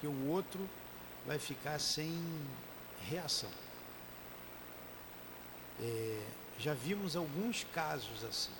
que 0.02 0.06
o 0.08 0.26
outro 0.26 0.68
vai 1.24 1.38
ficar 1.38 1.78
sem 1.78 2.12
reação. 3.08 3.48
É, 5.80 6.26
já 6.58 6.74
vimos 6.74 7.14
alguns 7.14 7.62
casos 7.72 8.24
assim. 8.24 8.50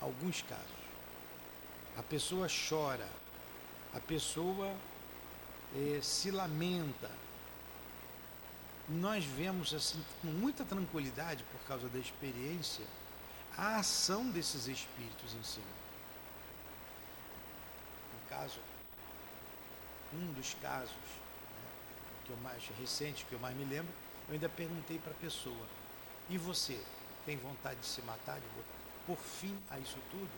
Alguns 0.00 0.40
casos. 0.40 0.64
A 1.94 2.02
pessoa 2.02 2.46
chora, 2.48 3.06
a 3.92 4.00
pessoa 4.00 4.74
é, 5.74 6.00
se 6.00 6.30
lamenta, 6.30 7.10
nós 8.88 9.26
vemos 9.26 9.74
assim 9.74 10.02
com 10.22 10.28
muita 10.28 10.64
tranquilidade 10.64 11.44
por 11.52 11.60
causa 11.68 11.86
da 11.88 11.98
experiência 11.98 12.84
a 13.58 13.76
ação 13.76 14.30
desses 14.30 14.68
espíritos 14.68 15.34
em 15.34 15.42
cima. 15.42 15.66
No 18.14 18.28
caso, 18.30 18.58
um 20.12 20.32
dos 20.32 20.54
casos 20.54 20.94
né, 20.94 21.68
que 22.24 22.30
eu 22.30 22.36
mais 22.38 22.62
recente, 22.78 23.24
que 23.24 23.32
eu 23.32 23.38
mais 23.38 23.56
me 23.56 23.64
lembro, 23.64 23.92
eu 24.28 24.34
ainda 24.34 24.48
perguntei 24.48 24.98
para 24.98 25.12
a 25.12 25.16
pessoa: 25.16 25.66
"E 26.28 26.38
você 26.38 26.80
tem 27.24 27.36
vontade 27.36 27.80
de 27.80 27.86
se 27.86 28.02
matar, 28.02 28.38
de 28.38 28.46
por 29.06 29.18
fim 29.18 29.56
a 29.70 29.78
isso 29.78 29.98
tudo?" 30.10 30.30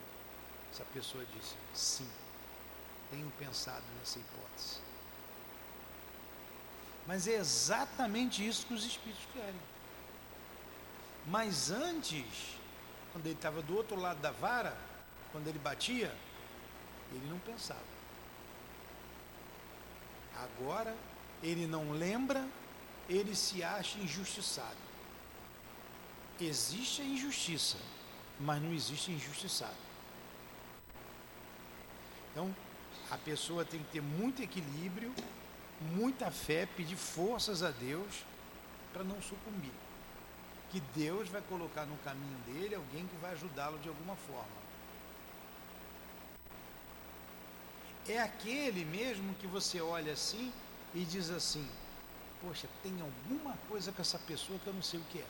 Essa 0.71 0.85
pessoa 0.93 1.25
disse: 1.35 1.55
"Sim, 1.75 2.11
tenho 3.11 3.31
pensado 3.39 3.85
nessa 3.99 4.19
hipótese." 4.19 4.81
Mas 7.07 7.27
é 7.27 7.37
exatamente 7.37 8.47
isso 8.47 8.67
que 8.67 8.75
os 8.75 8.85
espíritos 8.85 9.27
querem. 9.33 9.61
Mas 11.27 11.71
antes, 11.71 12.59
quando 13.13 13.27
ele 13.27 13.35
estava 13.35 13.63
do 13.63 13.77
outro 13.77 13.99
lado 13.99 14.21
da 14.21 14.31
vara, 14.31 14.77
quando 15.33 15.47
ele 15.47 15.59
batia, 15.59 16.15
ele 17.13 17.27
não 17.29 17.39
pensava. 17.39 17.98
Agora, 20.43 20.97
ele 21.43 21.67
não 21.67 21.93
lembra, 21.93 22.47
ele 23.09 23.35
se 23.35 23.63
acha 23.63 23.99
injustiçado. 23.99 24.77
Existe 26.41 27.03
a 27.03 27.05
injustiça, 27.05 27.79
mas 28.39 28.63
não 28.63 28.73
existe 28.73 29.11
injustiçado. 29.11 29.75
Então, 32.31 32.55
a 33.11 33.19
pessoa 33.19 33.65
tem 33.65 33.81
que 33.81 33.91
ter 33.91 34.03
muito 34.03 34.43
equilíbrio 34.43 35.13
muita 35.81 36.31
fé, 36.31 36.67
pedir 36.67 36.97
forças 36.97 37.63
a 37.63 37.71
Deus 37.71 38.25
para 38.93 39.05
não 39.05 39.21
sucumbir. 39.23 39.73
Que 40.71 40.81
Deus 40.95 41.29
vai 41.29 41.41
colocar 41.43 41.87
no 41.87 41.97
caminho 41.99 42.37
dele 42.47 42.75
alguém 42.75 43.07
que 43.07 43.17
vai 43.17 43.33
ajudá-lo 43.33 43.79
de 43.79 43.89
alguma 43.89 44.17
forma. 44.17 44.68
É 48.09 48.19
aquele 48.19 48.87
mesmo 48.87 49.35
que 49.35 49.47
você 49.47 49.81
olha 49.81 50.13
assim 50.15 50.51
e 50.95 51.05
diz 51.05 51.29
assim: 51.29 51.69
Poxa, 52.41 52.67
tem 52.83 52.99
alguma 53.01 53.55
coisa 53.69 53.93
com 53.93 54.01
essa 54.01 54.19
pessoa 54.19 54.59
que 54.59 54.67
eu 54.67 54.73
não 54.73 54.83
sei 54.83 54.99
o 54.99 55.05
que 55.05 55.19
é. 55.19 55.27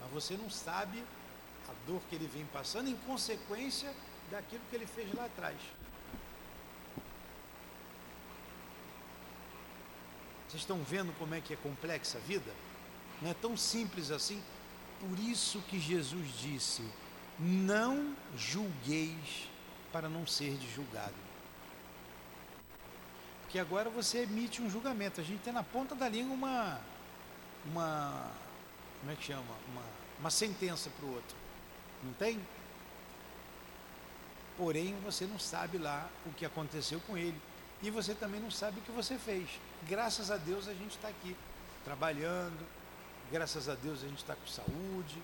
Mas 0.00 0.10
você 0.10 0.36
não 0.36 0.48
sabe 0.48 1.04
a 1.68 1.72
dor 1.86 2.00
que 2.08 2.14
ele 2.14 2.26
vem 2.26 2.46
passando 2.46 2.88
em 2.88 2.96
consequência 2.96 3.92
daquilo 4.30 4.62
que 4.70 4.76
ele 4.76 4.86
fez 4.86 5.12
lá 5.12 5.26
atrás. 5.26 5.58
Vocês 10.48 10.62
estão 10.62 10.82
vendo 10.82 11.16
como 11.18 11.34
é 11.34 11.40
que 11.40 11.52
é 11.52 11.56
complexa 11.56 12.18
a 12.18 12.20
vida? 12.22 12.52
Não 13.20 13.30
é 13.30 13.34
tão 13.34 13.56
simples 13.56 14.10
assim. 14.10 14.42
Por 14.98 15.18
isso 15.18 15.60
que 15.68 15.78
Jesus 15.78 16.38
disse: 16.38 16.82
Não 17.38 18.16
julgueis 18.34 19.51
para 19.92 20.08
não 20.08 20.26
ser 20.26 20.58
julgado. 20.74 21.14
Porque 23.42 23.58
agora 23.58 23.90
você 23.90 24.22
emite 24.22 24.62
um 24.62 24.70
julgamento. 24.70 25.20
A 25.20 25.24
gente 25.24 25.42
tem 25.42 25.52
na 25.52 25.62
ponta 25.62 25.94
da 25.94 26.08
língua 26.08 26.34
uma. 26.34 26.80
uma 27.66 28.30
como 29.00 29.12
é 29.12 29.16
que 29.16 29.24
chama? 29.24 29.54
Uma, 29.70 29.82
uma 30.20 30.30
sentença 30.30 30.88
para 30.90 31.06
o 31.06 31.14
outro. 31.14 31.36
Não 32.02 32.12
tem? 32.14 32.40
Porém, 34.56 34.94
você 35.04 35.26
não 35.26 35.38
sabe 35.38 35.78
lá 35.78 36.08
o 36.26 36.32
que 36.32 36.44
aconteceu 36.44 37.00
com 37.00 37.16
ele 37.16 37.40
e 37.82 37.90
você 37.90 38.14
também 38.14 38.40
não 38.40 38.50
sabe 38.50 38.78
o 38.78 38.82
que 38.82 38.92
você 38.92 39.18
fez. 39.18 39.48
Graças 39.88 40.30
a 40.30 40.36
Deus 40.36 40.68
a 40.68 40.74
gente 40.74 40.92
está 40.92 41.08
aqui 41.08 41.36
trabalhando, 41.84 42.66
graças 43.30 43.68
a 43.68 43.74
Deus 43.74 44.04
a 44.04 44.08
gente 44.08 44.18
está 44.18 44.36
com 44.36 44.46
saúde. 44.46 45.20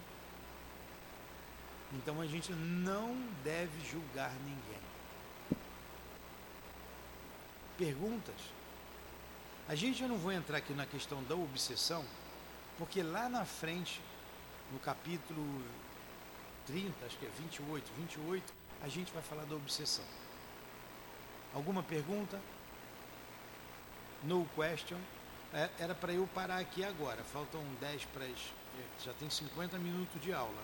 Então 1.93 2.20
a 2.20 2.26
gente 2.26 2.53
não 2.53 3.16
deve 3.43 3.89
julgar 3.91 4.32
ninguém. 4.45 4.80
Perguntas? 7.78 8.34
A 9.68 9.74
gente 9.74 9.99
já 9.99 10.09
não 10.09 10.18
vou 10.18 10.32
entrar 10.32 10.59
aqui 10.59 10.72
na 10.72 10.86
questão 10.86 11.22
da 11.24 11.34
obsessão, 11.34 12.05
Porque 12.76 13.03
lá 13.03 13.28
na 13.28 13.45
frente, 13.45 14.01
no 14.72 14.78
capítulo 14.78 15.64
30, 16.66 17.07
acho 17.07 17.18
que 17.18 17.26
é 17.26 17.30
28, 17.41 17.91
28, 17.97 18.55
a 18.82 18.89
gente 18.89 19.12
vai 19.12 19.22
falar 19.22 19.45
da 19.45 19.57
obsessão. 19.57 20.05
Alguma 21.53 21.82
pergunta? 21.82 22.41
No 24.22 24.47
question. 24.55 24.99
É, 25.53 25.68
era 25.78 25.95
para 25.95 26.12
eu 26.12 26.28
parar 26.34 26.59
aqui 26.59 26.84
agora. 26.84 27.24
Faltam 27.24 27.62
10 27.80 28.05
para 28.07 28.24
as. 28.26 28.53
Já 29.05 29.12
tem 29.14 29.28
50 29.28 29.76
minutos 29.78 30.20
de 30.20 30.32
aula. 30.32 30.62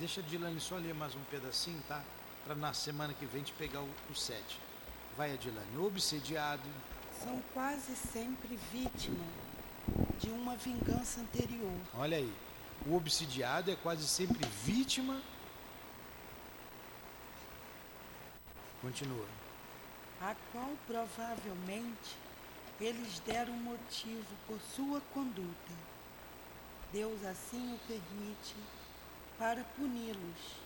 Deixa 0.00 0.22
a 0.22 0.24
Dilane 0.24 0.58
só 0.58 0.76
ler 0.76 0.94
mais 0.94 1.14
um 1.14 1.22
pedacinho, 1.24 1.78
tá? 1.86 2.02
Para 2.42 2.54
na 2.54 2.72
semana 2.72 3.12
que 3.12 3.26
vem 3.26 3.40
gente 3.40 3.52
pegar 3.52 3.82
o, 3.82 3.88
o 4.08 4.14
7. 4.14 4.58
Vai, 5.14 5.34
Adilane. 5.34 5.76
Obsediado. 5.76 6.66
São 7.22 7.38
quase 7.52 7.94
sempre 7.94 8.58
vítima 8.72 9.22
de 10.18 10.30
uma 10.30 10.56
vingança 10.56 11.20
anterior. 11.20 11.78
Olha 11.92 12.16
aí. 12.16 12.34
O 12.86 12.96
obsidiado 12.96 13.70
é 13.70 13.76
quase 13.76 14.08
sempre 14.08 14.42
vítima. 14.64 15.20
Continua. 18.80 19.26
A 20.22 20.34
qual 20.50 20.70
provavelmente 20.86 22.16
eles 22.80 23.20
deram 23.26 23.52
motivo 23.52 24.34
por 24.46 24.58
sua 24.74 25.02
conduta. 25.12 25.74
Deus 26.90 27.22
assim 27.22 27.74
o 27.74 27.78
permite 27.86 28.54
para 29.40 29.64
puni-los 29.74 30.60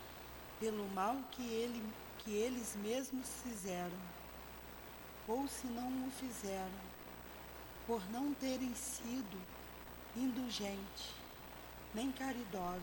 pelo 0.58 0.84
mal 0.88 1.16
que, 1.30 1.42
ele, 1.42 1.80
que 2.18 2.32
eles 2.32 2.76
mesmos 2.82 3.28
fizeram, 3.44 3.96
ou 5.28 5.46
se 5.46 5.68
não 5.68 5.88
o 6.08 6.10
fizeram, 6.10 6.80
por 7.86 8.02
não 8.10 8.34
terem 8.34 8.74
sido 8.74 9.40
indulgentes 10.16 11.12
nem 11.94 12.10
caridosos 12.10 12.82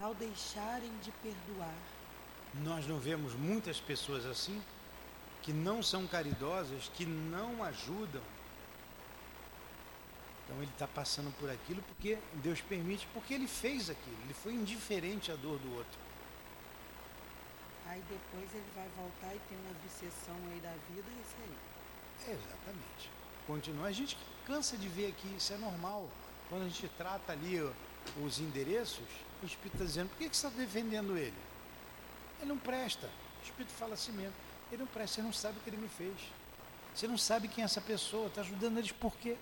ao 0.00 0.14
deixarem 0.14 0.90
de 1.02 1.10
perdoar. 1.22 1.74
Nós 2.54 2.86
não 2.86 2.98
vemos 2.98 3.34
muitas 3.34 3.78
pessoas 3.78 4.24
assim 4.24 4.62
que 5.42 5.52
não 5.52 5.82
são 5.82 6.06
caridosas, 6.06 6.90
que 6.94 7.04
não 7.04 7.62
ajudam. 7.62 8.22
Então 10.46 10.62
ele 10.62 10.70
está 10.70 10.86
passando 10.86 11.34
por 11.38 11.50
aquilo 11.50 11.82
porque 11.82 12.16
Deus 12.34 12.60
permite, 12.60 13.06
porque 13.12 13.34
ele 13.34 13.48
fez 13.48 13.90
aquilo, 13.90 14.16
ele 14.24 14.32
foi 14.32 14.54
indiferente 14.54 15.32
à 15.32 15.34
dor 15.34 15.58
do 15.58 15.76
outro. 15.76 15.98
Aí 17.86 18.00
depois 18.08 18.54
ele 18.54 18.70
vai 18.74 18.88
voltar 18.96 19.34
e 19.34 19.40
tem 19.48 19.58
uma 19.58 19.70
obsessão 19.70 20.36
aí 20.52 20.60
da 20.60 20.72
vida, 20.88 21.08
é 21.08 21.20
isso 21.20 21.36
aí. 21.42 22.32
exatamente. 22.32 23.10
Continua. 23.46 23.88
A 23.88 23.92
gente 23.92 24.16
cansa 24.44 24.76
de 24.76 24.88
ver 24.88 25.08
aqui, 25.08 25.34
isso 25.36 25.52
é 25.52 25.56
normal. 25.56 26.08
Quando 26.48 26.62
a 26.62 26.68
gente 26.68 26.88
trata 26.96 27.32
ali 27.32 27.60
os 28.22 28.38
endereços, 28.38 29.06
o 29.42 29.46
Espírito 29.46 29.74
está 29.74 29.84
dizendo, 29.84 30.08
por 30.10 30.18
que, 30.18 30.28
que 30.28 30.36
você 30.36 30.46
está 30.46 30.58
defendendo 30.58 31.16
ele? 31.16 31.36
Ele 32.40 32.48
não 32.48 32.58
presta. 32.58 33.08
O 33.40 33.44
Espírito 33.44 33.72
fala 33.72 33.94
assim 33.94 34.12
mesmo. 34.12 34.34
Ele 34.70 34.82
não 34.82 34.86
presta, 34.86 35.16
você 35.16 35.22
não 35.22 35.32
sabe 35.32 35.58
o 35.58 35.60
que 35.60 35.70
ele 35.70 35.76
me 35.76 35.88
fez. 35.88 36.16
Você 36.94 37.06
não 37.06 37.18
sabe 37.18 37.48
quem 37.48 37.62
é 37.62 37.64
essa 37.64 37.80
pessoa, 37.80 38.26
está 38.28 38.40
ajudando 38.40 38.78
eles 38.78 38.92
por 38.92 39.16
quê? 39.16 39.36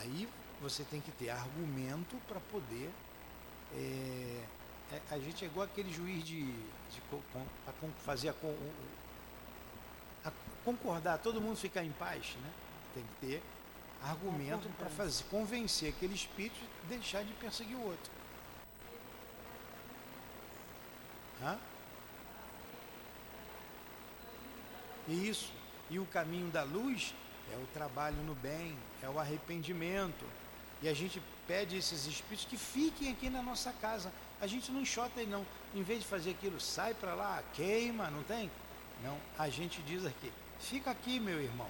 Aí 0.00 0.28
você 0.60 0.84
tem 0.84 1.00
que 1.00 1.10
ter 1.12 1.30
argumento 1.30 2.16
para 2.28 2.40
poder. 2.40 2.90
É, 3.74 4.44
é, 4.92 5.00
a 5.10 5.18
gente 5.18 5.44
é 5.44 5.48
igual 5.48 5.66
aquele 5.66 5.92
juiz 5.92 6.24
de, 6.24 6.44
de 6.46 7.02
fazer 8.04 8.30
a, 8.30 8.34
a, 10.24 10.32
concordar, 10.64 11.18
todo 11.18 11.40
mundo 11.40 11.56
ficar 11.56 11.84
em 11.84 11.92
paz, 11.92 12.36
né? 12.42 12.50
Tem 12.94 13.04
que 13.04 13.26
ter 13.26 13.42
argumento 14.02 14.68
para 14.78 14.88
fazer 14.88 15.24
convencer 15.24 15.90
aquele 15.90 16.14
espírito 16.14 16.60
a 16.84 16.88
deixar 16.88 17.24
de 17.24 17.32
perseguir 17.34 17.76
o 17.76 17.82
outro. 17.82 18.10
Hã? 21.42 21.58
Isso. 25.08 25.52
E 25.90 25.98
o 25.98 26.06
caminho 26.06 26.50
da 26.50 26.62
luz 26.62 27.14
é 27.52 27.56
o 27.56 27.66
trabalho 27.72 28.16
no 28.22 28.34
bem, 28.34 28.76
é 29.02 29.08
o 29.08 29.18
arrependimento. 29.18 30.24
E 30.80 30.88
a 30.88 30.94
gente 30.94 31.20
pede 31.46 31.76
esses 31.76 32.06
espíritos 32.06 32.44
que 32.44 32.56
fiquem 32.56 33.10
aqui 33.10 33.28
na 33.28 33.42
nossa 33.42 33.72
casa. 33.72 34.12
A 34.40 34.46
gente 34.46 34.70
não 34.70 34.80
enxota 34.80 35.20
aí 35.20 35.26
não. 35.26 35.44
Em 35.74 35.82
vez 35.82 36.00
de 36.00 36.06
fazer 36.06 36.30
aquilo, 36.30 36.60
sai 36.60 36.94
para 36.94 37.14
lá, 37.14 37.42
queima, 37.54 38.10
não 38.10 38.22
tem? 38.22 38.50
Não, 39.02 39.16
a 39.38 39.48
gente 39.48 39.80
diz 39.82 40.04
aqui, 40.04 40.32
fica 40.58 40.90
aqui, 40.90 41.18
meu 41.20 41.40
irmão. 41.40 41.68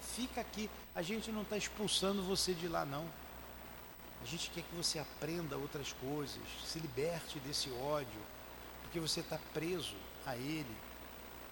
Fica 0.00 0.40
aqui. 0.40 0.70
A 0.94 1.02
gente 1.02 1.30
não 1.30 1.42
está 1.42 1.56
expulsando 1.56 2.22
você 2.22 2.54
de 2.54 2.68
lá, 2.68 2.84
não. 2.84 3.06
A 4.22 4.24
gente 4.24 4.50
quer 4.50 4.62
que 4.62 4.74
você 4.74 4.98
aprenda 4.98 5.56
outras 5.56 5.92
coisas, 5.92 6.40
se 6.64 6.78
liberte 6.78 7.38
desse 7.40 7.70
ódio, 7.70 8.20
porque 8.82 8.98
você 8.98 9.20
está 9.20 9.38
preso 9.52 9.94
a 10.24 10.36
ele. 10.36 10.76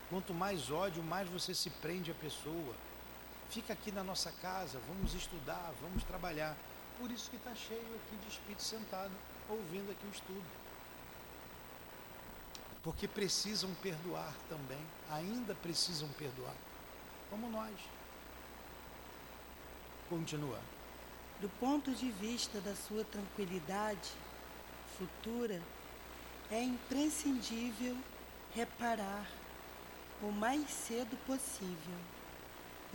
Quanto 0.08 0.34
mais 0.34 0.70
ódio, 0.70 1.02
mais 1.02 1.28
você 1.28 1.54
se 1.54 1.70
prende 1.70 2.10
à 2.10 2.14
pessoa. 2.14 2.74
Fica 3.54 3.72
aqui 3.72 3.92
na 3.92 4.02
nossa 4.02 4.32
casa, 4.42 4.80
vamos 4.88 5.14
estudar, 5.14 5.72
vamos 5.80 6.02
trabalhar. 6.02 6.56
Por 6.98 7.08
isso 7.12 7.30
que 7.30 7.36
está 7.36 7.54
cheio 7.54 7.86
aqui 7.94 8.16
de 8.16 8.26
espírito 8.26 8.64
sentado, 8.64 9.12
ouvindo 9.48 9.92
aqui 9.92 10.04
o 10.04 10.10
estudo. 10.10 10.44
Porque 12.82 13.06
precisam 13.06 13.72
perdoar 13.76 14.34
também, 14.48 14.84
ainda 15.08 15.54
precisam 15.54 16.08
perdoar, 16.18 16.56
como 17.30 17.48
nós. 17.48 17.76
Continua. 20.08 20.58
Do 21.40 21.48
ponto 21.60 21.92
de 21.92 22.10
vista 22.10 22.60
da 22.60 22.74
sua 22.74 23.04
tranquilidade 23.04 24.10
futura, 24.98 25.62
é 26.50 26.60
imprescindível 26.60 27.96
reparar 28.52 29.30
o 30.20 30.32
mais 30.32 30.68
cedo 30.68 31.16
possível 31.24 32.23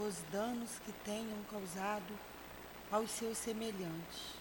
os 0.02 0.16
danos 0.32 0.72
que 0.86 0.92
tenham 1.04 1.44
causado 1.50 2.18
aos 2.92 3.12
seus 3.12 3.38
semelhantes, 3.38 4.36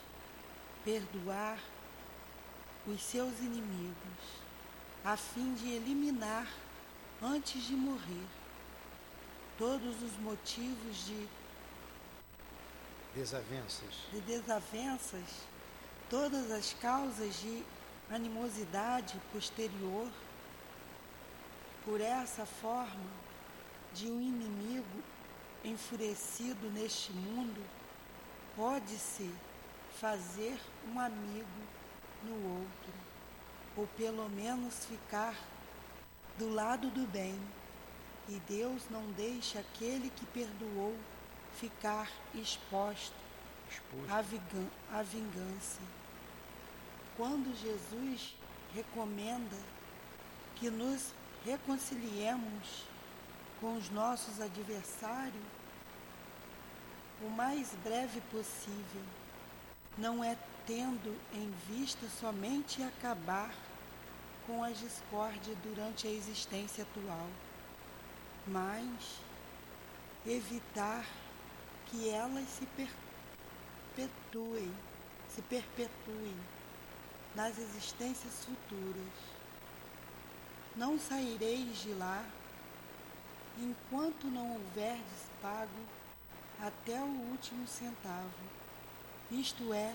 perdoar 0.84 1.58
os 2.86 3.02
seus 3.02 3.38
inimigos, 3.40 4.24
a 5.04 5.16
fim 5.16 5.54
de 5.54 5.70
eliminar, 5.72 6.46
antes 7.20 7.62
de 7.64 7.74
morrer, 7.74 8.26
todos 9.58 10.02
os 10.02 10.16
motivos 10.18 11.06
de 11.06 11.28
desavenças, 13.14 13.94
de 14.12 14.20
desavenças, 14.20 15.46
todas 16.08 16.50
as 16.50 16.72
causas 16.74 17.40
de 17.40 17.64
animosidade 18.10 19.20
posterior. 19.32 20.08
Por 21.84 22.00
essa 22.00 22.44
forma 22.44 23.10
de 23.94 24.08
um 24.10 24.20
inimigo 24.20 25.02
enfurecido 25.64 26.70
neste 26.70 27.12
mundo, 27.12 27.64
pode-se 28.56 29.30
fazer 30.00 30.58
um 30.86 30.98
amigo 30.98 31.46
no 32.22 32.60
outro, 32.60 32.92
ou 33.76 33.86
pelo 33.96 34.28
menos 34.28 34.84
ficar 34.84 35.34
do 36.38 36.52
lado 36.52 36.90
do 36.90 37.06
bem. 37.06 37.38
E 38.28 38.40
Deus 38.46 38.82
não 38.90 39.10
deixa 39.12 39.60
aquele 39.60 40.10
que 40.10 40.26
perdoou 40.26 40.94
ficar 41.58 42.10
exposto, 42.34 43.14
exposto. 43.70 44.10
À, 44.92 45.02
vingança. 45.02 45.80
Quando 47.16 47.56
Jesus 47.56 48.34
recomenda 48.74 49.56
que 50.56 50.70
nos 50.70 51.12
reconciliemos 51.44 52.84
com 53.60 53.76
os 53.76 53.90
nossos 53.90 54.40
adversários 54.40 55.58
o 57.20 57.28
mais 57.30 57.70
breve 57.82 58.20
possível, 58.30 59.02
não 59.96 60.22
é 60.22 60.36
tendo 60.66 61.18
em 61.34 61.50
vista 61.68 62.06
somente 62.20 62.82
acabar 62.82 63.52
com 64.46 64.62
a 64.62 64.70
discórdia 64.70 65.54
durante 65.64 66.06
a 66.06 66.10
existência 66.10 66.84
atual, 66.84 67.26
mas 68.46 69.18
evitar 70.24 71.04
que 71.86 72.08
elas 72.08 72.48
se 72.48 72.66
perpetuem, 73.96 74.72
se 75.28 75.42
perpetuem 75.42 76.36
nas 77.34 77.58
existências 77.58 78.44
futuras. 78.44 79.12
Não 80.76 80.98
saireis 80.98 81.78
de 81.78 81.92
lá 81.94 82.24
enquanto 83.58 84.26
não 84.26 84.52
houverdes 84.52 85.30
pago 85.42 85.68
até 86.60 87.00
o 87.00 87.30
último 87.30 87.66
centavo, 87.66 88.28
isto 89.30 89.72
é, 89.72 89.94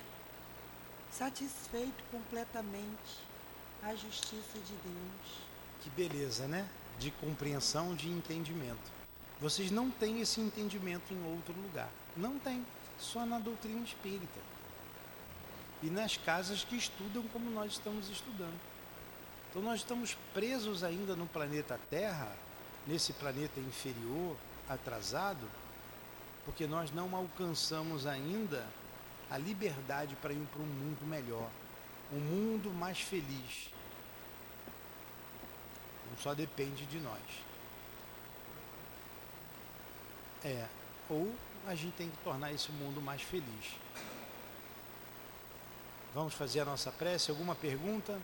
satisfeito 1.11 2.03
completamente 2.11 3.19
a 3.81 3.95
justiça 3.95 4.57
de 4.59 4.73
Deus. 4.73 5.37
Que 5.81 5.89
beleza, 5.89 6.47
né? 6.47 6.67
De 6.97 7.11
compreensão, 7.11 7.95
de 7.95 8.09
entendimento. 8.09 8.91
Vocês 9.41 9.71
não 9.71 9.91
têm 9.91 10.21
esse 10.21 10.39
entendimento 10.39 11.13
em 11.13 11.33
outro 11.33 11.53
lugar. 11.53 11.89
Não 12.15 12.39
tem. 12.39 12.65
Só 12.97 13.25
na 13.25 13.39
doutrina 13.39 13.83
espírita. 13.83 14.39
E 15.81 15.89
nas 15.89 16.15
casas 16.15 16.63
que 16.63 16.77
estudam 16.77 17.23
como 17.33 17.49
nós 17.49 17.73
estamos 17.73 18.09
estudando. 18.09 18.59
Então 19.49 19.61
nós 19.61 19.81
estamos 19.81 20.17
presos 20.33 20.83
ainda 20.83 21.15
no 21.15 21.27
planeta 21.27 21.79
Terra, 21.89 22.33
nesse 22.87 23.13
planeta 23.13 23.59
inferior, 23.59 24.35
atrasado, 24.67 25.49
porque 26.45 26.67
nós 26.67 26.91
não 26.91 27.15
alcançamos 27.15 28.05
ainda 28.05 28.65
a 29.29 29.37
liberdade 29.37 30.15
para 30.15 30.33
ir 30.33 30.45
para 30.51 30.61
um 30.61 30.65
mundo 30.65 31.05
melhor, 31.05 31.49
um 32.11 32.19
mundo 32.19 32.69
mais 32.71 32.99
feliz. 32.99 33.69
Não 36.09 36.17
só 36.17 36.33
depende 36.33 36.85
de 36.85 36.99
nós. 36.99 37.21
É, 40.43 40.67
ou 41.09 41.33
a 41.65 41.73
gente 41.73 41.93
tem 41.93 42.09
que 42.09 42.17
tornar 42.17 42.51
esse 42.51 42.71
mundo 42.71 43.01
mais 43.01 43.21
feliz. 43.21 43.79
Vamos 46.13 46.33
fazer 46.33 46.59
a 46.59 46.65
nossa 46.65 46.91
prece? 46.91 47.31
Alguma 47.31 47.55
pergunta? 47.55 48.19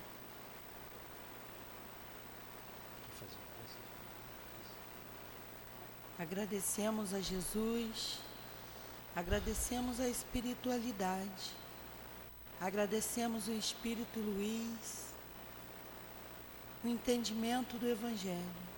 Agradecemos 6.20 7.14
a 7.14 7.22
Jesus, 7.22 8.20
agradecemos 9.16 10.02
a 10.02 10.10
espiritualidade, 10.10 11.54
agradecemos 12.60 13.48
o 13.48 13.54
Espírito 13.54 14.20
Luiz, 14.20 15.14
o 16.84 16.90
entendimento 16.90 17.78
do 17.78 17.88
Evangelho. 17.88 18.70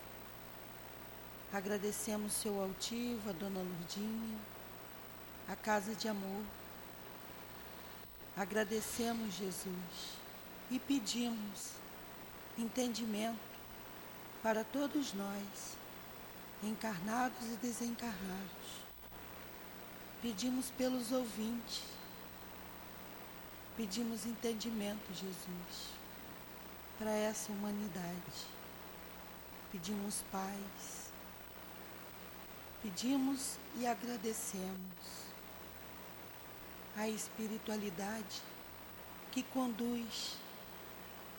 Agradecemos 1.52 2.32
seu 2.32 2.62
altivo, 2.62 3.28
a 3.28 3.32
Dona 3.32 3.58
Lurdinha, 3.58 4.38
a 5.48 5.56
Casa 5.56 5.96
de 5.96 6.06
Amor. 6.06 6.44
Agradecemos 8.36 9.34
Jesus 9.34 10.16
e 10.70 10.78
pedimos 10.78 11.72
entendimento 12.56 13.36
para 14.44 14.62
todos 14.62 15.12
nós 15.12 15.81
encarnados 16.62 17.42
e 17.52 17.56
desencarnados. 17.56 18.82
Pedimos 20.20 20.70
pelos 20.70 21.10
ouvintes, 21.10 21.82
pedimos 23.76 24.24
entendimento, 24.24 25.12
Jesus, 25.12 25.88
para 26.98 27.10
essa 27.10 27.50
humanidade. 27.50 28.46
Pedimos 29.72 30.22
paz, 30.30 31.10
pedimos 32.82 33.56
e 33.78 33.86
agradecemos 33.86 35.22
a 36.96 37.08
espiritualidade 37.08 38.42
que 39.30 39.42
conduz 39.42 40.36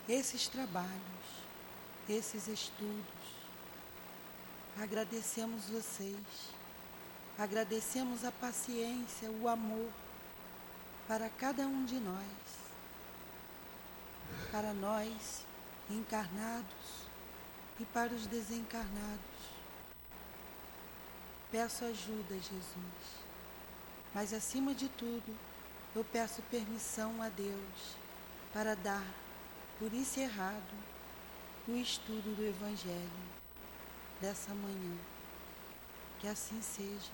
esses 0.09 0.47
trabalhos, 0.47 0.89
esses 2.09 2.47
estudos, 2.47 3.22
Agradecemos 4.81 5.69
vocês, 5.69 6.17
agradecemos 7.37 8.25
a 8.25 8.31
paciência, 8.31 9.29
o 9.29 9.47
amor 9.47 9.91
para 11.07 11.29
cada 11.29 11.67
um 11.67 11.85
de 11.85 11.99
nós, 11.99 12.25
para 14.51 14.73
nós 14.73 15.45
encarnados 15.89 17.05
e 17.79 17.85
para 17.85 18.13
os 18.13 18.25
desencarnados. 18.25 19.19
Peço 21.51 21.85
ajuda, 21.85 22.33
Jesus, 22.33 23.23
mas 24.11 24.33
acima 24.33 24.73
de 24.73 24.89
tudo, 24.89 25.37
eu 25.95 26.03
peço 26.03 26.41
permissão 26.49 27.21
a 27.21 27.29
Deus 27.29 27.95
para 28.51 28.75
dar 28.75 29.05
por 29.77 29.93
encerrado 29.93 30.73
o 31.67 31.75
estudo 31.75 32.35
do 32.35 32.43
Evangelho 32.43 33.32
dessa 34.21 34.53
manhã. 34.53 34.97
Que 36.19 36.27
assim 36.27 36.61
seja. 36.61 37.11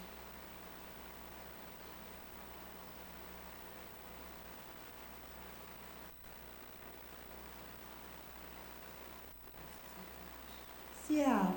CIAP, 11.07 11.55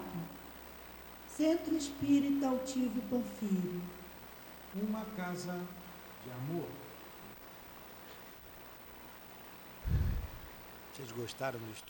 Centro 1.29 1.77
Espírita 1.77 2.49
Altivo 2.49 3.03
Panfilho. 3.11 3.83
Uma 4.75 5.05
casa 5.15 5.61
de 6.25 6.31
amor. 6.31 6.69
Vocês 10.95 11.13
gostaram 11.13 11.59
do 11.59 11.73
estudo? 11.73 11.81